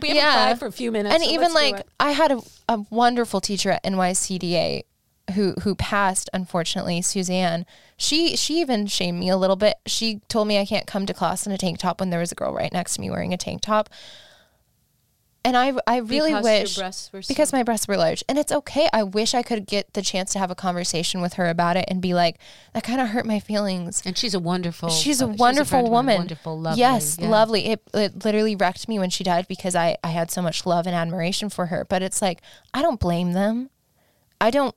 we 0.00 0.08
haven't 0.16 0.32
cried 0.32 0.58
for 0.58 0.66
a 0.66 0.72
few 0.72 0.90
minutes. 0.90 1.14
and 1.14 1.24
so 1.24 1.30
even 1.30 1.52
like. 1.52 1.86
I 2.00 2.12
had 2.12 2.32
a, 2.32 2.40
a 2.68 2.84
wonderful 2.90 3.40
teacher 3.40 3.70
at 3.70 3.84
NYCDA 3.84 4.82
who 5.34 5.54
who 5.62 5.74
passed 5.74 6.28
unfortunately 6.34 7.00
Suzanne 7.00 7.64
she 7.96 8.36
she 8.36 8.60
even 8.60 8.86
shamed 8.86 9.18
me 9.18 9.30
a 9.30 9.36
little 9.36 9.56
bit 9.56 9.76
she 9.86 10.20
told 10.28 10.46
me 10.46 10.58
I 10.58 10.66
can't 10.66 10.86
come 10.86 11.06
to 11.06 11.14
class 11.14 11.46
in 11.46 11.52
a 11.52 11.56
tank 11.56 11.78
top 11.78 12.00
when 12.00 12.10
there 12.10 12.20
was 12.20 12.30
a 12.30 12.34
girl 12.34 12.52
right 12.52 12.72
next 12.72 12.96
to 12.96 13.00
me 13.00 13.10
wearing 13.10 13.32
a 13.32 13.38
tank 13.38 13.62
top 13.62 13.88
and 15.44 15.56
I 15.56 15.74
I 15.86 15.98
really 15.98 16.30
Because 16.30 16.44
your 16.44 16.60
wish 16.60 16.76
breasts 16.76 17.12
were 17.12 17.22
so- 17.22 17.28
because 17.28 17.52
my 17.52 17.62
breasts 17.62 17.86
were 17.86 17.96
large 17.96 18.24
and 18.28 18.38
it's 18.38 18.50
okay 18.52 18.88
I 18.92 19.02
wish 19.02 19.34
I 19.34 19.42
could 19.42 19.66
get 19.66 19.92
the 19.94 20.02
chance 20.02 20.32
to 20.32 20.38
have 20.38 20.50
a 20.50 20.54
conversation 20.54 21.20
with 21.20 21.34
her 21.34 21.48
about 21.48 21.76
it 21.76 21.84
and 21.88 22.00
be 22.00 22.14
like 22.14 22.38
that 22.72 22.84
kind 22.84 23.00
of 23.00 23.08
hurt 23.08 23.26
my 23.26 23.40
feelings 23.40 24.02
and 24.04 24.16
she's 24.16 24.34
a 24.34 24.40
wonderful. 24.40 24.88
She's 24.88 25.20
a 25.20 25.26
wonderful 25.26 25.78
of 25.78 25.84
mine, 25.84 25.92
woman. 25.92 26.16
Wonderful, 26.18 26.60
lovely. 26.60 26.80
Yes, 26.80 27.18
yeah. 27.20 27.28
lovely. 27.28 27.66
It, 27.66 27.82
it 27.92 28.24
literally 28.24 28.56
wrecked 28.56 28.88
me 28.88 28.98
when 28.98 29.10
she 29.10 29.24
died 29.24 29.46
because 29.48 29.74
I, 29.74 29.96
I 30.02 30.08
had 30.08 30.30
so 30.30 30.42
much 30.42 30.66
love 30.66 30.86
and 30.86 30.94
admiration 30.94 31.50
for 31.50 31.66
her. 31.66 31.84
But 31.84 32.02
it's 32.02 32.22
like 32.22 32.40
I 32.72 32.82
don't 32.82 33.00
blame 33.00 33.32
them. 33.32 33.70
I 34.40 34.50
don't. 34.50 34.74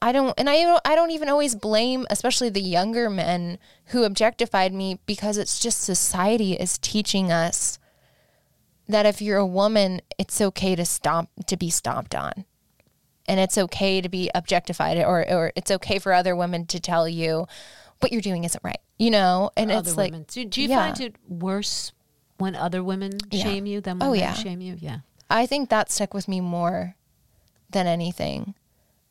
I 0.00 0.12
don't, 0.12 0.32
and 0.38 0.48
I 0.48 0.62
don't. 0.62 0.80
I 0.84 0.94
don't 0.94 1.10
even 1.10 1.28
always 1.28 1.56
blame, 1.56 2.06
especially 2.08 2.50
the 2.50 2.60
younger 2.60 3.10
men 3.10 3.58
who 3.86 4.04
objectified 4.04 4.72
me, 4.72 5.00
because 5.06 5.36
it's 5.38 5.58
just 5.58 5.82
society 5.82 6.52
is 6.52 6.78
teaching 6.78 7.32
us 7.32 7.77
that 8.88 9.06
if 9.06 9.20
you're 9.22 9.38
a 9.38 9.46
woman, 9.46 10.00
it's 10.18 10.40
okay 10.40 10.74
to 10.74 10.84
stomp 10.84 11.30
to 11.46 11.56
be 11.56 11.70
stomped 11.70 12.14
on, 12.14 12.44
and 13.26 13.38
it's 13.38 13.58
okay 13.58 14.00
to 14.00 14.08
be 14.08 14.30
objectified, 14.34 14.98
or 14.98 15.28
or 15.30 15.52
it's 15.56 15.70
okay 15.70 15.98
for 15.98 16.12
other 16.12 16.34
women 16.34 16.66
to 16.66 16.80
tell 16.80 17.08
you 17.08 17.46
what 18.00 18.12
you're 18.12 18.20
doing 18.22 18.44
isn't 18.44 18.62
right, 18.64 18.80
you 18.98 19.10
know. 19.10 19.50
And 19.56 19.70
Other 19.70 19.88
it's 19.88 19.96
like, 19.96 20.12
women. 20.12 20.26
Do, 20.28 20.44
do 20.44 20.62
you 20.62 20.68
yeah. 20.68 20.86
find 20.86 21.00
it 21.00 21.16
worse 21.28 21.92
when 22.38 22.54
other 22.54 22.82
women 22.82 23.18
Yeah. 23.30 23.42
shame 23.42 23.66
you 23.66 23.80
than 23.80 23.98
oh, 24.00 24.10
when 24.10 24.20
Oh, 24.20 24.20
men 24.20 24.20
yeah. 24.20 24.34
shame 24.34 24.60
you? 24.60 24.76
Yeah. 24.78 24.98
I 25.28 25.46
think 25.46 25.68
that 25.68 25.90
stuck 25.90 26.14
with 26.14 26.28
me 26.28 26.40
more 26.40 26.94
than 27.70 27.86
anything. 27.86 28.54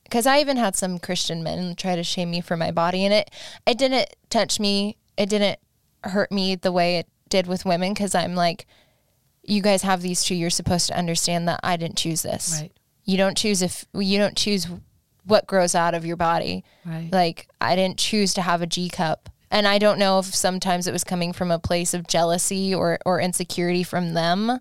Because 0.03 0.25
I 0.25 0.39
even 0.39 0.55
had 0.55 0.75
some 0.77 0.99
Christian 0.99 1.43
men 1.43 1.75
try 1.75 1.97
to 1.97 2.03
shame 2.03 2.31
me 2.31 2.39
for 2.39 2.55
my 2.55 2.71
body, 2.71 3.03
and 3.03 3.13
it 3.13 3.29
it 3.65 3.77
didn't 3.77 4.15
touch 4.29 4.59
me. 4.59 4.95
It 5.17 5.27
didn't 5.29 5.59
hurt 6.03 6.31
me 6.31 6.55
the 6.55 6.71
way 6.71 6.95
it 6.97 7.07
did 7.27 7.45
with 7.45 7.65
women. 7.65 7.93
Because 7.93 8.15
I'm 8.15 8.33
like, 8.33 8.65
you 9.47 9.62
guys 9.62 9.81
have 9.81 10.01
these 10.01 10.23
two. 10.23 10.36
You're 10.36 10.49
supposed 10.49 10.88
to 10.88 10.97
understand 10.97 11.47
that 11.47 11.60
I 11.63 11.77
didn't 11.77 11.97
choose 11.97 12.21
this. 12.21 12.60
Right. 12.62 12.71
You 13.05 13.17
don't 13.17 13.38
choose 13.38 13.62
if 13.62 13.86
you 13.93 14.19
don't 14.19 14.36
choose 14.36 14.67
what 15.23 15.47
grows 15.47 15.73
out 15.73 15.93
of 15.93 16.05
your 16.05 16.17
body. 16.17 16.63
Right. 16.86 17.10
Like 17.12 17.47
I 17.60 17.75
didn't 17.75 17.97
choose 17.97 18.33
to 18.36 18.41
have 18.41 18.62
a 18.62 18.67
G 18.67 18.89
cup. 18.89 19.29
And 19.49 19.65
I 19.65 19.77
don't 19.77 19.97
know 19.97 20.19
if 20.19 20.25
sometimes 20.25 20.88
it 20.88 20.91
was 20.91 21.05
coming 21.05 21.31
from 21.31 21.51
a 21.51 21.60
place 21.60 21.93
of 21.93 22.07
jealousy 22.07 22.75
or, 22.75 22.99
or 23.05 23.21
insecurity 23.21 23.83
from 23.83 24.13
them. 24.13 24.60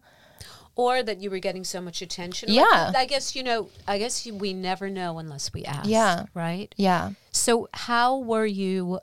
Or 0.77 1.03
that 1.03 1.21
you 1.21 1.31
were 1.31 1.41
getting 1.41 1.65
so 1.65 1.81
much 1.81 2.03
attention. 2.03 2.53
Yeah. 2.53 2.93
I 2.95 3.07
guess 3.07 3.35
you 3.35 3.43
know. 3.43 3.71
I 3.89 3.99
guess 3.99 4.27
we 4.31 4.53
never 4.53 4.89
know 4.89 5.19
unless 5.19 5.53
we 5.53 5.65
ask. 5.65 5.89
Yeah. 5.89 6.27
Right. 6.35 6.73
Yeah. 6.77 7.13
So 7.33 7.69
how 7.75 8.19
were 8.19 8.47
you 8.47 9.01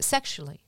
sexually? 0.00 0.63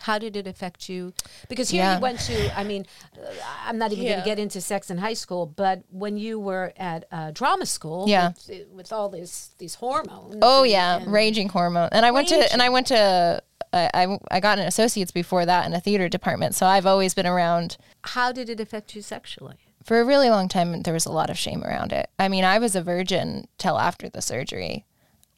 How 0.00 0.18
did 0.18 0.36
it 0.36 0.46
affect 0.46 0.88
you? 0.88 1.12
Because 1.48 1.70
here 1.70 1.82
Yeah. 1.82 1.94
you 1.96 2.00
went 2.00 2.20
to, 2.20 2.58
I 2.58 2.64
mean, 2.64 2.86
uh, 3.16 3.26
I'm 3.64 3.78
not 3.78 3.92
even 3.92 4.04
going 4.04 4.18
to 4.18 4.24
get 4.24 4.38
into 4.38 4.60
sex 4.60 4.90
in 4.90 4.98
high 4.98 5.14
school, 5.14 5.46
but 5.46 5.82
when 5.90 6.16
you 6.16 6.38
were 6.38 6.72
at 6.76 7.04
uh, 7.10 7.30
drama 7.32 7.66
school, 7.66 8.08
Yeah. 8.08 8.32
with, 8.48 8.68
with 8.72 8.92
all 8.92 9.08
these 9.08 9.50
these 9.58 9.74
hormones. 9.76 10.36
Oh 10.42 10.62
and- 10.62 10.70
yeah, 10.72 10.96
and- 10.98 11.12
raging 11.12 11.48
hormone. 11.48 11.88
And 11.92 12.04
I 12.06 12.10
went 12.10 12.28
to 12.28 12.52
and 12.52 12.60
I 12.62 12.68
went 12.68 12.86
to 12.88 13.42
I, 13.72 13.90
I 13.94 14.18
I 14.30 14.40
got 14.40 14.58
an 14.58 14.66
associates 14.66 15.10
before 15.12 15.44
that 15.46 15.66
in 15.66 15.72
a 15.74 15.80
theater 15.80 16.08
department. 16.08 16.54
So 16.54 16.66
I've 16.66 16.86
always 16.86 17.14
been 17.14 17.26
around 17.26 17.76
How 18.02 18.32
did 18.32 18.48
it 18.48 18.60
affect 18.60 18.94
you 18.94 19.02
sexually? 19.02 19.56
for 19.84 20.00
a 20.00 20.04
really 20.04 20.30
long 20.30 20.48
time. 20.48 20.82
There 20.82 20.94
was 20.94 21.06
a 21.06 21.12
lot 21.12 21.30
of 21.30 21.38
shame 21.38 21.62
around 21.64 21.92
it. 21.92 22.10
I 22.18 22.28
mean, 22.28 22.44
I 22.44 22.58
was 22.58 22.74
a 22.76 22.82
virgin 22.82 23.46
till 23.56 23.78
after 23.78 24.08
the 24.08 24.20
surgery. 24.20 24.84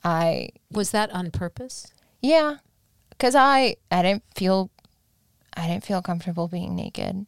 I 0.05 0.51
Was 0.70 0.91
that 0.93 1.11
on 1.12 1.30
purpose? 1.30 1.93
yeah, 2.22 2.57
because 3.19 3.35
I 3.35 3.77
I 3.91 4.03
didn't 4.03 4.25
feel 4.35 4.71
I 5.55 5.66
didn't 5.66 5.85
feel 5.85 6.01
comfortable 6.01 6.49
being 6.49 6.77
naked. 6.77 7.27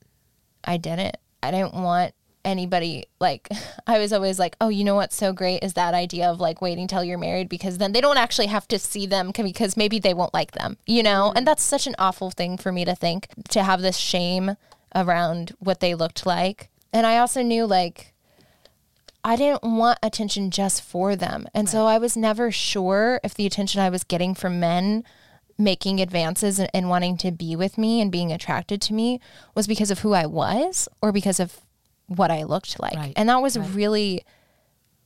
I 0.64 0.76
didn't. 0.76 1.16
I 1.42 1.50
didn't 1.50 1.74
want 1.74 2.14
anybody 2.44 3.04
like 3.20 3.48
I 3.86 3.98
was 3.98 4.12
always 4.12 4.38
like, 4.38 4.56
"Oh, 4.60 4.68
you 4.68 4.84
know 4.84 4.94
what's 4.94 5.16
so 5.16 5.32
great 5.32 5.62
is 5.62 5.74
that 5.74 5.94
idea 5.94 6.30
of 6.30 6.40
like 6.40 6.62
waiting 6.62 6.86
till 6.86 7.04
you're 7.04 7.18
married 7.18 7.48
because 7.48 7.78
then 7.78 7.92
they 7.92 8.00
don't 8.00 8.18
actually 8.18 8.46
have 8.46 8.68
to 8.68 8.78
see 8.78 9.06
them 9.06 9.32
because 9.34 9.76
maybe 9.76 9.98
they 9.98 10.14
won't 10.14 10.34
like 10.34 10.52
them." 10.52 10.76
You 10.86 11.02
know? 11.02 11.28
And 11.28 11.38
mm-hmm. 11.38 11.44
that's 11.46 11.62
such 11.62 11.86
an 11.86 11.96
awful 11.98 12.30
thing 12.30 12.56
for 12.56 12.72
me 12.72 12.84
to 12.84 12.94
think 12.94 13.28
to 13.50 13.64
have 13.64 13.82
this 13.82 13.96
shame 13.96 14.56
around 14.94 15.54
what 15.58 15.80
they 15.80 15.94
looked 15.94 16.26
like. 16.26 16.70
And 16.92 17.06
I 17.06 17.18
also 17.18 17.42
knew 17.42 17.66
like 17.66 18.14
I 19.22 19.36
didn't 19.36 19.62
want 19.62 19.98
attention 20.02 20.50
just 20.50 20.82
for 20.82 21.14
them. 21.14 21.46
And 21.52 21.68
so 21.68 21.86
I 21.86 21.98
was 21.98 22.16
never 22.16 22.50
sure 22.50 23.20
if 23.22 23.34
the 23.34 23.44
attention 23.44 23.80
I 23.80 23.90
was 23.90 24.02
getting 24.02 24.34
from 24.34 24.58
men 24.60 25.04
making 25.60 26.00
advances 26.00 26.58
and, 26.58 26.70
and 26.74 26.88
wanting 26.88 27.16
to 27.18 27.30
be 27.30 27.54
with 27.54 27.78
me 27.78 28.00
and 28.00 28.10
being 28.10 28.32
attracted 28.32 28.80
to 28.82 28.94
me 28.94 29.20
was 29.54 29.66
because 29.66 29.90
of 29.90 30.00
who 30.00 30.12
I 30.12 30.26
was 30.26 30.88
or 31.02 31.12
because 31.12 31.38
of 31.38 31.60
what 32.06 32.30
I 32.30 32.42
looked 32.42 32.80
like. 32.80 32.96
Right, 32.96 33.12
And 33.16 33.28
that 33.28 33.42
was 33.42 33.58
really 33.58 34.24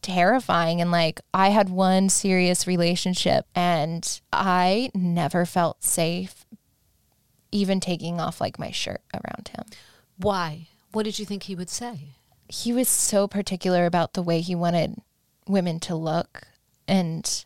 terrifying. 0.00 0.80
And 0.80 0.90
like, 0.90 1.20
I 1.32 1.48
had 1.48 1.68
one 1.68 2.08
serious 2.08 2.66
relationship 2.66 3.46
and 3.54 4.20
I 4.32 4.90
never 4.94 5.44
felt 5.44 5.82
safe 5.82 6.46
even 7.52 7.80
taking 7.80 8.20
off 8.20 8.40
like 8.40 8.58
my 8.58 8.70
shirt 8.72 9.00
around 9.14 9.48
him 9.54 9.64
Why? 10.16 10.66
What 10.90 11.04
did 11.04 11.20
you 11.20 11.24
think 11.24 11.44
he 11.44 11.54
would 11.54 11.70
say? 11.70 12.14
he 12.48 12.72
was 12.72 12.88
so 12.88 13.26
particular 13.26 13.86
about 13.86 14.12
the 14.12 14.22
way 14.22 14.40
he 14.40 14.54
wanted 14.54 14.96
women 15.46 15.80
to 15.80 15.94
look 15.94 16.48
and 16.86 17.44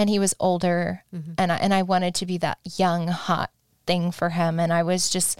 and 0.00 0.08
he 0.08 0.18
was 0.18 0.34
older 0.40 1.04
mm-hmm. 1.14 1.32
and 1.36 1.52
I, 1.52 1.56
and 1.56 1.74
I 1.74 1.82
wanted 1.82 2.14
to 2.14 2.26
be 2.26 2.38
that 2.38 2.58
young 2.78 3.08
hot 3.08 3.50
thing 3.86 4.10
for 4.10 4.30
him. 4.30 4.58
And 4.58 4.72
I 4.72 4.82
was 4.82 5.10
just 5.10 5.38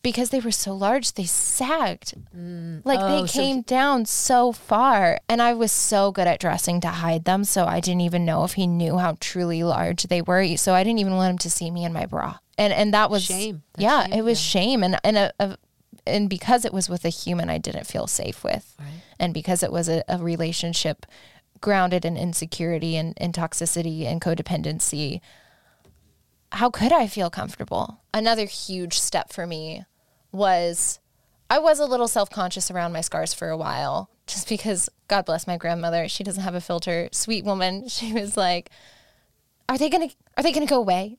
because 0.00 0.30
they 0.30 0.40
were 0.40 0.50
so 0.50 0.72
large 0.72 1.12
they 1.12 1.26
sagged. 1.26 2.14
Mm. 2.34 2.80
Like 2.82 2.98
Oh, 2.98 3.20
they 3.20 3.26
so 3.26 3.38
came 3.38 3.60
down 3.60 4.06
so 4.06 4.52
far. 4.52 5.18
And 5.28 5.42
I 5.42 5.52
was 5.52 5.70
so 5.70 6.12
good 6.12 6.26
at 6.26 6.40
dressing 6.40 6.80
to 6.80 6.88
hide 6.88 7.26
them 7.26 7.44
so 7.44 7.66
I 7.66 7.80
didn't 7.80 8.00
even 8.00 8.24
know 8.24 8.44
if 8.44 8.54
he 8.54 8.66
knew 8.66 8.96
how 8.96 9.18
truly 9.20 9.62
large 9.62 10.04
they 10.04 10.22
were. 10.22 10.56
So 10.56 10.72
I 10.72 10.82
didn't 10.82 11.00
even 11.00 11.16
want 11.16 11.32
him 11.32 11.38
to 11.38 11.50
see 11.50 11.70
me 11.70 11.84
in 11.84 11.92
my 11.92 12.06
bra. 12.06 12.38
And 12.56 12.72
and 12.72 12.94
that 12.94 13.10
was 13.10 13.24
Shame. 13.24 13.64
That's 13.74 13.82
yeah 13.82 14.04
shame, 14.04 14.12
it 14.14 14.22
was 14.22 14.40
shame. 14.40 14.82
And 14.82 14.98
and 15.04 15.18
a, 15.18 15.32
a 15.38 15.58
and 16.06 16.30
because 16.30 16.64
it 16.64 16.72
was 16.72 16.88
with 16.88 17.04
a 17.04 17.10
human 17.10 17.50
I 17.50 17.58
didn't 17.58 17.86
feel 17.86 18.06
safe 18.06 18.42
with. 18.42 18.74
And 19.18 19.34
because 19.34 19.62
it 19.62 19.70
was 19.70 19.90
a, 19.90 20.02
a 20.08 20.16
relationship 20.16 21.04
grounded 21.60 22.04
in 22.04 22.16
insecurity 22.16 22.96
and, 22.96 23.14
and 23.18 23.34
toxicity 23.34 24.04
and 24.06 24.20
codependency 24.20 25.20
how 26.52 26.70
could 26.70 26.92
I 26.92 27.06
feel 27.06 27.30
comfortable? 27.30 28.00
Another 28.12 28.44
huge 28.44 28.98
step 28.98 29.32
for 29.32 29.46
me 29.46 29.84
was 30.32 30.98
I 31.48 31.58
was 31.58 31.78
a 31.78 31.86
little 31.86 32.08
self 32.08 32.30
conscious 32.30 32.70
around 32.70 32.92
my 32.92 33.00
scars 33.00 33.32
for 33.32 33.48
a 33.48 33.56
while, 33.56 34.10
just 34.26 34.48
because 34.48 34.88
God 35.08 35.24
bless 35.24 35.46
my 35.46 35.56
grandmother. 35.56 36.08
She 36.08 36.24
doesn't 36.24 36.42
have 36.42 36.54
a 36.54 36.60
filter. 36.60 37.08
Sweet 37.12 37.44
woman. 37.44 37.84
She 37.88 38.12
was 38.12 38.36
like, 38.36 38.70
Are 39.68 39.78
they 39.78 39.88
gonna 39.88 40.08
are 40.36 40.42
they 40.42 40.52
gonna 40.52 40.66
go 40.66 40.78
away? 40.78 41.18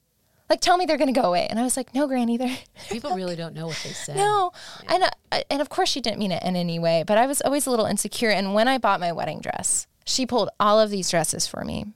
Like 0.49 0.59
tell 0.59 0.77
me 0.77 0.85
they're 0.85 0.97
gonna 0.97 1.13
go 1.13 1.23
away. 1.23 1.47
And 1.49 1.59
I 1.59 1.63
was 1.63 1.77
like, 1.77 1.93
No, 1.95 2.07
Granny, 2.07 2.37
they're 2.37 2.57
People 2.89 3.15
really 3.15 3.37
don't 3.37 3.55
know 3.55 3.67
what 3.67 3.79
they 3.83 3.91
say. 3.91 4.13
no, 4.15 4.51
and 4.87 5.03
uh, 5.03 5.41
and 5.49 5.61
of 5.61 5.69
course 5.69 5.89
she 5.89 6.01
didn't 6.01 6.19
mean 6.19 6.33
it 6.33 6.43
in 6.43 6.57
any 6.57 6.77
way, 6.77 7.03
but 7.07 7.17
I 7.17 7.25
was 7.25 7.41
always 7.41 7.67
a 7.67 7.69
little 7.69 7.85
insecure. 7.85 8.31
And 8.31 8.53
when 8.53 8.67
I 8.67 8.77
bought 8.77 8.99
my 8.99 9.13
wedding 9.13 9.39
dress, 9.39 9.87
she 10.05 10.25
pulled 10.25 10.49
all 10.59 10.79
of 10.79 10.89
these 10.89 11.09
dresses 11.09 11.47
for 11.47 11.63
me, 11.63 11.93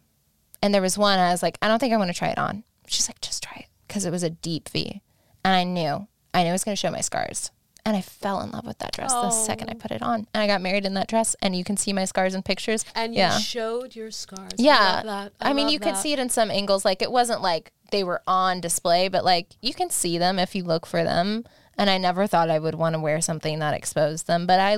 and 0.62 0.74
there 0.74 0.82
was 0.82 0.98
one 0.98 1.20
I 1.20 1.32
was 1.32 1.44
like, 1.44 1.58
I 1.62 1.68
don't 1.68 1.80
think 1.80 1.94
I 1.94 1.98
want 1.98 2.10
to 2.10 2.18
try 2.18 2.30
it 2.30 2.38
on. 2.38 2.64
She's 2.88 3.10
like, 3.10 3.22
just 3.22 3.44
try 3.44 3.58
it 3.60 3.68
because 3.88 4.06
it 4.06 4.12
was 4.12 4.24
a 4.24 4.30
deep 4.30 4.70
V, 4.70 5.02
and 5.44 5.54
I 5.54 5.64
knew 5.64 6.08
I 6.36 6.44
knew 6.44 6.50
it 6.50 6.52
was 6.52 6.66
going 6.66 6.76
to 6.76 6.80
show 6.80 6.92
my 6.92 7.02
scars. 7.02 7.52
And 7.88 7.96
I 7.96 8.02
fell 8.02 8.42
in 8.42 8.50
love 8.50 8.66
with 8.66 8.80
that 8.80 8.94
dress 8.94 9.14
the 9.14 9.30
second 9.30 9.70
I 9.70 9.74
oh. 9.76 9.80
put 9.80 9.92
it 9.92 10.02
on, 10.02 10.28
and 10.34 10.42
I 10.42 10.48
got 10.48 10.62
married 10.62 10.86
in 10.86 10.96
that 10.96 11.08
dress. 11.08 11.36
And 11.42 11.56
you 11.56 11.64
can 11.64 11.78
see 11.78 11.94
my 11.94 12.06
scars 12.06 12.34
in 12.34 12.42
pictures. 12.42 12.84
And 12.96 13.14
you 13.14 13.20
yeah, 13.20 13.38
showed 13.38 13.96
your 13.96 14.10
scars. 14.10 14.54
Yeah. 14.58 15.02
love 15.06 15.32
that. 15.40 15.48
I, 15.48 15.54
mean, 15.54 15.70
you 15.70 15.80
could 15.80 15.96
see 15.96 16.12
it 16.12 16.20
in 16.20 16.30
some 16.30 16.50
angles. 16.50 16.84
Like 16.84 17.04
it 17.04 17.12
wasn't 17.12 17.42
like 17.42 17.72
they 17.92 18.04
were 18.04 18.24
on 18.26 18.60
display, 18.60 19.08
but 19.08 19.24
like 19.24 19.50
you 19.62 19.74
can 19.74 19.92
see 19.92 20.18
them 20.18 20.40
if 20.40 20.56
you 20.56 20.64
look 20.64 20.88
for 20.88 21.04
them. 21.04 21.46
And 21.78 21.90
I 21.90 21.98
never 21.98 22.26
thought 22.26 22.50
I 22.50 22.58
would 22.58 22.76
want 22.76 22.96
to 22.96 23.00
wear 23.00 23.22
something 23.22 23.60
that 23.60 23.74
exposed 23.74 24.28
them, 24.28 24.48
but 24.48 24.60
I, 24.60 24.78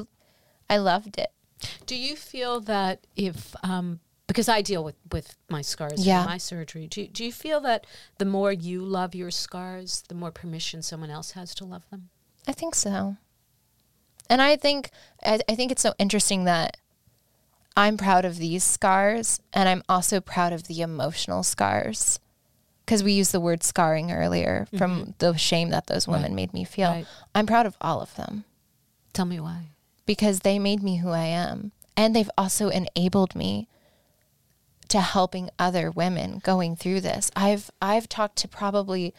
I 0.70 0.78
loved 0.78 1.18
it. 1.18 1.32
Do 1.86 1.96
you 1.96 2.16
feel 2.16 2.60
that 2.62 3.06
if, 3.16 3.56
um, 3.64 4.00
because 4.28 4.50
I 4.50 4.62
deal 4.62 4.84
with, 4.84 4.96
with 5.12 5.36
my 5.50 5.62
scars 5.62 6.06
Yeah. 6.06 6.24
from 6.24 6.32
my 6.32 6.38
surgery, 6.38 6.88
do, 6.88 7.08
do 7.08 7.24
you 7.24 7.32
feel 7.32 7.62
that 7.62 7.86
the 8.18 8.26
more 8.26 8.52
you 8.52 8.84
love 8.84 9.16
your 9.16 9.32
scars, 9.32 10.04
the 10.08 10.16
more 10.16 10.32
permission 10.32 10.82
someone 10.82 11.10
else 11.10 11.32
has 11.32 11.56
to 11.56 11.66
love 11.66 11.90
them? 11.90 12.10
I 12.48 12.52
think 12.52 12.76
so. 12.76 13.18
And 14.30 14.42
I 14.42 14.58
think 14.58 14.92
I, 15.24 15.40
I 15.48 15.56
think 15.56 15.72
it's 15.72 15.82
so 15.82 15.94
interesting 15.98 16.44
that 16.44 16.78
I'm 17.78 17.96
proud 17.98 18.26
of 18.26 18.38
these 18.38 18.64
scars, 18.64 19.40
and 19.54 19.70
I'm 19.70 19.84
also 19.88 20.20
proud 20.20 20.52
of 20.52 20.68
the 20.68 20.82
emotional 20.82 21.44
scars. 21.44 22.20
Because 22.86 23.04
we 23.04 23.12
used 23.14 23.34
the 23.34 23.40
word 23.42 23.64
scarring 23.64 24.12
earlier 24.14 24.66
from 24.78 25.14
the 25.20 25.36
shame 25.36 25.70
that 25.72 25.88
those 25.88 26.08
women 26.08 26.36
made 26.36 26.54
me 26.54 26.64
feel. 26.64 26.90
Right. 26.90 27.06
I'm 27.36 27.46
proud 27.46 27.66
of 27.66 27.76
all 27.82 28.00
of 28.02 28.16
them. 28.16 28.46
Tell 29.12 29.26
me 29.26 29.42
why. 29.42 29.68
Because 30.08 30.40
they 30.40 30.58
made 30.58 30.82
me 30.82 30.98
who 30.98 31.10
I 31.12 31.26
am. 31.26 31.72
And 31.96 32.16
they've 32.16 32.30
also 32.38 32.70
enabled 32.70 33.36
me 33.36 33.68
to 34.90 35.02
helping 35.02 35.50
other 35.60 35.92
women 35.92 36.40
going 36.44 36.76
through 36.76 37.02
this. 37.02 37.30
I've 37.36 37.70
I've 37.82 38.08
talked 38.10 38.38
to 38.38 38.48
probably 38.48 39.14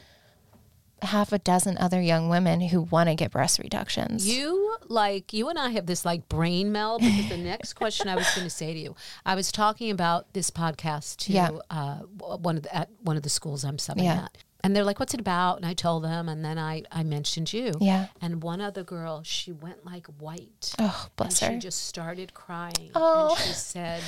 half 1.02 1.32
a 1.32 1.38
dozen 1.38 1.78
other 1.78 2.00
young 2.00 2.28
women 2.28 2.60
who 2.60 2.82
want 2.82 3.08
to 3.08 3.14
get 3.14 3.30
breast 3.30 3.58
reductions. 3.60 4.26
You 4.28 4.76
like 4.88 5.32
you 5.32 5.48
and 5.48 5.58
I 5.58 5.70
have 5.70 5.86
this 5.86 6.04
like 6.04 6.28
brain 6.28 6.72
meld 6.72 7.02
because 7.02 7.28
the 7.28 7.36
next 7.36 7.74
question 7.74 8.08
I 8.08 8.16
was 8.16 8.28
going 8.34 8.46
to 8.46 8.50
say 8.50 8.72
to 8.72 8.78
you, 8.80 8.96
I 9.24 9.34
was 9.36 9.52
talking 9.52 9.90
about 9.90 10.32
this 10.32 10.50
podcast 10.50 11.18
to 11.18 11.32
Yeah. 11.32 11.50
uh, 11.70 11.98
one 12.18 12.56
of 12.56 12.62
the, 12.64 12.74
at 12.74 12.88
one 13.00 13.16
of 13.16 13.22
the 13.22 13.28
schools 13.28 13.64
I'm 13.64 13.76
subbing 13.76 14.04
Yeah. 14.04 14.24
at, 14.24 14.38
and 14.64 14.74
they're 14.74 14.84
like, 14.84 14.98
"What's 14.98 15.14
it 15.14 15.20
about?" 15.20 15.56
And 15.58 15.66
I 15.66 15.74
told 15.74 16.04
them, 16.04 16.28
and 16.28 16.44
then 16.44 16.58
I 16.58 16.82
I 16.90 17.02
mentioned 17.04 17.52
you, 17.52 17.72
Yeah. 17.80 18.06
And 18.20 18.42
one 18.42 18.60
other 18.60 18.82
girl, 18.84 19.22
she 19.22 19.52
went 19.52 19.84
like 19.86 20.06
white, 20.18 20.74
oh, 20.78 21.08
bless 21.16 21.40
and 21.42 21.54
her. 21.54 21.60
she 21.60 21.62
just 21.62 21.86
started 21.86 22.34
crying, 22.34 22.90
Oh. 22.94 23.34
and 23.36 23.38
she 23.46 23.52
said, 23.54 24.02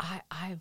"I 0.00 0.22
I." 0.30 0.58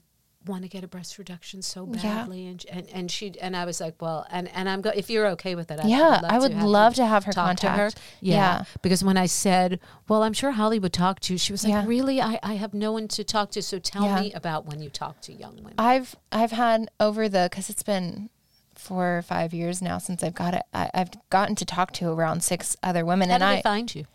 Want 0.48 0.64
to 0.64 0.70
get 0.70 0.84
a 0.84 0.88
breast 0.88 1.20
reduction 1.20 1.62
so 1.62 1.88
Yeah. 1.92 2.02
badly, 2.02 2.48
and 2.48 2.66
and 2.72 2.90
and 2.90 3.12
she 3.12 3.32
and 3.40 3.56
I 3.56 3.64
was 3.64 3.80
like, 3.80 4.02
well, 4.02 4.26
and 4.32 4.50
and 4.56 4.68
I'm 4.68 4.82
go 4.82 4.90
if 4.96 5.08
you're 5.08 5.28
okay 5.30 5.54
with 5.54 5.70
it, 5.70 5.80
I 5.80 5.88
Yeah, 5.88 6.14
would 6.14 6.22
love 6.24 6.32
I 6.32 6.40
would 6.40 6.52
to 6.52 6.58
have 6.58 6.68
love 6.68 6.96
to 6.96 7.06
have 7.06 7.26
her 7.26 7.32
talk 7.32 7.58
to 7.58 7.70
her. 7.70 7.92
Yeah. 8.22 8.36
Yeah. 8.36 8.64
Because 8.82 9.04
when 9.04 9.18
I 9.18 9.28
said, 9.28 9.80
well, 10.08 10.24
I'm 10.24 10.34
sure 10.34 10.50
Holly 10.52 10.80
would 10.80 10.94
talk 10.94 11.20
to 11.22 11.34
you, 11.34 11.38
she 11.38 11.52
was 11.54 11.64
like, 11.64 11.72
Yeah. 11.74 11.86
really? 11.86 12.20
I, 12.20 12.40
I 12.42 12.56
have 12.56 12.74
no 12.74 12.92
one 12.92 13.08
to 13.10 13.24
talk 13.24 13.52
to. 13.52 13.62
So 13.62 13.78
tell 13.78 14.04
Yeah. 14.06 14.20
me 14.20 14.34
about 14.34 14.66
when 14.66 14.82
you 14.82 14.90
talk 14.90 15.22
to 15.22 15.32
young 15.34 15.58
women. 15.58 15.76
I've 15.78 16.16
I've 16.32 16.52
had 16.54 16.90
over 17.00 17.30
the 17.30 17.48
because 17.52 17.70
it's 17.70 17.84
been 17.84 18.32
four 18.74 19.20
or 19.20 19.22
five 19.22 19.54
years 19.54 19.80
now 19.80 20.00
since 20.00 20.24
I've 20.24 20.34
got 20.34 20.56
it. 20.56 20.64
I, 20.74 20.90
I've 20.92 21.12
gotten 21.30 21.56
to 21.58 21.66
talk 21.66 21.92
to 21.94 22.10
around 22.10 22.42
six 22.44 22.76
other 22.82 23.06
women, 23.06 23.30
How 23.30 23.36
and 23.36 23.44
I 23.44 23.62
find 23.62 23.94
you? 23.94 24.06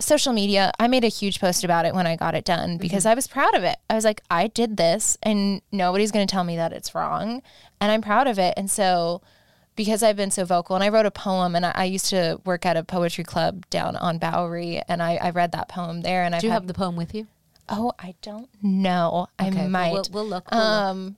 Social 0.00 0.32
media, 0.32 0.72
I 0.80 0.88
made 0.88 1.04
a 1.04 1.08
huge 1.08 1.40
post 1.40 1.62
about 1.62 1.84
it 1.86 1.94
when 1.94 2.06
I 2.06 2.16
got 2.16 2.34
it 2.34 2.44
done 2.44 2.76
because 2.78 3.06
I 3.06 3.14
was 3.14 3.26
proud 3.28 3.54
of 3.54 3.62
it. 3.62 3.76
I 3.88 3.94
was 3.94 4.04
like, 4.04 4.22
I 4.30 4.46
did 4.48 4.76
this 4.76 5.16
and 5.22 5.62
nobody's 5.70 6.10
going 6.10 6.26
to 6.26 6.30
tell 6.30 6.44
me 6.44 6.56
that 6.56 6.72
it's 6.72 6.94
wrong. 6.94 7.42
And 7.80 7.92
I'm 7.92 8.02
proud 8.02 8.26
of 8.26 8.38
it. 8.38 8.54
And 8.56 8.70
so, 8.70 9.22
because 9.76 10.02
I've 10.02 10.16
been 10.16 10.30
so 10.30 10.44
vocal, 10.44 10.74
and 10.74 10.84
I 10.84 10.88
wrote 10.90 11.06
a 11.06 11.10
poem, 11.10 11.54
and 11.54 11.64
I, 11.64 11.72
I 11.74 11.84
used 11.84 12.06
to 12.10 12.40
work 12.44 12.66
at 12.66 12.76
a 12.76 12.82
poetry 12.84 13.24
club 13.24 13.64
down 13.70 13.96
on 13.96 14.18
Bowery, 14.18 14.82
and 14.88 15.02
I, 15.02 15.16
I 15.16 15.30
read 15.30 15.52
that 15.52 15.68
poem 15.68 16.02
there. 16.02 16.22
And 16.24 16.34
I 16.34 16.40
Do 16.40 16.48
you 16.48 16.52
have 16.52 16.66
the 16.66 16.74
poem 16.74 16.96
with 16.96 17.14
you? 17.14 17.28
oh, 17.68 17.92
I 17.98 18.14
don't 18.20 18.48
know. 18.62 19.28
I 19.38 19.46
Okay, 19.48 19.56
well, 19.60 19.68
might. 19.70 19.92
we'll- 19.92 20.04
we'll 20.12 20.26
look, 20.26 20.50
we'll 20.50 20.60
look. 20.60 20.66
um, 20.66 21.16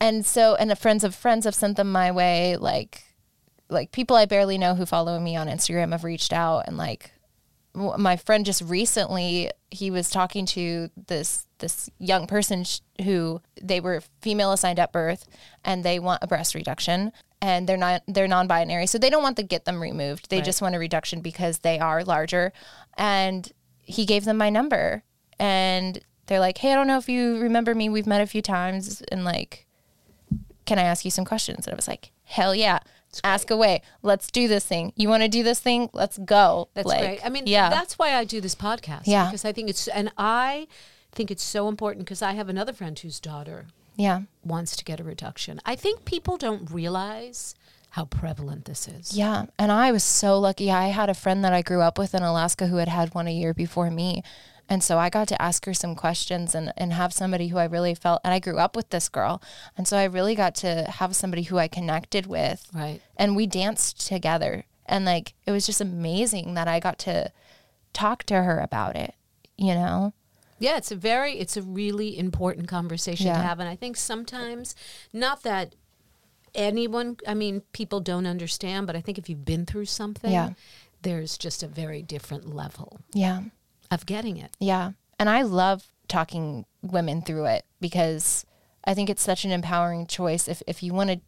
and 0.00 0.24
so, 0.24 0.54
and 0.54 0.70
the 0.70 0.76
friends 0.76 1.04
of 1.04 1.14
friends 1.14 1.44
have 1.44 1.54
sent 1.54 1.76
them 1.76 1.90
my 1.92 2.10
way. 2.12 2.56
Like, 2.56 3.02
like 3.68 3.90
people 3.92 4.16
I 4.16 4.26
barely 4.26 4.56
know 4.58 4.74
who 4.74 4.86
follow 4.86 5.18
me 5.18 5.36
on 5.36 5.46
Instagram 5.48 5.92
have 5.92 6.04
reached 6.04 6.32
out 6.32 6.64
and 6.66 6.76
like 6.76 7.10
my 7.74 8.16
friend 8.16 8.46
just 8.46 8.62
recently 8.62 9.50
he 9.70 9.90
was 9.90 10.08
talking 10.08 10.46
to 10.46 10.90
this 11.08 11.48
this 11.58 11.90
young 11.98 12.26
person 12.26 12.64
who 13.04 13.40
they 13.60 13.80
were 13.80 14.02
female 14.20 14.52
assigned 14.52 14.78
at 14.78 14.92
birth 14.92 15.26
and 15.64 15.84
they 15.84 15.98
want 15.98 16.22
a 16.22 16.26
breast 16.26 16.54
reduction 16.54 17.12
and 17.42 17.68
they're 17.68 17.76
not 17.76 18.02
they're 18.06 18.28
non-binary. 18.28 18.86
So 18.86 18.98
they 18.98 19.10
don't 19.10 19.22
want 19.22 19.36
to 19.38 19.42
get 19.42 19.64
them 19.64 19.82
removed. 19.82 20.30
They 20.30 20.40
just 20.40 20.62
want 20.62 20.74
a 20.74 20.78
reduction 20.78 21.20
because 21.20 21.58
they 21.58 21.78
are 21.78 22.04
larger. 22.04 22.52
And 22.96 23.50
he 23.82 24.06
gave 24.06 24.24
them 24.24 24.38
my 24.38 24.50
number 24.50 25.02
and 25.38 25.98
they're 26.26 26.40
like 26.40 26.56
hey 26.58 26.72
i 26.72 26.74
don't 26.74 26.86
know 26.86 26.96
if 26.96 27.08
you 27.08 27.38
remember 27.38 27.74
me. 27.74 27.88
We've 27.88 28.06
met 28.06 28.22
a 28.22 28.26
few 28.26 28.40
times. 28.42 29.02
And 29.10 29.24
like 29.24 29.66
can 30.64 30.78
I 30.78 30.82
ask 30.82 31.04
you 31.04 31.10
some 31.10 31.24
questions? 31.24 31.66
And 31.66 31.74
I 31.74 31.76
was 31.76 31.88
like, 31.88 32.12
hell 32.24 32.54
yeah. 32.54 32.78
Ask 33.22 33.50
away. 33.50 33.82
Let's 34.02 34.30
do 34.30 34.48
this 34.48 34.64
thing. 34.64 34.92
You 34.96 35.08
want 35.08 35.22
to 35.22 35.28
do 35.28 35.42
this 35.42 35.60
thing? 35.60 35.90
Let's 35.92 36.18
go. 36.18 36.68
That's 36.74 36.86
Like, 36.86 37.00
great. 37.00 37.26
I 37.26 37.28
mean, 37.28 37.44
yeah. 37.46 37.70
that's 37.70 37.98
why 37.98 38.14
I 38.14 38.24
do 38.24 38.40
this 38.40 38.54
podcast. 38.54 39.02
Yeah. 39.04 39.26
Because 39.26 39.44
I 39.44 39.52
think 39.52 39.68
it's, 39.70 39.86
and 39.88 40.10
I 40.18 40.66
think 41.12 41.30
it's 41.30 41.44
so 41.44 41.68
important 41.68 42.04
because 42.04 42.22
I 42.22 42.32
have 42.32 42.48
another 42.48 42.72
friend 42.72 42.98
whose 42.98 43.20
daughter 43.20 43.66
yeah. 43.96 44.22
wants 44.44 44.76
to 44.76 44.84
get 44.84 45.00
a 45.00 45.04
reduction. 45.04 45.60
I 45.64 45.76
think 45.76 46.04
people 46.04 46.36
don't 46.36 46.70
realize 46.70 47.54
how 47.90 48.06
prevalent 48.06 48.64
this 48.64 48.88
is. 48.88 49.16
Yeah. 49.16 49.46
And 49.56 49.70
I 49.70 49.92
was 49.92 50.02
so 50.02 50.38
lucky. 50.40 50.70
I 50.70 50.88
had 50.88 51.08
a 51.08 51.14
friend 51.14 51.44
that 51.44 51.52
I 51.52 51.62
grew 51.62 51.80
up 51.80 51.96
with 51.96 52.12
in 52.12 52.24
Alaska 52.24 52.66
who 52.66 52.78
had 52.78 52.88
had 52.88 53.14
one 53.14 53.28
a 53.28 53.32
year 53.32 53.54
before 53.54 53.88
me. 53.90 54.24
And 54.68 54.82
so 54.82 54.98
I 54.98 55.10
got 55.10 55.28
to 55.28 55.40
ask 55.42 55.66
her 55.66 55.74
some 55.74 55.94
questions 55.94 56.54
and, 56.54 56.72
and 56.76 56.92
have 56.92 57.12
somebody 57.12 57.48
who 57.48 57.58
I 57.58 57.64
really 57.64 57.94
felt, 57.94 58.20
and 58.24 58.32
I 58.32 58.38
grew 58.38 58.58
up 58.58 58.74
with 58.74 58.90
this 58.90 59.08
girl. 59.08 59.42
And 59.76 59.86
so 59.86 59.96
I 59.98 60.04
really 60.04 60.34
got 60.34 60.54
to 60.56 60.84
have 60.84 61.14
somebody 61.14 61.42
who 61.42 61.58
I 61.58 61.68
connected 61.68 62.26
with. 62.26 62.66
Right. 62.72 63.00
And 63.16 63.36
we 63.36 63.46
danced 63.46 64.06
together. 64.06 64.64
And 64.86 65.04
like, 65.04 65.34
it 65.46 65.50
was 65.50 65.66
just 65.66 65.80
amazing 65.80 66.54
that 66.54 66.66
I 66.68 66.80
got 66.80 66.98
to 67.00 67.30
talk 67.92 68.24
to 68.24 68.42
her 68.42 68.58
about 68.58 68.96
it, 68.96 69.14
you 69.56 69.74
know? 69.74 70.12
Yeah, 70.58 70.76
it's 70.78 70.90
a 70.92 70.96
very, 70.96 71.34
it's 71.38 71.56
a 71.56 71.62
really 71.62 72.18
important 72.18 72.68
conversation 72.68 73.26
to 73.26 73.34
have. 73.34 73.60
And 73.60 73.68
I 73.68 73.76
think 73.76 73.96
sometimes, 73.96 74.74
not 75.12 75.42
that 75.42 75.74
anyone, 76.54 77.18
I 77.26 77.34
mean, 77.34 77.62
people 77.72 78.00
don't 78.00 78.26
understand, 78.26 78.86
but 78.86 78.96
I 78.96 79.00
think 79.00 79.18
if 79.18 79.28
you've 79.28 79.44
been 79.44 79.66
through 79.66 79.86
something, 79.86 80.32
Yeah. 80.32 80.50
there's 81.02 81.36
just 81.36 81.62
a 81.62 81.66
very 81.68 82.00
different 82.02 82.54
level 82.54 83.00
Yeah. 83.12 83.42
Of 83.94 84.06
getting 84.06 84.36
it. 84.36 84.50
Yeah. 84.60 84.92
And 85.18 85.30
I 85.30 85.42
love 85.42 85.86
talking 86.08 86.66
women 86.82 87.22
through 87.22 87.46
it 87.46 87.64
because 87.80 88.44
I 88.84 88.92
think 88.94 89.08
it's 89.08 89.22
such 89.22 89.44
an 89.44 89.50
empowering 89.52 90.06
choice. 90.06 90.48
If, 90.48 90.62
if 90.66 90.82
you 90.82 90.92
want 90.92 91.10
to 91.10 91.20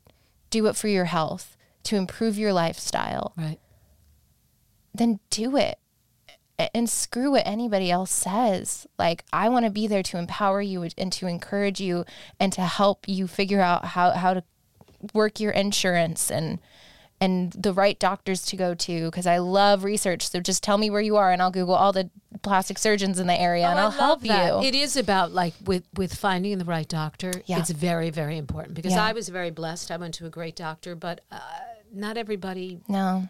do 0.51 0.67
it 0.67 0.77
for 0.77 0.89
your 0.89 1.07
health, 1.07 1.57
to 1.85 1.97
improve 1.97 2.37
your 2.37 2.53
lifestyle, 2.53 3.33
Right. 3.37 3.59
then 4.95 5.21
do 5.31 5.57
it. 5.57 5.79
And 6.75 6.89
screw 6.89 7.33
what 7.33 7.47
anybody 7.47 7.91
else 7.91 8.11
says. 8.11 8.87
Like, 8.99 9.25
I 9.33 9.49
want 9.51 9.67
to 9.67 9.71
be 9.71 9.87
there 9.87 10.03
to 10.05 10.17
empower 10.19 10.63
you 10.63 10.89
and 10.97 11.13
to 11.13 11.27
encourage 11.27 11.81
you 11.81 12.07
and 12.41 12.51
to 12.55 12.63
help 12.63 13.07
you 13.07 13.27
figure 13.27 13.61
out 13.61 13.85
how, 13.85 14.13
how 14.13 14.35
to 14.35 14.43
work 15.13 15.39
your 15.39 15.53
insurance 15.53 16.31
and 16.31 16.59
and 17.21 17.53
the 17.53 17.73
right 17.73 17.99
doctors 17.99 18.43
to 18.47 18.57
go 18.57 18.75
to 18.75 19.07
because 19.07 19.27
I 19.27 19.39
love 19.39 19.85
research. 19.85 20.29
So 20.29 20.41
just 20.41 20.63
tell 20.63 20.77
me 20.79 20.91
where 20.91 21.01
you 21.01 21.17
are 21.17 21.33
and 21.33 21.41
I'll 21.41 21.51
Google 21.51 21.75
all 21.75 21.93
the 21.93 22.11
plastic 22.43 22.77
surgeons 22.79 23.19
in 23.19 23.27
the 23.27 23.41
area 23.41 23.67
and 23.69 23.79
Oh, 23.79 23.83
I 23.83 23.85
I'll 23.87 23.91
help 23.91 24.21
that. 24.23 24.63
you. 24.63 24.69
It 24.69 24.75
is 24.75 24.97
about 24.97 25.33
like 25.33 25.55
with 25.65 25.85
with 25.97 26.15
finding 26.15 26.59
the 26.59 26.65
right 26.67 26.87
doctor. 26.89 27.33
Yeah. 27.47 27.59
It's 27.59 27.71
very 27.71 28.11
very 28.11 28.37
important 28.37 28.75
because 28.75 28.93
Yeah. 28.93 29.05
I 29.05 29.13
was 29.13 29.29
very 29.31 29.51
blessed. 29.51 29.91
I 29.91 29.97
went 29.97 30.15
to 30.15 30.27
a 30.27 30.31
great 30.31 30.57
doctor, 30.57 30.95
but 30.95 31.23
uh, 31.33 31.39
not 31.93 32.17
everybody. 32.19 32.81
no, 32.89 33.29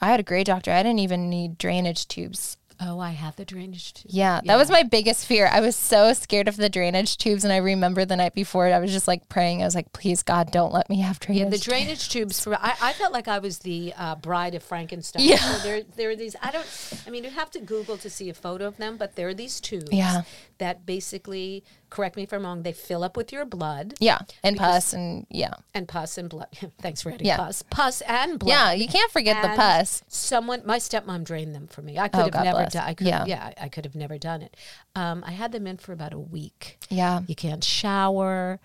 I 0.00 0.10
had 0.10 0.18
a 0.20 0.24
great 0.24 0.46
doctor. 0.46 0.72
I 0.72 0.82
didn't 0.82 0.98
even 1.00 1.28
need 1.30 1.58
drainage 1.58 2.08
tubes. 2.08 2.56
Oh, 2.82 2.98
I 2.98 3.10
have 3.10 3.36
the 3.36 3.44
drainage 3.44 3.92
tube. 3.92 4.06
Yeah, 4.08 4.40
that 4.44 4.56
was 4.56 4.70
my 4.70 4.82
biggest 4.82 5.26
fear. 5.26 5.46
I 5.52 5.60
was 5.60 5.76
so 5.76 6.14
scared 6.14 6.48
of 6.48 6.56
the 6.56 6.70
drainage 6.70 7.18
tubes, 7.18 7.44
and 7.44 7.52
I 7.52 7.58
remember 7.58 8.06
the 8.06 8.16
night 8.16 8.34
before, 8.34 8.66
I 8.68 8.78
was 8.78 8.90
just 8.90 9.06
like 9.06 9.28
praying. 9.28 9.60
I 9.60 9.66
was 9.66 9.74
like, 9.74 9.92
"Please, 9.92 10.22
God, 10.22 10.50
don't 10.50 10.72
let 10.72 10.88
me 10.88 11.00
have 11.00 11.20
drainage." 11.20 11.42
Tubes. 11.50 11.66
Yeah, 11.66 11.74
the 11.74 11.82
drainage 11.82 12.08
tubes 12.08 12.42
for 12.42 12.54
I, 12.54 12.74
I 12.80 12.92
felt 12.94 13.12
like 13.12 13.28
I 13.28 13.38
was 13.38 13.58
the 13.58 13.92
uh, 13.98 14.14
bride 14.14 14.54
of 14.54 14.62
Frankenstein. 14.62 15.22
Yeah. 15.24 15.36
So 15.36 15.62
there 15.68 15.82
there 15.82 16.10
are 16.10 16.16
these 16.16 16.36
I 16.42 16.50
don't 16.50 16.66
I 17.06 17.10
mean 17.10 17.24
you 17.24 17.30
have 17.30 17.50
to 17.50 17.60
Google 17.60 17.98
to 17.98 18.08
see 18.08 18.30
a 18.30 18.34
photo 18.34 18.66
of 18.66 18.78
them, 18.78 18.96
but 18.96 19.14
there 19.14 19.28
are 19.28 19.34
these 19.34 19.60
tubes 19.60 19.92
Yeah. 19.92 20.22
that 20.58 20.86
basically 20.86 21.62
correct 21.90 22.16
me 22.16 22.22
if 22.22 22.32
I'm 22.32 22.44
wrong, 22.44 22.62
they 22.62 22.72
fill 22.72 23.02
up 23.04 23.16
with 23.16 23.32
your 23.32 23.44
blood 23.44 23.94
yeah, 24.00 24.20
and 24.42 24.56
pus, 24.56 24.92
and 24.92 25.26
yeah, 25.28 25.54
and 25.74 25.86
pus 25.88 26.16
and 26.18 26.28
blood. 26.30 26.48
Thanks 26.80 27.02
for 27.02 27.10
adding 27.10 27.26
Yeah. 27.26 27.36
pus. 27.36 27.62
Pus 27.70 28.00
and 28.02 28.38
blood. 28.38 28.50
yeah. 28.50 28.72
You 28.72 28.88
can't 28.88 29.10
forget 29.10 29.42
the 29.42 29.48
pus. 29.56 30.02
Someone, 30.08 30.62
my 30.64 30.78
stepmom 30.78 31.24
drained 31.24 31.54
them 31.54 31.66
for 31.66 31.82
me. 31.82 31.98
I 31.98 32.08
could 32.08 32.20
Oh, 32.20 32.24
have 32.24 32.32
God 32.32 32.44
never 32.44 32.66
done. 32.66 32.82
I 32.84 32.94
could, 32.94 33.06
Yeah. 33.06 33.24
yeah, 33.26 33.52
I 33.60 33.68
could 33.68 33.84
have 33.84 33.94
never 33.94 34.16
done 34.18 34.42
it. 34.42 34.56
Um, 34.94 35.22
I 35.26 35.32
had 35.32 35.52
them 35.52 35.66
in 35.66 35.76
for 35.76 35.92
about 35.92 36.12
a 36.14 36.18
week. 36.18 36.78
Yeah. 36.88 37.20
You 37.26 37.34
can't 37.34 37.62
shower. 37.64 38.60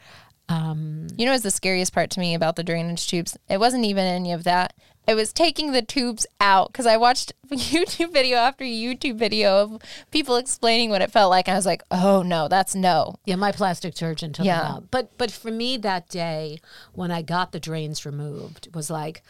Um, 0.47 1.07
You 1.17 1.25
know, 1.25 1.31
what's 1.31 1.43
the 1.43 1.51
scariest 1.51 1.91
part 1.93 2.11
to 2.11 2.19
me 2.19 2.35
about 2.35 2.55
the 2.55 2.63
drainage 2.63 3.07
tubes? 3.07 3.35
It 3.49 3.59
wasn't 3.59 3.85
even 3.85 4.05
any 4.05 4.31
of 4.31 4.43
that. 4.43 4.73
It 5.07 5.15
was 5.15 5.31
taking 5.31 5.71
the 5.71 5.81
tubes 5.81 6.25
out 6.41 6.71
because 6.71 6.85
I 6.85 6.97
watched 6.97 7.33
YouTube 7.49 8.11
video 8.11 8.37
after 8.37 8.63
YouTube 8.65 9.17
video 9.17 9.57
of 9.61 9.81
people 10.11 10.35
explaining 10.35 10.89
what 10.89 11.01
it 11.01 11.11
felt 11.11 11.29
like, 11.29 11.47
and 11.47 11.53
I 11.55 11.57
was 11.57 11.65
like, 11.65 11.83
"Oh 11.91 12.21
no, 12.23 12.47
that's 12.47 12.73
no." 12.75 13.15
yeah, 13.25 13.35
my 13.35 13.51
plastic 13.51 13.95
surgeon 13.95 14.33
took 14.33 14.45
Yeah. 14.45 14.61
them 14.63 14.71
out. 14.71 14.91
But 14.91 15.17
but 15.17 15.31
for 15.31 15.51
me 15.51 15.77
that 15.77 16.09
day 16.09 16.59
when 16.93 17.11
I 17.11 17.21
got 17.21 17.51
the 17.51 17.59
drains 17.59 18.05
removed 18.05 18.69
was 18.73 18.89
like, 18.89 19.21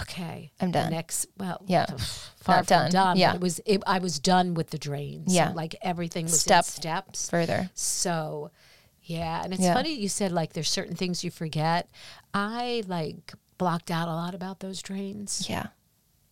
okay, 0.00 0.52
I'm 0.60 0.70
done. 0.70 0.90
next, 0.90 1.26
well, 1.36 1.62
Yeah. 1.66 1.86
far 2.40 2.62
done. 2.62 2.90
done. 2.90 3.16
Yeah. 3.16 3.34
it 3.34 3.40
was. 3.40 3.60
It, 3.66 3.82
I 3.86 3.98
was 3.98 4.18
done 4.18 4.54
with 4.54 4.70
the 4.70 4.78
drains. 4.78 5.34
Yeah. 5.34 5.52
like 5.52 5.74
everything 5.82 6.26
was 6.26 6.40
Step 6.40 6.64
in 6.64 6.70
steps. 6.72 7.28
Further, 7.28 7.70
So, 7.74 8.50
yeah, 9.02 9.42
and 9.44 9.52
it's 9.52 9.62
Yeah. 9.62 9.74
funny 9.74 9.92
you 9.92 10.08
said 10.08 10.32
like 10.32 10.52
there's 10.54 10.70
certain 10.70 10.94
things 10.96 11.24
you 11.24 11.30
forget. 11.30 11.90
I 12.32 12.84
like 12.86 13.34
blocked 13.60 13.90
out 13.90 14.08
a 14.08 14.16
lot 14.22 14.34
about 14.34 14.60
those 14.60 14.80
drains. 14.82 15.46
yeah, 15.48 15.66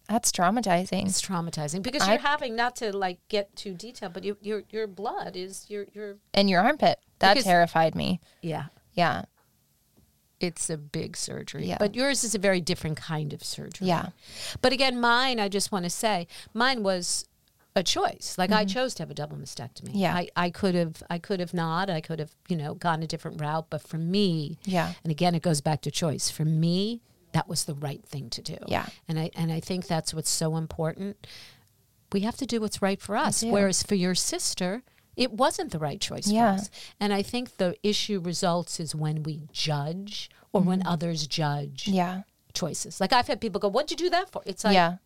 that's 0.08 0.32
traumatizing. 0.32 1.04
It's 1.06 1.20
traumatizing 1.22 1.82
because 1.82 2.08
you're 2.08 2.18
having 2.32 2.56
not 2.56 2.74
to 2.76 2.86
like 2.96 3.18
get 3.28 3.54
too 3.54 3.74
detailed, 3.74 4.14
but 4.14 4.24
you, 4.24 4.36
your 4.40 4.62
your 4.70 4.86
blood 4.86 5.36
is 5.36 5.66
your 5.68 5.84
your 5.92 6.16
And 6.34 6.48
your 6.50 6.60
armpit 6.62 6.98
that 7.20 7.34
Because- 7.34 7.44
terrified 7.44 7.94
me. 7.94 8.20
yeah. 8.42 8.66
Yeah, 8.94 9.26
It's 10.40 10.70
a 10.70 10.76
big 10.78 11.16
surgery, 11.16 11.66
Yeah. 11.66 11.76
but 11.78 11.94
yours 11.94 12.24
is 12.24 12.34
a 12.34 12.38
very 12.38 12.60
different 12.60 12.96
kind 12.96 13.32
of 13.32 13.44
surgery. 13.44 13.86
yeah, 13.88 14.08
But 14.62 14.72
again, 14.72 15.00
mine, 15.00 15.38
I 15.38 15.48
just 15.48 15.70
want 15.72 15.84
to 15.84 15.90
say, 15.90 16.26
mine 16.54 16.82
was 16.82 17.24
a 17.76 17.82
choice. 17.82 18.34
Like 18.38 18.50
I 18.50 18.64
chose 18.64 18.94
to 18.94 19.02
have 19.02 19.10
a 19.10 19.14
double 19.14 19.36
mastectomy. 19.36 19.90
Mm-hmm. 19.90 19.98
Yeah. 20.04 20.14
I, 20.16 20.28
I 20.46 20.50
could 20.50 20.74
have, 20.74 21.02
I 21.10 21.18
could 21.18 21.38
have 21.38 21.54
not. 21.54 21.90
I 21.90 22.00
could 22.00 22.18
have, 22.18 22.32
you 22.48 22.56
know, 22.56 22.74
gone 22.74 23.02
a 23.04 23.06
different 23.06 23.40
route. 23.40 23.66
But 23.70 23.82
for 23.82 23.98
me, 23.98 24.58
Yeah. 24.64 24.94
And 25.04 25.10
again, 25.12 25.34
it 25.36 25.42
goes 25.42 25.60
back 25.60 25.80
to 25.82 25.90
choice. 25.92 26.28
For 26.30 26.44
me, 26.44 27.02
that 27.32 27.48
was 27.48 27.64
the 27.64 27.74
right 27.74 28.04
thing 28.04 28.30
to 28.30 28.42
do. 28.42 28.56
Yeah. 28.66 28.86
And 29.08 29.18
I 29.18 29.30
and 29.34 29.52
I 29.52 29.60
think 29.60 29.86
that's 29.86 30.12
what's 30.14 30.30
so 30.30 30.56
important. 30.56 31.26
We 32.12 32.20
have 32.20 32.36
to 32.38 32.46
do 32.46 32.60
what's 32.60 32.80
right 32.80 33.00
for 33.00 33.16
us. 33.16 33.42
Whereas 33.44 33.82
for 33.82 33.94
your 33.94 34.14
sister, 34.14 34.82
it 35.16 35.32
wasn't 35.32 35.72
the 35.72 35.78
right 35.78 36.00
choice 36.00 36.26
Yeah. 36.28 36.54
for 36.56 36.60
us. 36.62 36.70
And 36.98 37.12
I 37.12 37.22
think 37.22 37.56
the 37.58 37.76
issue 37.82 38.18
results 38.20 38.80
is 38.80 38.94
when 38.94 39.22
we 39.24 39.42
judge 39.52 40.30
or 40.52 40.62
when 40.62 40.86
others 40.86 41.26
judge 41.26 41.84
Mm-hmm. 41.84 41.94
yeah, 41.94 42.22
choices. 42.54 43.00
Like 43.00 43.12
I've 43.12 43.26
had 43.26 43.40
people 43.40 43.60
go, 43.60 43.68
"What'd 43.68 43.90
you 43.90 43.96
do 43.96 44.10
that 44.10 44.30
for?" 44.30 44.40
It's 44.46 44.64
like, 44.64 44.74
yeah, 44.74 44.96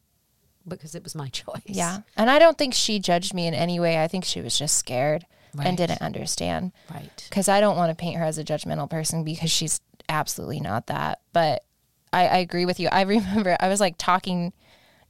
because 0.68 0.94
it 0.94 1.02
was 1.02 1.14
my 1.16 1.28
choice. 1.40 1.60
yeah. 1.66 1.98
And 2.16 2.30
I 2.30 2.38
don't 2.38 2.56
think 2.56 2.72
she 2.74 3.00
judged 3.00 3.34
me 3.34 3.46
in 3.48 3.54
any 3.54 3.80
way. 3.80 4.00
I 4.02 4.06
think 4.06 4.24
she 4.24 4.40
was 4.40 4.56
just 4.56 4.76
scared 4.76 5.26
Right. 5.54 5.66
and 5.66 5.76
didn't 5.76 6.00
understand. 6.00 6.72
right. 6.90 7.26
Because 7.28 7.46
I 7.48 7.60
don't 7.60 7.76
want 7.76 7.90
to 7.90 7.94
paint 7.96 8.16
her 8.16 8.24
as 8.24 8.38
a 8.38 8.44
judgmental 8.44 8.88
person 8.88 9.22
because 9.22 9.50
she's 9.50 9.80
absolutely 10.08 10.60
not 10.60 10.86
that. 10.86 11.20
But 11.34 11.64
I, 12.12 12.26
I 12.28 12.36
agree 12.38 12.66
with 12.66 12.78
you. 12.80 12.88
I 12.92 13.02
remember 13.16 13.56
I 13.60 13.68
was 13.68 13.80
like 13.80 13.94
talking 13.98 14.52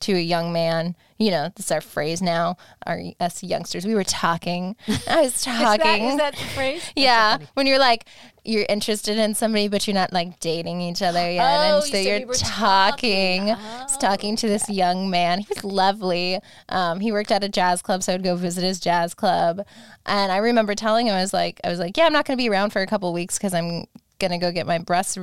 to 0.01 0.15
a 0.15 0.21
young 0.21 0.53
man. 0.53 0.97
You 1.17 1.31
know, 1.31 1.51
this 1.55 1.67
is 1.67 1.71
our 1.71 1.81
phrase 1.81 2.21
now. 2.21 2.57
Our 2.87 3.01
us 3.21 3.45
youngsters, 3.45 3.87
we 3.87 3.95
were 3.95 4.03
talking. 4.03 4.75
I 5.09 5.21
was 5.23 5.45
talking. 5.45 6.05
Is 6.07 6.17
that 6.17 6.35
the 6.35 6.43
phrase? 6.43 6.91
yeah, 6.97 7.39
when 7.55 7.67
you're 7.69 7.79
like 7.79 8.07
you're 8.45 8.67
interested 8.69 9.17
in 9.17 9.33
somebody, 9.35 9.69
but 9.69 9.87
you're 9.87 9.95
not 9.95 10.13
like 10.13 10.41
dating 10.41 10.81
each 10.81 11.01
other 11.01 11.31
yet, 11.31 11.45
Oh, 11.45 11.77
and 11.77 11.85
so 11.85 11.91
said 11.93 12.05
you're 12.23 12.29
we 12.29 12.35
talking. 12.35 13.47
talking. 13.47 13.51
I 13.53 13.83
was 13.85 13.97
talking 13.97 14.35
to 14.35 14.49
this 14.49 14.69
young 14.69 15.09
man. 15.11 15.39
He 15.39 15.47
was 15.49 15.63
lovely. 15.63 16.41
Um, 16.69 16.99
he 16.99 17.13
worked 17.13 17.31
at 17.31 17.45
a 17.45 17.49
jazz 17.49 17.83
club, 17.83 18.03
so 18.03 18.15
I'd 18.15 18.25
go 18.25 18.35
visit 18.35 18.65
his 18.65 18.81
jazz 18.81 19.15
club. 19.15 19.65
And 20.07 20.33
I 20.33 20.39
remember 20.39 20.75
telling 20.75 21.07
him, 21.07 21.15
I 21.15 21.21
was 21.21 21.33
like, 21.33 21.61
I 21.63 21.69
was 21.69 21.79
like, 21.79 21.97
yeah, 21.97 22.07
I'm 22.07 22.13
not 22.13 22.25
going 22.25 22.37
to 22.37 22.43
be 22.43 22.49
around 22.49 22.71
for 22.71 22.83
a 22.83 22.87
couple 22.89 23.13
weeks 23.13 23.39
because 23.39 23.55
I'm 23.55 23.85
gonna 24.19 24.39
go 24.39 24.51
get 24.51 24.67
my 24.67 24.79
breasts 24.79 25.17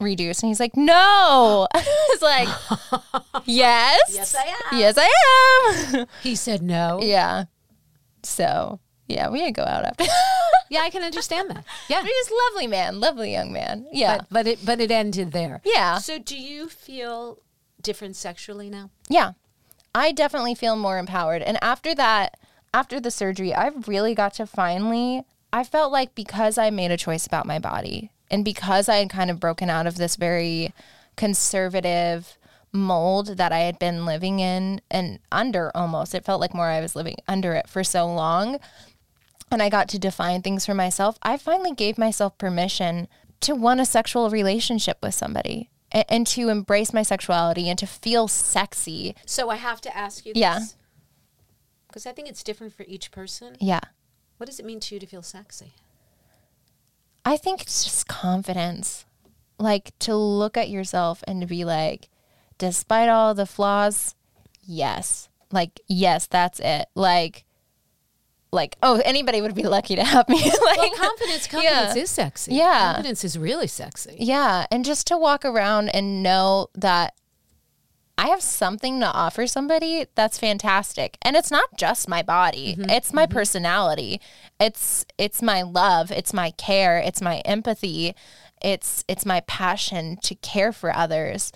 re- 0.00 0.10
reduced. 0.10 0.42
And 0.42 0.48
he's 0.50 0.60
like, 0.60 0.76
no. 0.76 1.66
I 1.74 2.08
was 2.10 2.22
like, 2.22 2.48
yes, 3.44 4.00
Yes, 4.12 4.34
I 4.34 4.44
am. 4.72 4.78
Yes, 4.78 4.96
I 4.98 5.96
am. 5.98 6.06
He 6.22 6.34
said 6.34 6.62
no. 6.62 7.00
yeah. 7.02 7.44
So 8.22 8.80
yeah, 9.08 9.28
we 9.28 9.38
didn't 9.38 9.56
go 9.56 9.62
out 9.62 9.84
after. 9.84 10.04
Yeah, 10.68 10.80
I 10.80 10.90
can 10.90 11.04
understand 11.04 11.48
that. 11.50 11.64
Yeah. 11.88 12.00
But 12.00 12.06
he 12.06 12.12
was 12.12 12.28
a 12.30 12.34
lovely 12.54 12.66
man, 12.66 12.98
lovely 12.98 13.30
young 13.32 13.52
man. 13.52 13.86
Yeah. 13.92 14.16
But, 14.18 14.26
but 14.30 14.46
it 14.48 14.58
but 14.66 14.80
it 14.80 14.90
ended 14.90 15.30
there. 15.32 15.60
Yeah. 15.64 15.98
So 15.98 16.18
do 16.18 16.36
you 16.36 16.68
feel 16.68 17.38
different 17.82 18.16
sexually 18.16 18.68
now? 18.70 18.90
yeah. 19.08 19.32
I 19.94 20.12
definitely 20.12 20.54
feel 20.54 20.76
more 20.76 20.98
empowered. 20.98 21.40
And 21.40 21.56
after 21.62 21.94
that, 21.94 22.36
after 22.74 23.00
the 23.00 23.10
surgery, 23.10 23.54
I've 23.54 23.88
really 23.88 24.14
got 24.14 24.34
to 24.34 24.46
finally, 24.46 25.22
I 25.54 25.64
felt 25.64 25.90
like 25.90 26.14
because 26.14 26.58
I 26.58 26.68
made 26.68 26.90
a 26.90 26.98
choice 26.98 27.26
about 27.26 27.46
my 27.46 27.58
body 27.58 28.10
and 28.30 28.44
because 28.44 28.88
I 28.88 28.96
had 28.96 29.10
kind 29.10 29.30
of 29.30 29.40
broken 29.40 29.70
out 29.70 29.86
of 29.86 29.96
this 29.96 30.16
very 30.16 30.72
conservative 31.16 32.38
mold 32.72 33.36
that 33.38 33.52
I 33.52 33.60
had 33.60 33.78
been 33.78 34.04
living 34.04 34.40
in 34.40 34.80
and 34.90 35.18
under 35.32 35.70
almost, 35.76 36.14
it 36.14 36.24
felt 36.24 36.40
like 36.40 36.54
more 36.54 36.66
I 36.66 36.80
was 36.80 36.96
living 36.96 37.16
under 37.28 37.52
it 37.54 37.68
for 37.68 37.84
so 37.84 38.06
long. 38.06 38.58
And 39.50 39.62
I 39.62 39.68
got 39.68 39.88
to 39.90 39.98
define 39.98 40.42
things 40.42 40.66
for 40.66 40.74
myself. 40.74 41.18
I 41.22 41.36
finally 41.36 41.72
gave 41.72 41.98
myself 41.98 42.36
permission 42.36 43.06
to 43.42 43.54
want 43.54 43.80
a 43.80 43.84
sexual 43.84 44.28
relationship 44.28 44.98
with 45.02 45.14
somebody 45.14 45.70
and, 45.92 46.04
and 46.08 46.26
to 46.28 46.48
embrace 46.48 46.92
my 46.92 47.02
sexuality 47.02 47.68
and 47.70 47.78
to 47.78 47.86
feel 47.86 48.26
sexy. 48.28 49.14
So 49.24 49.48
I 49.50 49.56
have 49.56 49.80
to 49.82 49.96
ask 49.96 50.26
you 50.26 50.32
Yeah. 50.34 50.58
this. 50.58 50.76
Because 51.86 52.06
I 52.06 52.12
think 52.12 52.28
it's 52.28 52.42
different 52.42 52.74
for 52.74 52.84
each 52.88 53.10
person. 53.12 53.56
Yeah. 53.60 53.80
What 54.38 54.46
does 54.46 54.58
it 54.58 54.66
mean 54.66 54.80
to 54.80 54.94
you 54.94 55.00
to 55.00 55.06
feel 55.06 55.22
sexy? 55.22 55.74
I 57.26 57.36
think 57.36 57.60
it's 57.60 57.84
just 57.84 58.06
confidence. 58.08 59.04
Like 59.58 59.98
to 60.00 60.14
look 60.16 60.56
at 60.56 60.70
yourself 60.70 61.22
and 61.26 61.40
to 61.40 61.46
be 61.46 61.64
like, 61.64 62.08
despite 62.58 63.08
all 63.08 63.34
the 63.34 63.46
flaws, 63.46 64.14
yes. 64.62 65.28
Like, 65.50 65.80
yes, 65.88 66.26
that's 66.26 66.60
it. 66.60 66.86
Like, 66.94 67.44
like, 68.52 68.76
oh, 68.82 69.00
anybody 69.04 69.40
would 69.40 69.54
be 69.54 69.64
lucky 69.64 69.96
to 69.96 70.04
have 70.04 70.28
me. 70.28 70.36
like, 70.64 70.78
Well, 70.78 70.94
confidence, 70.96 71.46
confidence 71.46 71.96
Yeah. 71.96 72.02
is 72.02 72.10
sexy. 72.10 72.54
Yeah. 72.54 72.92
Confidence 72.94 73.24
is 73.24 73.38
really 73.38 73.66
sexy. 73.66 74.16
Yeah, 74.18 74.66
and 74.70 74.84
just 74.84 75.06
to 75.08 75.18
walk 75.18 75.44
around 75.44 75.88
and 75.90 76.22
know 76.22 76.68
that 76.74 77.14
I 78.18 78.28
have 78.28 78.40
something 78.40 79.00
to 79.00 79.06
offer 79.06 79.46
somebody 79.46 80.06
that's 80.14 80.38
fantastic. 80.38 81.18
And 81.20 81.36
it's 81.36 81.50
not 81.50 81.76
just 81.76 82.08
my 82.08 82.22
body. 82.22 82.74
Mm-hmm. 82.74 82.90
It's 82.90 83.12
my 83.12 83.24
mm-hmm. 83.24 83.34
personality. 83.34 84.20
It's 84.58 85.04
it's 85.18 85.42
my 85.42 85.62
love, 85.62 86.10
it's 86.10 86.32
my 86.32 86.50
care, 86.52 86.98
it's 86.98 87.20
my 87.20 87.38
empathy. 87.40 88.14
It's 88.62 89.04
it's 89.06 89.26
my 89.26 89.40
passion 89.40 90.16
to 90.22 90.34
care 90.36 90.72
for 90.72 90.94
others. 90.94 91.52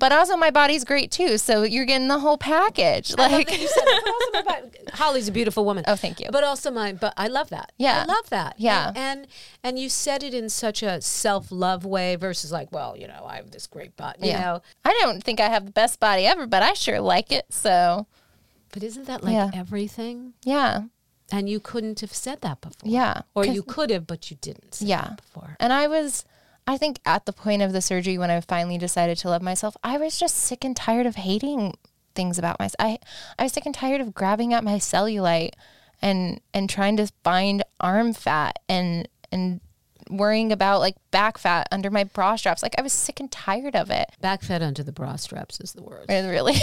But 0.00 0.10
also 0.12 0.36
my 0.36 0.50
body's 0.50 0.84
great 0.84 1.12
too. 1.12 1.38
So 1.38 1.62
you're 1.62 1.84
getting 1.84 2.08
the 2.08 2.18
whole 2.18 2.36
package. 2.38 3.14
Like 3.16 3.48
You 3.60 3.68
said 3.68 3.84
but 3.84 4.06
also 4.08 4.32
my 4.32 4.42
body- 4.42 4.78
Holly's 4.94 5.28
a 5.28 5.32
beautiful 5.32 5.64
woman. 5.64 5.84
Oh, 5.86 5.94
thank 5.94 6.18
you. 6.18 6.26
But 6.32 6.42
also 6.42 6.70
my, 6.72 6.92
but 6.94 7.14
I 7.16 7.28
love 7.28 7.50
that. 7.50 7.70
Yeah. 7.78 8.02
I 8.08 8.12
love 8.12 8.28
that. 8.30 8.54
Yeah. 8.58 8.88
and 8.88 8.96
and, 9.20 9.26
and 9.62 9.78
you 9.78 9.88
said 9.88 10.22
it 10.22 10.34
in 10.34 10.48
such 10.48 10.82
a 10.82 11.00
self 11.00 11.52
love 11.52 11.84
way 11.84 12.16
versus 12.16 12.50
like, 12.50 12.72
well, 12.72 12.96
you 12.96 13.06
know, 13.06 13.24
I 13.28 13.36
have 13.36 13.50
this 13.52 13.66
great 13.66 13.96
body. 13.96 14.18
You 14.22 14.30
yeah. 14.32 14.40
know, 14.40 14.62
I 14.84 14.98
don't 15.02 15.22
think 15.22 15.38
I 15.38 15.48
have 15.48 15.66
the 15.66 15.72
best 15.72 16.00
body 16.00 16.24
ever, 16.26 16.46
but 16.46 16.62
I 16.62 16.72
sure 16.72 17.00
like 17.00 17.30
it. 17.30 17.46
So 17.50 18.06
but 18.72 18.82
isn't 18.82 19.06
that 19.06 19.22
like 19.22 19.34
Yeah. 19.34 19.50
everything? 19.54 20.32
yeah. 20.42 20.82
And 21.32 21.48
you 21.48 21.60
couldn't 21.60 22.00
have 22.00 22.12
said 22.12 22.40
that 22.40 22.60
before. 22.60 22.90
Yeah. 22.90 23.22
Or 23.36 23.44
you 23.46 23.62
could 23.62 23.90
have, 23.90 24.04
but 24.06 24.32
you 24.32 24.36
didn't. 24.40 24.74
Say 24.74 24.86
Yeah. 24.86 25.02
that 25.02 25.16
before. 25.22 25.56
And 25.60 25.72
I 25.72 25.86
was, 25.86 26.24
I 26.66 26.76
think 26.76 27.00
at 27.04 27.26
the 27.26 27.32
point 27.32 27.62
of 27.62 27.72
the 27.72 27.80
surgery 27.80 28.16
when 28.18 28.30
I 28.30 28.40
finally 28.40 28.78
decided 28.78 29.18
to 29.18 29.28
love 29.28 29.42
myself, 29.42 29.76
I 29.82 29.98
was 29.98 30.18
just 30.18 30.36
sick 30.36 30.64
and 30.64 30.76
tired 30.76 31.06
of 31.06 31.16
hating 31.16 31.76
things 32.14 32.38
about 32.38 32.58
myself. 32.58 32.76
I, 32.78 32.98
I 33.38 33.44
was 33.44 33.52
sick 33.52 33.66
and 33.66 33.74
tired 33.74 34.00
of 34.00 34.14
grabbing 34.14 34.54
at 34.54 34.64
my 34.64 34.76
cellulite 34.76 35.54
and 36.02 36.40
and 36.54 36.68
trying 36.68 36.96
to 36.96 37.08
find 37.22 37.62
arm 37.80 38.12
fat 38.12 38.58
and 38.68 39.08
and 39.30 39.60
worrying 40.10 40.52
about 40.52 40.80
like 40.80 40.96
back 41.10 41.38
fat 41.38 41.68
under 41.70 41.90
my 41.90 42.04
bra 42.04 42.36
straps. 42.36 42.62
Like 42.62 42.74
I 42.78 42.82
was 42.82 42.92
sick 42.92 43.20
and 43.20 43.30
tired 43.30 43.74
of 43.76 43.90
it. 43.90 44.10
Back 44.20 44.42
fat 44.42 44.62
under 44.62 44.82
the 44.82 44.92
bra 44.92 45.16
straps 45.16 45.60
is 45.60 45.72
the 45.72 45.82
word. 45.82 46.06
It 46.08 46.28
really 46.28 46.54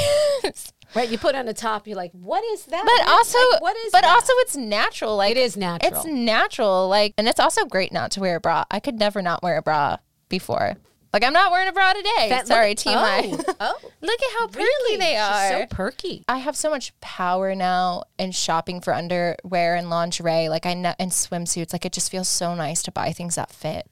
is. 0.43 0.73
Right. 0.95 1.09
You 1.09 1.17
put 1.17 1.35
on 1.35 1.45
the 1.45 1.53
top. 1.53 1.85
You're 1.87 1.97
like, 1.97 2.11
what 2.13 2.43
is 2.53 2.65
that? 2.65 2.83
But 2.85 3.05
What- 3.05 3.09
also, 3.09 3.37
like, 3.53 3.61
what 3.61 3.75
is 3.77 3.91
but 3.91 4.01
that? 4.01 4.13
also, 4.15 4.31
it's 4.37 4.55
natural. 4.55 5.17
Like 5.17 5.31
It 5.31 5.37
is 5.37 5.57
natural. 5.57 5.93
It's 5.93 6.05
natural. 6.05 6.87
Like, 6.87 7.13
and 7.17 7.27
it's 7.27 7.39
also 7.39 7.65
great 7.65 7.91
not 7.91 8.11
to 8.11 8.19
wear 8.21 8.37
a 8.37 8.39
bra. 8.39 8.63
I 8.71 8.79
could 8.79 8.95
never 8.99 9.21
not 9.21 9.43
wear 9.43 9.57
a 9.57 9.61
bra 9.61 9.97
before. 10.29 10.75
Like, 11.13 11.23
I'm 11.23 11.33
not 11.33 11.51
wearing 11.51 11.67
a 11.67 11.71
bra 11.73 11.93
today. 11.93 12.29
That- 12.29 12.47
Sorry, 12.47 12.71
at- 12.71 12.77
TMI. 12.77 13.43
Oh, 13.47 13.53
oh. 13.59 13.89
Look 14.01 14.21
at 14.21 14.29
how 14.39 14.47
perky 14.47 14.59
Really? 14.63 14.97
they 14.97 15.11
She's 15.11 15.19
are. 15.19 15.49
so 15.61 15.65
perky. 15.69 16.23
I 16.27 16.37
have 16.37 16.55
so 16.55 16.69
much 16.69 16.97
power 16.99 17.55
now 17.55 18.03
in 18.19 18.31
shopping 18.31 18.81
for 18.81 18.93
underwear 18.93 19.75
and 19.75 19.89
lingerie, 19.89 20.49
like 20.49 20.65
I 20.65 20.73
know, 20.73 20.93
and 20.99 21.11
swimsuits. 21.11 21.73
Like 21.73 21.85
it 21.85 21.93
just 21.93 22.11
feels 22.11 22.27
so 22.27 22.53
nice 22.55 22.83
to 22.83 22.91
buy 22.91 23.11
things 23.13 23.35
that 23.35 23.51
fit. 23.51 23.87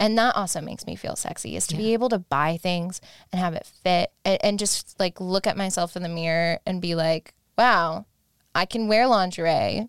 And 0.00 0.16
that 0.16 0.36
also 0.36 0.60
makes 0.60 0.86
me 0.86 0.94
feel 0.94 1.16
sexy 1.16 1.56
is 1.56 1.66
to 1.66 1.76
be 1.76 1.92
able 1.92 2.08
to 2.10 2.20
buy 2.20 2.56
things 2.56 3.00
and 3.32 3.40
have 3.40 3.54
it 3.54 3.66
fit 3.82 4.12
and, 4.24 4.38
and 4.44 4.58
just 4.58 4.98
like 5.00 5.20
look 5.20 5.44
at 5.44 5.56
myself 5.56 5.96
in 5.96 6.04
the 6.04 6.08
mirror 6.08 6.60
and 6.64 6.80
be 6.80 6.94
like, 6.94 7.34
wow, 7.58 8.06
I 8.54 8.64
can 8.64 8.86
wear 8.86 9.08
lingerie. 9.08 9.88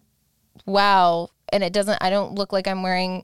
Wow. 0.66 1.30
And 1.54 1.64
it 1.64 1.74
doesn't, 1.74 2.00
I 2.02 2.10
don't 2.10 2.34
look 2.34 2.52
like 2.52 2.68
I'm 2.68 2.82
wearing 2.84 3.24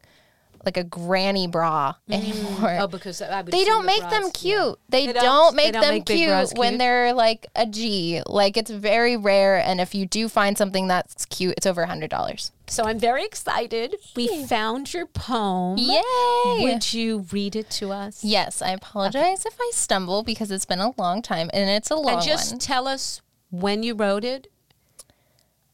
like 0.65 0.77
a 0.77 0.83
granny 0.83 1.47
bra 1.47 1.93
mm. 2.09 2.13
anymore. 2.13 2.77
Oh, 2.79 2.87
because 2.87 3.21
I 3.21 3.41
would 3.41 3.51
They 3.51 3.63
don't 3.63 3.85
make 3.85 4.01
them 4.09 4.31
cute. 4.31 4.77
They, 4.89 5.11
don't, 5.13 5.55
make 5.55 5.73
them 5.73 6.01
cute, 6.01 6.57
when 6.57 6.77
they're 6.77 7.13
like 7.13 7.47
a 7.55 7.65
G. 7.65 8.21
Like 8.25 8.57
it's 8.57 8.71
very 8.71 9.17
rare, 9.17 9.57
and 9.57 9.79
if 9.79 9.95
you 9.95 10.05
do 10.05 10.27
find 10.27 10.57
something 10.57 10.87
that's 10.87 11.25
cute, 11.25 11.53
it's 11.57 11.65
over 11.65 11.83
a 11.83 11.87
hundred 11.87 12.09
dollars. 12.09 12.51
So 12.67 12.85
I'm 12.85 12.97
very 12.97 13.23
excited. 13.23 13.95
We 14.15 14.45
found 14.45 14.93
your 14.93 15.05
poem. 15.05 15.77
Yay! 15.77 16.59
Would 16.61 16.93
you 16.93 17.25
read 17.31 17.55
it 17.55 17.69
to 17.71 17.91
us? 17.91 18.23
yes, 18.23 18.61
I 18.61 18.71
apologize 18.71 19.45
if 19.45 19.55
I 19.59 19.71
stumble 19.73 20.23
because 20.23 20.51
it's 20.51 20.65
been 20.65 20.79
a 20.79 20.93
long 20.97 21.21
time 21.21 21.49
and 21.53 21.69
it's 21.69 21.91
a 21.91 21.95
long 21.95 22.15
And 22.15 22.23
just 22.23 22.53
one. 22.53 22.59
tell 22.59 22.87
us 22.87 23.21
when 23.51 23.83
you 23.83 23.93
wrote 23.93 24.23
it. 24.23 24.47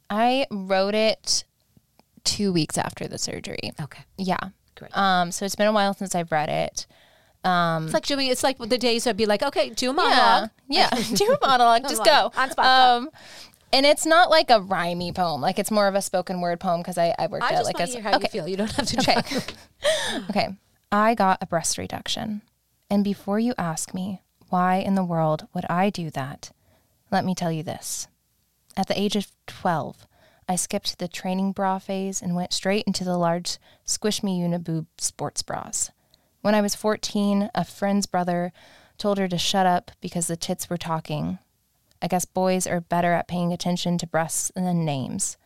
I 0.09 0.45
wrote 0.51 0.93
it 0.93 1.45
two 2.23 2.51
weeks 2.51 2.77
after 2.77 3.07
the 3.07 3.17
surgery. 3.17 3.71
Okay. 3.81 4.03
Yeah. 4.17 4.49
Great. 4.75 4.95
Um. 4.97 5.31
So 5.31 5.45
it's 5.45 5.55
been 5.55 5.67
a 5.67 5.73
while 5.73 5.93
since 5.93 6.15
I've 6.15 6.31
read 6.31 6.49
it. 6.49 6.87
It's 7.43 7.93
like 7.93 8.05
doing. 8.05 8.27
It's 8.27 8.43
like 8.43 8.57
the 8.57 8.77
days 8.77 9.07
I'd 9.07 9.17
be 9.17 9.25
like, 9.25 9.41
okay, 9.43 9.69
do 9.69 9.89
a 9.89 9.93
monologue. 9.93 10.49
Yeah. 10.67 10.89
Do 11.15 11.25
a 11.41 11.45
monologue. 11.45 11.83
Just 11.89 12.05
go. 12.05 12.31
On 12.35 12.51
spot. 12.51 12.65
Um, 12.65 13.09
and 13.73 13.85
it's 13.85 14.05
not 14.05 14.29
like 14.29 14.49
a 14.49 14.59
rhymey 14.59 15.13
poem. 15.13 15.41
Like 15.41 15.57
it's 15.57 15.71
more 15.71 15.87
of 15.87 15.95
a 15.95 16.01
spoken 16.01 16.41
word 16.41 16.59
poem 16.59 16.81
because 16.81 16.97
I, 16.97 17.15
I 17.17 17.27
worked 17.27 17.43
I 17.43 17.53
at 17.53 17.63
like 17.63 17.79
a 17.79 18.01
how 18.01 18.15
okay. 18.15 18.19
you 18.23 18.29
feel. 18.29 18.47
You 18.47 18.57
don't 18.57 18.71
have 18.71 18.85
to 18.87 18.99
Okay. 18.99 19.21
try. 19.21 20.23
okay. 20.29 20.49
I 20.91 21.15
got 21.15 21.39
a 21.41 21.45
breast 21.45 21.77
reduction. 21.77 22.41
And 22.89 23.03
before 23.03 23.39
you 23.39 23.53
ask 23.57 23.93
me 23.93 24.21
why 24.49 24.75
in 24.75 24.95
the 24.95 25.03
world 25.03 25.47
would 25.53 25.65
I 25.69 25.89
do 25.89 26.09
that, 26.11 26.51
let 27.09 27.23
me 27.23 27.33
tell 27.33 27.51
you 27.51 27.63
this. 27.63 28.07
At 28.75 28.87
the 28.87 28.99
age 28.99 29.15
of 29.15 29.27
12, 29.47 30.05
I 30.51 30.57
skipped 30.57 30.99
the 30.99 31.07
training 31.07 31.53
bra 31.53 31.79
phase 31.79 32.21
and 32.21 32.35
went 32.35 32.51
straight 32.51 32.83
into 32.85 33.05
the 33.05 33.17
large 33.17 33.57
Squish 33.85 34.21
Me 34.21 34.41
Uniboob 34.41 34.85
sports 34.97 35.41
bras. 35.41 35.91
When 36.41 36.53
I 36.53 36.59
was 36.59 36.75
14, 36.75 37.49
a 37.55 37.63
friend's 37.63 38.05
brother 38.05 38.51
told 38.97 39.17
her 39.17 39.29
to 39.29 39.37
shut 39.37 39.65
up 39.65 39.91
because 40.01 40.27
the 40.27 40.35
tits 40.35 40.69
were 40.69 40.75
talking. 40.75 41.39
I 42.01 42.07
guess 42.07 42.25
boys 42.25 42.67
are 42.67 42.81
better 42.81 43.13
at 43.13 43.29
paying 43.29 43.53
attention 43.53 43.97
to 43.99 44.07
breasts 44.07 44.51
than 44.53 44.83
names. 44.83 45.37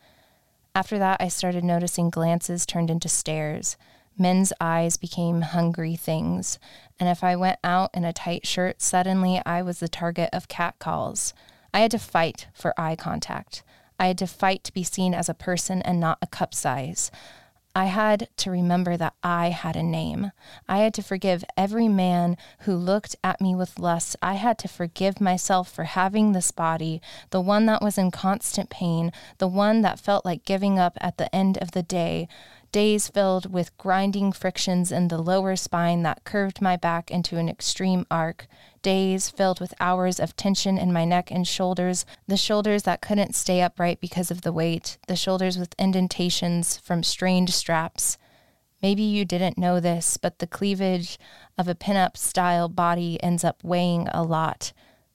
After 0.74 0.98
that, 0.98 1.20
I 1.20 1.28
started 1.28 1.62
noticing 1.62 2.10
glances 2.10 2.66
turned 2.66 2.90
into 2.90 3.08
stares. 3.08 3.76
Men's 4.18 4.52
eyes 4.60 4.96
became 4.96 5.42
hungry 5.42 5.94
things. 5.94 6.58
And 6.98 7.08
if 7.08 7.22
I 7.22 7.36
went 7.36 7.60
out 7.62 7.90
in 7.94 8.04
a 8.04 8.12
tight 8.12 8.44
shirt, 8.44 8.82
suddenly 8.82 9.40
I 9.46 9.62
was 9.62 9.78
the 9.78 9.86
target 9.86 10.30
of 10.32 10.48
catcalls. 10.48 11.32
I 11.72 11.78
had 11.78 11.92
to 11.92 12.00
fight 12.00 12.48
for 12.52 12.74
eye 12.76 12.96
contact. 12.96 13.62
I 13.98 14.08
had 14.08 14.18
to 14.18 14.26
fight 14.26 14.64
to 14.64 14.72
be 14.72 14.82
seen 14.82 15.14
as 15.14 15.28
a 15.28 15.34
person 15.34 15.82
and 15.82 15.98
not 16.00 16.18
a 16.20 16.26
cup 16.26 16.54
size. 16.54 17.10
I 17.76 17.84
had 17.84 18.28
to 18.38 18.50
remember 18.50 18.96
that 18.96 19.12
I 19.22 19.50
had 19.50 19.76
a 19.76 19.82
name. 19.82 20.32
I 20.66 20.78
had 20.78 20.94
to 20.94 21.02
forgive 21.02 21.44
every 21.58 21.88
man 21.88 22.38
who 22.60 22.74
looked 22.74 23.16
at 23.22 23.38
me 23.38 23.54
with 23.54 23.78
lust. 23.78 24.16
I 24.22 24.34
had 24.34 24.56
to 24.60 24.68
forgive 24.68 25.20
myself 25.20 25.70
for 25.70 25.84
having 25.84 26.32
this 26.32 26.50
body, 26.52 27.02
the 27.28 27.40
one 27.42 27.66
that 27.66 27.82
was 27.82 27.98
in 27.98 28.10
constant 28.10 28.70
pain, 28.70 29.12
the 29.36 29.46
one 29.46 29.82
that 29.82 30.00
felt 30.00 30.24
like 30.24 30.46
giving 30.46 30.78
up 30.78 30.96
at 31.02 31.18
the 31.18 31.34
end 31.36 31.58
of 31.58 31.72
the 31.72 31.82
day. 31.82 32.28
Days 32.72 33.08
filled 33.08 33.52
with 33.52 33.76
grinding 33.78 34.32
frictions 34.32 34.92
in 34.92 35.08
the 35.08 35.18
lower 35.18 35.56
spine 35.56 36.02
that 36.02 36.24
curved 36.24 36.60
my 36.60 36.76
back 36.76 37.10
into 37.10 37.38
an 37.38 37.48
extreme 37.48 38.06
arc. 38.10 38.46
Days 38.82 39.30
filled 39.30 39.60
with 39.60 39.72
hours 39.80 40.20
of 40.20 40.36
tension 40.36 40.76
in 40.76 40.92
my 40.92 41.04
neck 41.04 41.30
and 41.30 41.46
shoulders, 41.46 42.04
the 42.26 42.36
shoulders 42.36 42.82
that 42.82 43.00
couldn't 43.00 43.34
stay 43.34 43.62
upright 43.62 44.00
because 44.00 44.30
of 44.30 44.42
the 44.42 44.52
weight, 44.52 44.98
the 45.08 45.16
shoulders 45.16 45.58
with 45.58 45.74
indentations 45.78 46.76
from 46.76 47.02
strained 47.02 47.50
straps. 47.50 48.18
Maybe 48.82 49.02
you 49.02 49.24
didn't 49.24 49.58
know 49.58 49.80
this, 49.80 50.16
but 50.16 50.38
the 50.38 50.46
cleavage 50.46 51.18
of 51.56 51.68
a 51.68 51.74
pinup 51.74 52.16
style 52.16 52.68
body 52.68 53.22
ends 53.22 53.42
up 53.42 53.64
weighing 53.64 54.06
a 54.08 54.22
lot. 54.22 54.72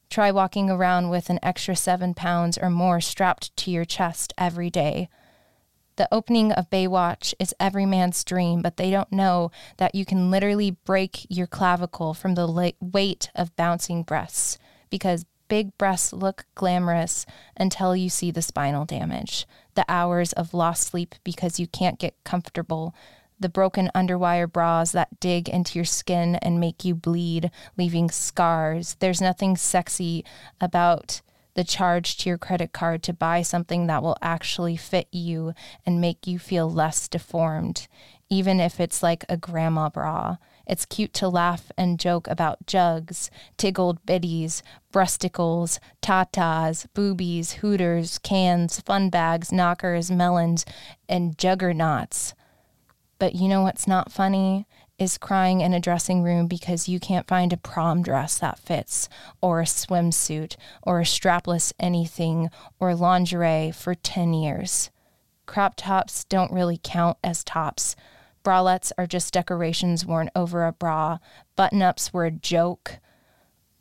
Try 0.09 0.31
walking 0.31 0.69
around 0.69 1.09
with 1.09 1.29
an 1.29 1.39
extra 1.43 1.75
seven 1.75 2.13
pounds 2.13 2.57
or 2.57 2.69
more 2.69 2.99
strapped 2.99 3.55
to 3.57 3.71
your 3.71 3.85
chest 3.85 4.33
every 4.37 4.69
day. 4.69 5.09
The 6.01 6.11
opening 6.11 6.51
of 6.53 6.71
Baywatch 6.71 7.35
is 7.37 7.53
every 7.59 7.85
man's 7.85 8.23
dream, 8.23 8.63
but 8.63 8.77
they 8.77 8.89
don't 8.89 9.11
know 9.11 9.51
that 9.77 9.93
you 9.93 10.03
can 10.03 10.31
literally 10.31 10.71
break 10.71 11.27
your 11.29 11.45
clavicle 11.45 12.15
from 12.15 12.33
the 12.33 12.73
weight 12.81 13.29
of 13.35 13.55
bouncing 13.55 14.01
breasts 14.01 14.57
because 14.89 15.27
big 15.47 15.77
breasts 15.77 16.11
look 16.11 16.45
glamorous 16.55 17.27
until 17.55 17.95
you 17.95 18.09
see 18.09 18.31
the 18.31 18.41
spinal 18.41 18.83
damage, 18.83 19.45
the 19.75 19.85
hours 19.87 20.33
of 20.33 20.55
lost 20.55 20.87
sleep 20.87 21.13
because 21.23 21.59
you 21.59 21.67
can't 21.67 21.99
get 21.99 22.15
comfortable, 22.23 22.95
the 23.39 23.47
broken 23.47 23.91
underwire 23.93 24.51
bras 24.51 24.93
that 24.93 25.19
dig 25.19 25.47
into 25.47 25.77
your 25.77 25.85
skin 25.85 26.33
and 26.37 26.59
make 26.59 26.83
you 26.83 26.95
bleed, 26.95 27.51
leaving 27.77 28.09
scars. 28.09 28.95
There's 28.95 29.21
nothing 29.21 29.55
sexy 29.55 30.25
about 30.59 31.21
the 31.53 31.63
charge 31.63 32.17
to 32.17 32.29
your 32.29 32.37
credit 32.37 32.71
card 32.73 33.03
to 33.03 33.13
buy 33.13 33.41
something 33.41 33.87
that 33.87 34.03
will 34.03 34.17
actually 34.21 34.77
fit 34.77 35.07
you 35.11 35.53
and 35.85 36.01
make 36.01 36.27
you 36.27 36.39
feel 36.39 36.71
less 36.71 37.07
deformed, 37.07 37.87
even 38.29 38.59
if 38.59 38.79
it's 38.79 39.03
like 39.03 39.25
a 39.27 39.37
grandma 39.37 39.89
bra. 39.89 40.37
It's 40.65 40.85
cute 40.85 41.13
to 41.15 41.27
laugh 41.27 41.71
and 41.77 41.99
joke 41.99 42.27
about 42.27 42.65
jugs, 42.65 43.29
tiggled 43.57 44.05
biddies, 44.05 44.63
breasticles, 44.93 45.79
tatas, 46.01 46.87
boobies, 46.93 47.53
hooters, 47.53 48.19
cans, 48.19 48.79
fun 48.79 49.09
bags, 49.09 49.51
knockers, 49.51 50.09
melons, 50.09 50.65
and 51.09 51.37
juggernauts. 51.37 52.33
But 53.19 53.35
you 53.35 53.47
know 53.47 53.63
what's 53.63 53.87
not 53.87 54.11
funny? 54.11 54.65
Is 55.01 55.17
crying 55.17 55.61
in 55.61 55.73
a 55.73 55.79
dressing 55.79 56.21
room 56.21 56.45
because 56.45 56.87
you 56.87 56.99
can't 56.99 57.27
find 57.27 57.51
a 57.51 57.57
prom 57.57 58.03
dress 58.03 58.37
that 58.37 58.59
fits, 58.59 59.09
or 59.41 59.59
a 59.59 59.63
swimsuit, 59.63 60.57
or 60.83 60.99
a 60.99 61.05
strapless 61.05 61.73
anything, 61.79 62.51
or 62.79 62.93
lingerie 62.93 63.71
for 63.71 63.95
10 63.95 64.35
years. 64.35 64.91
Crop 65.47 65.73
tops 65.75 66.23
don't 66.25 66.51
really 66.51 66.79
count 66.83 67.17
as 67.23 67.43
tops. 67.43 67.95
Bralettes 68.43 68.91
are 68.95 69.07
just 69.07 69.33
decorations 69.33 70.05
worn 70.05 70.29
over 70.35 70.67
a 70.67 70.71
bra. 70.71 71.17
Button 71.55 71.81
ups 71.81 72.13
were 72.13 72.25
a 72.25 72.29
joke. 72.31 72.99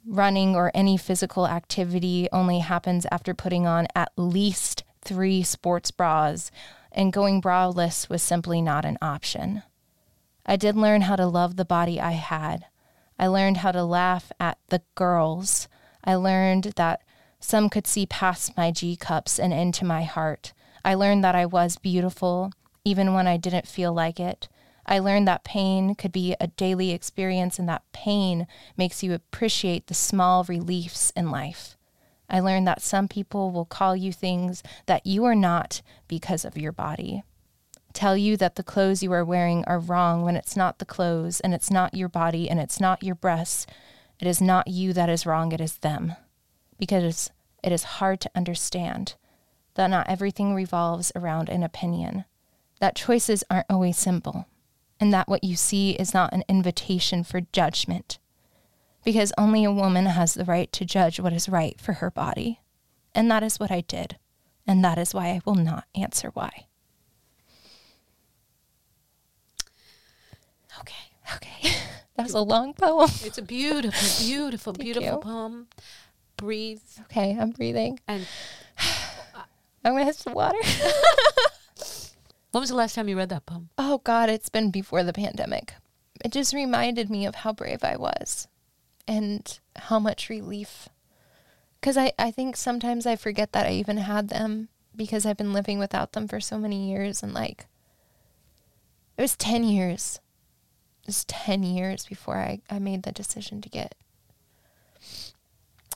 Running 0.07 0.57
or 0.57 0.71
any 0.73 0.97
physical 0.97 1.47
activity 1.47 2.31
only 2.33 2.61
happens 2.61 3.07
after 3.11 3.35
putting 3.35 3.67
on 3.67 3.89
at 3.95 4.11
least 4.17 4.85
three 5.03 5.43
sports 5.43 5.91
bras, 5.91 6.51
and 6.91 7.13
going 7.13 7.43
braless 7.43 8.09
was 8.09 8.23
simply 8.23 8.63
not 8.63 8.87
an 8.87 8.97
option. 9.03 9.63
I 10.51 10.57
did 10.57 10.75
learn 10.75 11.03
how 11.03 11.15
to 11.15 11.29
love 11.29 11.55
the 11.55 11.65
body 11.65 12.01
I 12.01 12.11
had. 12.11 12.67
I 13.17 13.29
learned 13.29 13.59
how 13.59 13.71
to 13.71 13.85
laugh 13.85 14.33
at 14.41 14.59
the 14.67 14.83
girls. 14.97 15.69
I 16.03 16.17
learned 16.17 16.73
that 16.75 17.03
some 17.39 17.71
could 17.71 17.87
see 17.87 18.05
past 18.05 18.57
my 18.57 18.73
G 18.73 18.97
cups 18.97 19.39
and 19.39 19.53
into 19.53 19.85
my 19.85 20.03
heart. 20.03 20.53
I 20.85 20.95
learned 20.95 21.23
that 21.23 21.37
I 21.37 21.47
was 21.47 21.77
beautiful, 21.77 22.51
even 22.85 23.15
when 23.15 23.29
I 23.29 23.37
didn't 23.37 23.69
feel 23.69 23.93
like 23.93 24.19
it. 24.19 24.49
I 24.85 24.99
learned 24.99 25.29
that 25.29 25.45
pain 25.45 25.95
could 25.95 26.11
be 26.11 26.35
a 26.41 26.49
daily 26.49 26.91
experience 26.91 27.61
and 27.61 27.69
that 27.69 27.85
pain 27.93 28.49
makes 28.77 29.05
you 29.05 29.15
appreciate 29.15 29.87
the 29.87 29.95
small 29.95 30.43
reliefs 30.43 31.13
in 31.15 31.31
life. 31.31 31.77
I 32.29 32.41
learned 32.41 32.67
that 32.67 32.83
some 32.83 33.07
people 33.07 33.53
will 33.53 33.67
call 33.67 33.95
you 33.95 34.13
things 34.13 34.65
that 34.87 35.07
you 35.07 35.25
are 35.27 35.37
not 35.37 35.81
because 36.09 36.45
of 36.45 36.59
your 36.59 36.73
body. 36.73 37.23
Tell 37.93 38.17
you 38.17 38.37
that 38.37 38.55
the 38.55 38.63
clothes 38.63 39.03
you 39.03 39.13
are 39.13 39.25
wearing 39.25 39.65
are 39.65 39.79
wrong 39.79 40.23
when 40.23 40.37
it's 40.37 40.57
not 40.57 40.79
the 40.79 40.85
clothes 40.85 41.41
and 41.41 41.53
it's 41.53 41.71
not 41.71 41.95
your 41.95 42.09
body 42.09 42.49
and 42.49 42.61
it's 42.61 42.81
not 42.81 43.03
your 43.03 43.15
breasts. 43.15 43.67
It 44.21 44.27
is 44.27 44.41
not 44.41 44.69
you 44.69 44.93
that 44.93 45.09
is 45.09 45.27
wrong, 45.27 45.53
it 45.53 45.61
is 45.61 45.79
them. 45.79 46.15
Because 46.79 47.31
it 47.63 47.73
is 47.73 47.85
hard 47.85 48.21
to 48.21 48.31
understand 48.35 49.15
that 49.75 49.89
not 49.89 50.09
everything 50.09 50.55
revolves 50.55 51.13
around 51.15 51.49
an 51.49 51.63
opinion, 51.63 52.25
that 52.81 52.97
choices 52.97 53.45
aren't 53.51 53.71
always 53.71 53.99
simple, 53.99 54.47
and 54.99 55.13
that 55.13 55.29
what 55.29 55.45
you 55.45 55.57
see 55.57 55.93
is 55.93 56.15
not 56.15 56.33
an 56.33 56.45
invitation 56.49 57.25
for 57.25 57.41
judgment 57.53 58.19
because 59.05 59.33
only 59.39 59.65
a 59.65 59.73
woman 59.73 60.07
has 60.07 60.35
the 60.35 60.45
right 60.45 60.71
to 60.73 60.85
judge 60.85 61.21
what 61.21 61.33
is 61.33 61.49
right 61.49 61.81
for 61.81 61.95
her 61.95 62.11
body. 62.11 62.61
And 63.15 63.31
that 63.31 63.43
is 63.43 63.59
what 63.59 63.71
I 63.71 63.81
did. 63.83 64.19
And 64.67 64.85
that 64.85 64.99
is 64.99 65.15
why 65.15 65.29
I 65.29 65.41
will 65.45 65.55
not 65.55 65.85
answer 65.95 66.31
why. 66.35 66.67
Okay, 71.37 71.75
that 72.17 72.25
was 72.25 72.35
a 72.35 72.41
long 72.41 72.75
poem. 72.75 73.11
It's 73.25 73.39
a 73.39 73.43
beautiful, 73.43 74.25
beautiful, 74.25 74.73
beautiful 74.73 75.09
you. 75.09 75.19
poem. 75.19 75.69
Breathe. 76.37 76.81
Okay, 77.03 77.37
I'm 77.39 77.51
breathing. 77.51 78.01
And 78.09 78.27
I'm 79.85 79.93
going 79.93 80.01
to 80.03 80.07
have 80.07 80.17
some 80.17 80.35
water. 80.35 80.59
when 82.51 82.61
was 82.61 82.71
the 82.71 82.77
last 82.77 82.95
time 82.95 83.09
you 83.09 83.17
read 83.17 83.29
that 83.29 83.47
poem? 83.47 83.71
oh, 83.79 83.99
God, 83.99 84.29
it's 84.31 84.49
been 84.49 84.71
before 84.71 85.03
the 85.03 85.13
pandemic. 85.13 85.75
It 86.25 86.33
just 86.33 86.53
reminded 86.53 87.11
me 87.11 87.27
of 87.27 87.37
how 87.37 87.53
brave 87.53 87.83
I 87.83 87.97
was 87.97 88.49
and 89.09 89.59
how 89.77 89.99
much 89.99 90.29
relief. 90.29 90.89
Because 91.81 91.97
I, 91.97 92.13
I 92.19 92.31
think 92.31 92.57
sometimes 92.57 93.07
I 93.07 93.17
forget 93.17 93.53
that 93.53 93.67
I 93.67 93.73
even 93.73 93.97
had 93.97 94.29
them 94.29 94.69
because 94.95 95.25
I've 95.25 95.39
been 95.39 95.53
living 95.53 95.79
without 95.79 96.13
them 96.13 96.29
for 96.29 96.41
so 96.41 96.59
many 96.59 96.91
years. 96.91 97.23
And 97.23 97.33
like, 97.33 97.67
it 99.17 99.23
was 99.23 99.37
10 99.37 99.65
years. 99.65 100.21
Was 101.11 101.25
10 101.25 101.65
years 101.65 102.07
before 102.07 102.37
I, 102.37 102.61
I 102.71 102.79
made 102.79 103.03
the 103.03 103.11
decision 103.11 103.61
to 103.63 103.69
get 103.69 103.97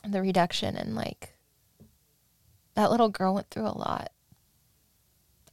the 0.05 0.19
reduction. 0.19 0.75
And 0.75 0.93
like, 0.93 1.37
that 2.73 2.91
little 2.91 3.07
girl 3.07 3.33
went 3.33 3.49
through 3.49 3.67
a 3.67 3.77
lot. 3.77 4.11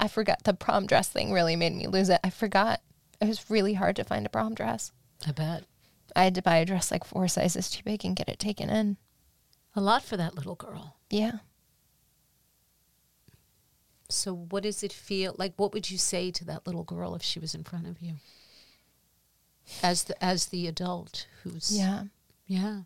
I 0.00 0.08
forgot 0.08 0.42
the 0.42 0.52
prom 0.52 0.88
dress 0.88 1.08
thing 1.08 1.32
really 1.32 1.54
made 1.54 1.76
me 1.76 1.86
lose 1.86 2.08
it. 2.08 2.18
I 2.24 2.30
forgot. 2.30 2.80
It 3.20 3.28
was 3.28 3.48
really 3.48 3.74
hard 3.74 3.94
to 3.94 4.02
find 4.02 4.26
a 4.26 4.30
prom 4.30 4.52
dress. 4.52 4.90
I 5.24 5.30
bet. 5.30 5.62
I 6.16 6.24
had 6.24 6.34
to 6.34 6.42
buy 6.42 6.56
a 6.56 6.64
dress 6.64 6.90
like 6.90 7.04
four 7.04 7.28
sizes 7.28 7.70
too 7.70 7.84
big 7.84 8.04
and 8.04 8.16
get 8.16 8.28
it 8.28 8.40
taken 8.40 8.68
in. 8.68 8.96
A 9.76 9.80
lot 9.80 10.02
for 10.02 10.16
that 10.16 10.34
little 10.34 10.56
girl. 10.56 10.96
Yeah. 11.08 11.38
So, 14.08 14.34
what 14.34 14.64
does 14.64 14.82
it 14.82 14.92
feel 14.92 15.36
like? 15.38 15.52
What 15.54 15.72
would 15.72 15.88
you 15.88 15.98
say 15.98 16.32
to 16.32 16.44
that 16.46 16.66
little 16.66 16.82
girl 16.82 17.14
if 17.14 17.22
she 17.22 17.38
was 17.38 17.54
in 17.54 17.62
front 17.62 17.86
of 17.86 18.02
you? 18.02 18.14
As 19.82 20.04
the 20.04 20.22
as 20.24 20.46
the 20.46 20.66
adult 20.66 21.26
who's 21.42 21.76
Yeah. 21.76 22.04
yeah 22.46 22.80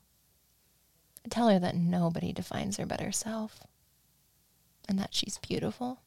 tell 1.30 1.48
her 1.48 1.58
that 1.58 1.74
nobody 1.74 2.32
defines 2.32 2.76
her 2.76 2.86
but 2.86 3.00
herself 3.00 3.60
and 4.88 4.98
that 4.98 5.12
she's 5.14 5.38
beautiful. 5.38 6.00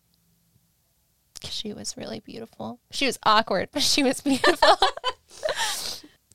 She 1.44 1.74
was 1.74 1.96
really 1.98 2.20
beautiful. 2.22 2.80
She 2.92 3.06
was 3.06 3.20
awkward, 3.24 3.70
but 3.72 3.82
she 3.82 4.04
was 4.04 4.22
beautiful. 4.30 4.78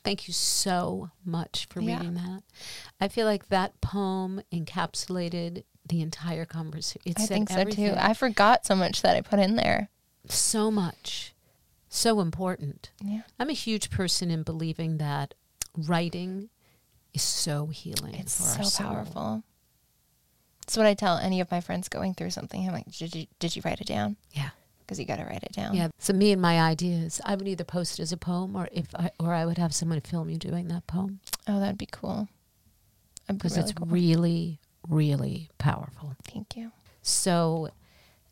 Thank 0.02 0.28
you 0.28 0.34
so 0.34 1.10
much 1.24 1.66
for 1.70 1.80
Yeah. 1.80 1.96
reading 1.98 2.14
that. 2.14 2.42
I 3.00 3.08
feel 3.08 3.26
like 3.26 3.48
that 3.48 3.80
poem 3.80 4.42
encapsulated 4.52 5.64
the 5.88 6.00
entire 6.02 6.44
conversation. 6.44 7.14
I 7.16 7.26
think 7.26 7.48
so 7.50 7.56
everything. 7.56 7.90
too. 7.90 7.94
I 7.98 8.12
forgot 8.14 8.66
so 8.66 8.74
much 8.74 9.00
that 9.02 9.16
I 9.16 9.20
put 9.22 9.38
in 9.38 9.56
there. 9.56 9.88
so 10.28 10.70
much, 10.70 11.33
so 11.96 12.20
important. 12.20 12.90
Yeah. 13.02 13.22
I'm 13.38 13.50
a 13.50 13.54
huge 13.54 13.90
person 13.90 14.30
in 14.30 14.42
believing 14.42 14.98
that 14.98 15.34
writing 15.76 16.50
is 17.12 17.22
so 17.22 17.66
healing. 17.66 18.14
It's 18.14 18.32
so 18.32 18.62
soul. 18.62 18.86
powerful. 18.86 19.44
That's 20.60 20.76
what 20.76 20.86
I 20.86 20.94
tell 20.94 21.18
any 21.18 21.40
of 21.40 21.50
my 21.50 21.60
friends 21.60 21.88
going 21.88 22.14
through 22.14 22.30
something. 22.30 22.66
I'm 22.66 22.72
like, 22.72 22.90
did 22.90 23.14
you 23.14 23.26
did 23.38 23.54
you 23.54 23.62
write 23.64 23.80
it 23.80 23.86
down? 23.86 24.16
Yeah. 24.32 24.50
Because 24.80 24.98
you 24.98 25.06
got 25.06 25.16
to 25.16 25.24
write 25.24 25.42
it 25.42 25.52
down. 25.52 25.74
Yeah. 25.74 25.88
So 25.98 26.12
me 26.12 26.32
and 26.32 26.42
my 26.42 26.60
ideas, 26.60 27.20
I 27.24 27.36
would 27.36 27.48
either 27.48 27.64
post 27.64 27.98
it 27.98 28.02
as 28.02 28.12
a 28.12 28.18
poem, 28.18 28.54
or 28.54 28.68
if 28.70 28.86
I, 28.94 29.10
or 29.18 29.32
I 29.32 29.46
would 29.46 29.56
have 29.56 29.74
someone 29.74 30.00
film 30.00 30.28
you 30.28 30.36
doing 30.36 30.68
that 30.68 30.86
poem 30.86 31.20
Oh, 31.46 31.60
that'd 31.60 31.78
be 31.78 31.88
cool. 31.90 32.28
Because 33.26 33.56
really 33.56 33.62
it's 33.70 33.72
cool. 33.78 33.86
really, 33.86 34.60
really 34.88 35.50
powerful. 35.58 36.14
Thank 36.24 36.56
you. 36.56 36.72
So 37.02 37.70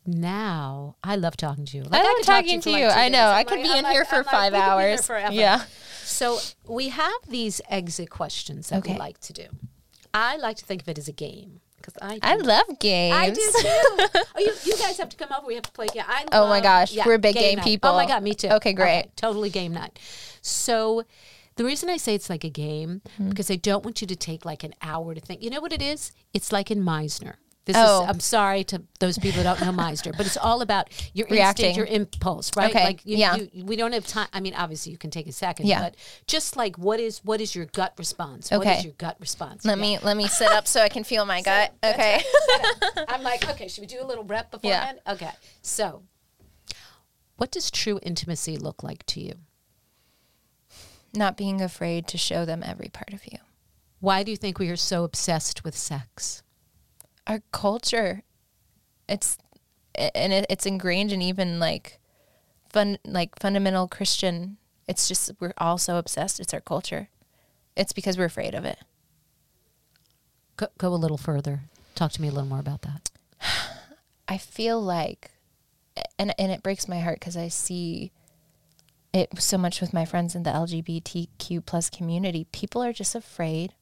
now 0.05 0.95
I 1.03 1.15
love 1.15 1.37
talking 1.37 1.65
to 1.65 1.77
you. 1.77 1.83
Like, 1.83 2.01
I 2.01 2.03
love 2.03 2.15
could 2.17 2.25
talk 2.25 2.35
talking 2.43 2.61
to 2.61 2.71
like 2.71 2.81
you. 2.81 2.87
two 2.87 2.93
I 2.93 3.09
know. 3.09 3.19
I 3.27 3.39
I'm 3.39 3.45
could 3.45 3.55
like- 3.59 3.63
be 3.63 3.69
I'm 3.71 3.77
in 3.77 3.83
like- 3.83 3.93
here 3.93 4.05
for 4.05 4.15
I'm 4.17 4.23
five 4.25 4.53
we 4.53 4.59
could 4.59 4.65
be 4.65 4.81
here 5.15 5.15
hours. 5.17 5.33
Yeah. 5.33 5.63
So 6.03 6.39
we 6.67 6.89
have 6.89 7.13
these 7.27 7.61
exit 7.69 8.09
questions 8.09 8.69
that 8.69 8.79
Okay. 8.79 8.93
we 8.93 8.99
like 8.99 9.19
to 9.21 9.33
do. 9.33 9.45
I 10.13 10.37
like 10.37 10.57
to 10.57 10.65
think 10.65 10.81
of 10.81 10.89
it 10.89 10.97
as 10.97 11.07
a 11.07 11.11
game 11.13 11.61
because 11.77 11.95
I 12.01 12.19
I 12.21 12.35
love 12.35 12.79
games. 12.79 13.15
I 13.15 13.29
do 13.29 13.35
too. 13.35 14.19
oh, 14.35 14.39
you, 14.39 14.53
you 14.65 14.77
guys 14.77 14.97
have 14.97 15.09
to 15.09 15.17
come 15.17 15.29
over. 15.35 15.47
We 15.47 15.55
have 15.55 15.63
to 15.63 15.71
play. 15.71 15.87
Yeah, 15.95 16.03
I. 16.07 16.25
Oh 16.31 16.47
my 16.47 16.61
gosh, 16.61 16.95
we're 17.05 17.17
big 17.17 17.35
game 17.35 17.57
night. 17.57 17.65
people. 17.65 17.89
Oh 17.89 17.95
my 17.95 18.05
god, 18.05 18.21
me 18.23 18.33
too. 18.35 18.49
Okay, 18.49 18.73
great. 18.73 19.15
totally 19.15 19.49
game 19.49 19.73
night. 19.73 19.97
So, 20.41 21.03
the 21.55 21.63
reason 21.65 21.89
I 21.89 21.97
say 21.97 22.13
it's 22.15 22.29
like 22.29 22.43
a 22.43 22.49
game 22.49 23.01
Hmm. 23.17 23.29
because 23.29 23.49
I 23.49 23.55
don't 23.55 23.83
want 23.83 24.01
you 24.01 24.07
to 24.07 24.15
take 24.15 24.45
like 24.45 24.63
an 24.63 24.73
hour 24.81 25.15
to 25.15 25.21
think. 25.21 25.41
You 25.41 25.49
know 25.49 25.61
what 25.61 25.73
it 25.73 25.81
is? 25.81 26.11
It's 26.33 26.51
like 26.51 26.69
in 26.69 26.83
Meisner. 26.83 27.35
This 27.65 27.77
Oh. 27.79 28.03
is. 28.03 28.09
I'm 28.09 28.19
sorry 28.19 28.65
to 28.65 28.83
those 28.99 29.17
people 29.17 29.37
who 29.37 29.43
don't 29.43 29.61
know 29.61 29.71
Meisner, 29.71 30.15
but 30.17 30.25
it's 30.25 30.35
all 30.35 30.61
about 30.61 30.89
your 31.13 31.27
Reacting. 31.29 31.67
instinct, 31.67 31.77
your 31.77 31.85
impulse, 32.01 32.51
right? 32.57 32.69
Okay, 32.69 32.83
Like 32.83 33.05
you, 33.05 33.15
yeah. 33.15 33.35
you, 33.37 33.63
we 33.63 33.77
don't 33.77 33.93
have 33.93 34.05
time. 34.05 34.27
I 34.33 34.41
mean, 34.41 34.53
obviously 34.53 34.91
you 34.91 34.97
can 34.97 35.09
take 35.11 35.27
a 35.27 35.31
second, 35.31 35.67
Yeah. 35.67 35.79
but 35.81 35.95
just 36.27 36.57
like 36.57 36.77
what 36.77 36.99
is 36.99 37.19
what 37.23 37.39
is 37.39 37.55
your 37.55 37.65
gut 37.65 37.93
response? 37.97 38.51
Okay. 38.51 38.79
is 38.79 38.83
your 38.83 38.93
gut 38.97 39.15
response? 39.19 39.63
Let 39.63 39.77
Yeah. 39.77 39.81
me 39.81 39.99
let 39.99 40.17
me 40.17 40.27
sit 40.27 40.51
up 40.51 40.67
so 40.67 40.81
I 40.81 40.89
can 40.89 41.05
feel 41.05 41.25
my 41.25 41.41
gut. 41.51 41.73
Okay. 41.83 42.21
I'm 43.07 43.23
like, 43.23 43.49
okay, 43.49 43.69
should 43.69 43.81
we 43.81 43.87
do 43.87 44.01
a 44.01 44.05
little 44.05 44.25
rep 44.25 44.51
beforehand? 44.51 44.99
Yeah. 45.05 45.13
Okay. 45.13 45.31
So, 45.61 46.03
what 47.37 47.49
does 47.49 47.71
true 47.71 47.97
intimacy 48.03 48.57
look 48.57 48.83
like 48.83 49.05
to 49.07 49.21
you? 49.21 49.33
Not 51.13 51.37
being 51.37 51.61
afraid 51.61 52.07
to 52.07 52.17
show 52.17 52.43
them 52.43 52.61
every 52.65 52.89
part 52.89 53.13
of 53.13 53.25
you. 53.31 53.37
Why 53.99 54.23
do 54.23 54.31
you 54.31 54.37
think 54.37 54.59
we 54.59 54.69
are 54.69 54.75
so 54.75 55.03
obsessed 55.05 55.63
with 55.63 55.77
sex? 55.77 56.42
Our 57.27 57.41
culture. 57.51 58.23
It's 59.07 59.37
and 59.95 60.33
it, 60.33 60.45
it's 60.49 60.65
ingrained 60.65 61.11
in 61.11 61.21
even 61.21 61.59
like 61.59 61.99
fun 62.69 62.97
like 63.05 63.39
fundamental 63.39 63.87
Christian. 63.87 64.57
It's 64.87 65.07
just 65.07 65.31
we're 65.39 65.53
all 65.57 65.77
so 65.77 65.97
obsessed. 65.97 66.39
It's 66.39 66.53
our 66.53 66.61
culture. 66.61 67.09
It's 67.75 67.93
because 67.93 68.17
we're 68.17 68.25
afraid 68.25 68.53
of 68.53 68.65
it. 68.65 68.79
Go, 70.57 70.67
go 70.77 70.89
a 70.89 70.95
little 70.95 71.17
further. 71.17 71.61
Talk 71.95 72.11
to 72.13 72.21
me 72.21 72.27
a 72.27 72.31
little 72.31 72.49
more 72.49 72.59
about 72.59 72.81
that. 72.83 73.11
I 74.27 74.37
feel 74.37 74.81
like, 74.81 75.31
and 76.17 76.33
and 76.37 76.51
it 76.51 76.63
breaks 76.63 76.87
my 76.87 76.99
heart 76.99 77.19
because 77.19 77.37
I 77.37 77.47
see 77.47 78.11
it 79.13 79.39
so 79.39 79.57
much 79.57 79.79
with 79.79 79.93
my 79.93 80.05
friends 80.05 80.35
in 80.35 80.43
the 80.43 80.49
LGBTQ 80.49 81.65
plus 81.65 81.89
community. 81.89 82.47
People 82.51 82.83
are 82.83 82.93
just 82.93 83.13
afraid 83.13 83.73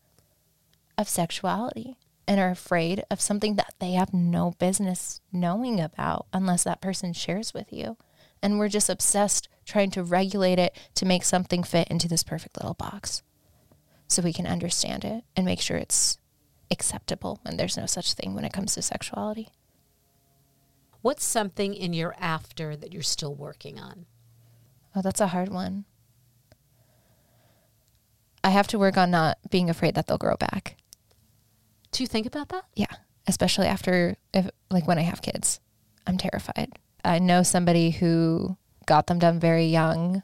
of 0.97 1.07
sexuality 1.07 1.97
and 2.31 2.39
are 2.39 2.49
afraid 2.49 3.03
of 3.11 3.19
something 3.19 3.57
that 3.57 3.73
they 3.79 3.91
have 3.91 4.13
no 4.13 4.51
business 4.51 5.19
knowing 5.33 5.81
about 5.81 6.27
unless 6.31 6.63
that 6.63 6.79
person 6.79 7.11
shares 7.11 7.53
with 7.53 7.73
you. 7.73 7.97
And 8.41 8.57
we're 8.57 8.69
just 8.69 8.89
obsessed 8.89 9.49
trying 9.65 9.91
to 9.91 10.01
regulate 10.01 10.57
it 10.57 10.73
to 10.95 11.05
make 11.05 11.25
something 11.25 11.61
fit 11.61 11.89
into 11.89 12.07
this 12.07 12.23
perfect 12.23 12.55
little 12.55 12.73
box 12.73 13.21
so 14.07 14.21
we 14.21 14.31
can 14.31 14.47
understand 14.47 15.03
it 15.03 15.25
and 15.35 15.45
make 15.45 15.59
sure 15.59 15.75
it's 15.75 16.19
acceptable 16.71 17.41
when 17.41 17.57
there's 17.57 17.75
no 17.75 17.85
such 17.85 18.13
thing 18.13 18.33
when 18.33 18.45
it 18.45 18.53
comes 18.53 18.75
to 18.75 18.81
sexuality. 18.81 19.49
What's 21.01 21.25
something 21.25 21.73
in 21.73 21.91
your 21.91 22.15
after 22.17 22.77
that 22.77 22.93
you're 22.93 23.03
still 23.03 23.35
working 23.35 23.77
on? 23.77 24.05
Oh, 24.95 25.01
that's 25.01 25.19
a 25.19 25.27
hard 25.27 25.49
one. 25.49 25.83
I 28.41 28.51
have 28.51 28.67
to 28.67 28.79
work 28.79 28.95
on 28.95 29.11
not 29.11 29.37
being 29.49 29.69
afraid 29.69 29.95
that 29.95 30.07
they'll 30.07 30.17
grow 30.17 30.37
back. 30.37 30.77
Do 31.91 32.03
you 32.03 32.07
think 32.07 32.25
about 32.25 32.49
that? 32.49 32.65
Yeah, 32.75 32.85
especially 33.27 33.67
after 33.67 34.15
if 34.33 34.49
like 34.69 34.87
when 34.87 34.97
I 34.97 35.01
have 35.03 35.21
kids. 35.21 35.59
I'm 36.07 36.17
terrified. 36.17 36.71
I 37.03 37.19
know 37.19 37.43
somebody 37.43 37.91
who 37.91 38.57
got 38.85 39.07
them 39.07 39.19
done 39.19 39.39
very 39.39 39.65
young 39.65 40.23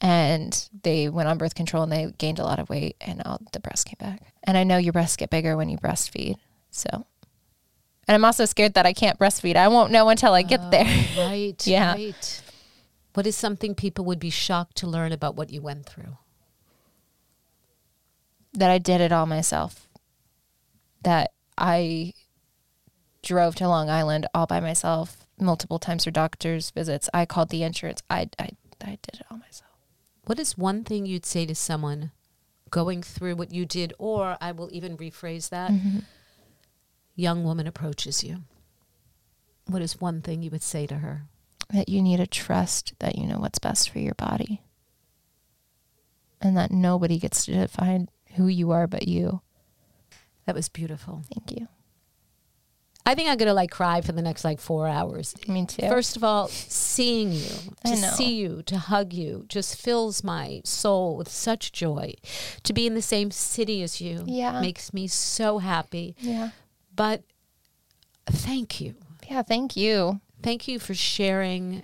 and 0.00 0.68
they 0.82 1.08
went 1.08 1.28
on 1.28 1.38
birth 1.38 1.54
control 1.54 1.82
and 1.82 1.90
they 1.92 2.12
gained 2.18 2.38
a 2.38 2.44
lot 2.44 2.58
of 2.58 2.68
weight 2.68 2.96
and 3.00 3.22
all 3.24 3.40
the 3.52 3.60
breasts 3.60 3.84
came 3.84 3.96
back. 3.98 4.20
And 4.44 4.56
I 4.56 4.64
know 4.64 4.76
your 4.76 4.92
breasts 4.92 5.16
get 5.16 5.30
bigger 5.30 5.56
when 5.56 5.68
you 5.68 5.78
breastfeed. 5.78 6.36
So 6.70 6.88
and 8.06 8.14
I'm 8.14 8.24
also 8.24 8.44
scared 8.44 8.74
that 8.74 8.84
I 8.86 8.92
can't 8.92 9.18
breastfeed. 9.18 9.56
I 9.56 9.68
won't 9.68 9.90
know 9.90 10.08
until 10.10 10.34
I 10.34 10.42
get 10.42 10.60
Oh, 10.62 10.70
there. 10.70 10.84
right. 11.18 11.66
Yeah. 11.66 11.94
Right. 11.94 12.42
What 13.14 13.26
is 13.26 13.36
something 13.36 13.74
people 13.74 14.04
would 14.04 14.18
be 14.18 14.30
shocked 14.30 14.76
to 14.78 14.86
learn 14.86 15.12
about 15.12 15.36
what 15.36 15.50
you 15.50 15.62
went 15.62 15.86
through? 15.86 16.18
that 18.56 18.70
I 18.70 18.78
did 18.78 19.00
it 19.00 19.10
all 19.10 19.26
myself. 19.26 19.83
That 21.04 21.32
I 21.56 22.12
drove 23.22 23.54
to 23.56 23.68
Long 23.68 23.88
Island 23.88 24.26
all 24.34 24.46
by 24.46 24.60
myself 24.60 25.26
multiple 25.38 25.78
times 25.78 26.04
for 26.04 26.10
doctor's 26.10 26.70
visits. 26.70 27.08
I 27.12 27.26
called 27.26 27.48
the 27.50 27.62
insurance. 27.62 28.02
I, 28.08 28.28
I, 28.38 28.50
I 28.82 28.98
did 29.02 29.20
it 29.20 29.26
all 29.30 29.38
myself. 29.38 29.70
What 30.24 30.38
is 30.38 30.56
one 30.56 30.84
thing 30.84 31.06
you'd 31.06 31.26
say 31.26 31.46
to 31.46 31.54
someone 31.54 32.12
going 32.70 33.02
through 33.02 33.36
what 33.36 33.52
you 33.52 33.66
did, 33.66 33.92
or 33.98 34.36
I 34.40 34.52
will 34.52 34.68
even 34.72 34.96
rephrase 34.96 35.50
that 35.50 35.70
mm-hmm. 35.70 36.00
young 37.14 37.44
woman 37.44 37.66
approaches 37.66 38.24
you? 38.24 38.38
What 39.66 39.82
is 39.82 40.00
one 40.00 40.22
thing 40.22 40.42
you 40.42 40.50
would 40.50 40.62
say 40.62 40.86
to 40.86 40.96
her? 40.96 41.22
That 41.72 41.88
you 41.88 42.02
need 42.02 42.18
to 42.18 42.26
trust 42.26 42.94
that 42.98 43.16
you 43.16 43.26
know 43.26 43.38
what's 43.38 43.58
best 43.58 43.90
for 43.90 43.98
your 43.98 44.14
body. 44.14 44.62
And 46.40 46.56
that 46.56 46.70
nobody 46.70 47.18
gets 47.18 47.46
to 47.46 47.52
define 47.52 48.08
who 48.34 48.48
you 48.48 48.70
are 48.70 48.86
but 48.86 49.08
you. 49.08 49.40
That 50.46 50.54
was 50.54 50.68
beautiful. 50.68 51.22
Thank 51.34 51.58
you. 51.58 51.68
I 53.06 53.14
think 53.14 53.28
I'm 53.28 53.36
gonna 53.36 53.52
like 53.54 53.70
cry 53.70 54.00
for 54.00 54.12
the 54.12 54.22
next 54.22 54.44
like 54.44 54.58
four 54.58 54.88
hours. 54.88 55.34
Me 55.46 55.66
too. 55.66 55.86
First 55.88 56.16
of 56.16 56.24
all, 56.24 56.48
seeing 56.48 57.32
you, 57.32 57.50
to 57.84 57.96
see 57.96 58.34
you, 58.36 58.62
to 58.62 58.78
hug 58.78 59.12
you, 59.12 59.44
just 59.48 59.76
fills 59.76 60.24
my 60.24 60.62
soul 60.64 61.16
with 61.16 61.28
such 61.28 61.70
joy. 61.72 62.14
To 62.62 62.72
be 62.72 62.86
in 62.86 62.94
the 62.94 63.02
same 63.02 63.30
city 63.30 63.82
as 63.82 64.00
you 64.00 64.24
Yeah. 64.26 64.58
makes 64.62 64.94
me 64.94 65.06
so 65.06 65.58
happy. 65.58 66.16
yeah. 66.18 66.50
But 66.96 67.24
thank 68.26 68.80
you. 68.80 68.94
Yeah. 69.28 69.42
Thank 69.42 69.76
you. 69.76 70.20
Thank 70.42 70.66
you 70.68 70.78
for 70.78 70.94
sharing 70.94 71.82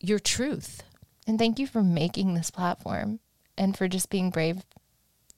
your 0.00 0.18
truth. 0.18 0.82
And 1.26 1.38
thank 1.38 1.58
you 1.58 1.66
for 1.66 1.82
making 1.82 2.32
this 2.34 2.50
platform 2.50 3.20
and 3.58 3.76
for 3.76 3.88
just 3.88 4.08
being 4.08 4.30
brave 4.30 4.62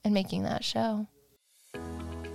and 0.04 0.14
making 0.14 0.42
that 0.44 0.62
show. 0.64 1.08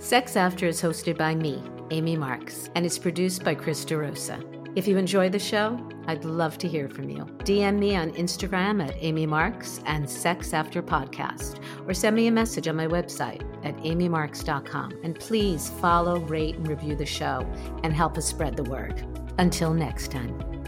Sex 0.00 0.34
After 0.34 0.66
is 0.66 0.80
hosted 0.80 1.18
by 1.18 1.34
me, 1.34 1.62
Amy 1.90 2.16
Marcs, 2.16 2.70
and 2.74 2.86
is 2.86 2.98
produced 2.98 3.44
by 3.44 3.54
Chris 3.54 3.84
DeRosa. 3.84 4.42
If 4.74 4.88
you 4.88 4.96
enjoy 4.96 5.28
the 5.28 5.38
show, 5.38 5.78
I'd 6.06 6.24
love 6.24 6.56
to 6.58 6.68
hear 6.68 6.88
from 6.88 7.10
you. 7.10 7.26
DM 7.44 7.78
me 7.78 7.94
on 7.94 8.12
Instagram 8.12 8.82
at 8.82 8.96
Amy 8.98 9.26
Marcs 9.26 9.82
and 9.84 10.08
Sex 10.08 10.54
After 10.54 10.82
Podcast, 10.82 11.62
or 11.86 11.92
send 11.92 12.16
me 12.16 12.28
a 12.28 12.32
message 12.32 12.66
on 12.66 12.76
my 12.76 12.86
website 12.86 13.42
at 13.62 13.76
amymarcs.com. 13.76 15.00
And 15.04 15.20
please 15.20 15.68
follow, 15.68 16.20
rate, 16.20 16.56
and 16.56 16.66
review 16.66 16.96
the 16.96 17.04
show 17.04 17.46
and 17.84 17.92
help 17.92 18.16
us 18.16 18.24
spread 18.24 18.56
the 18.56 18.64
word. 18.64 19.04
Until 19.36 19.74
next 19.74 20.10
time. 20.10 20.59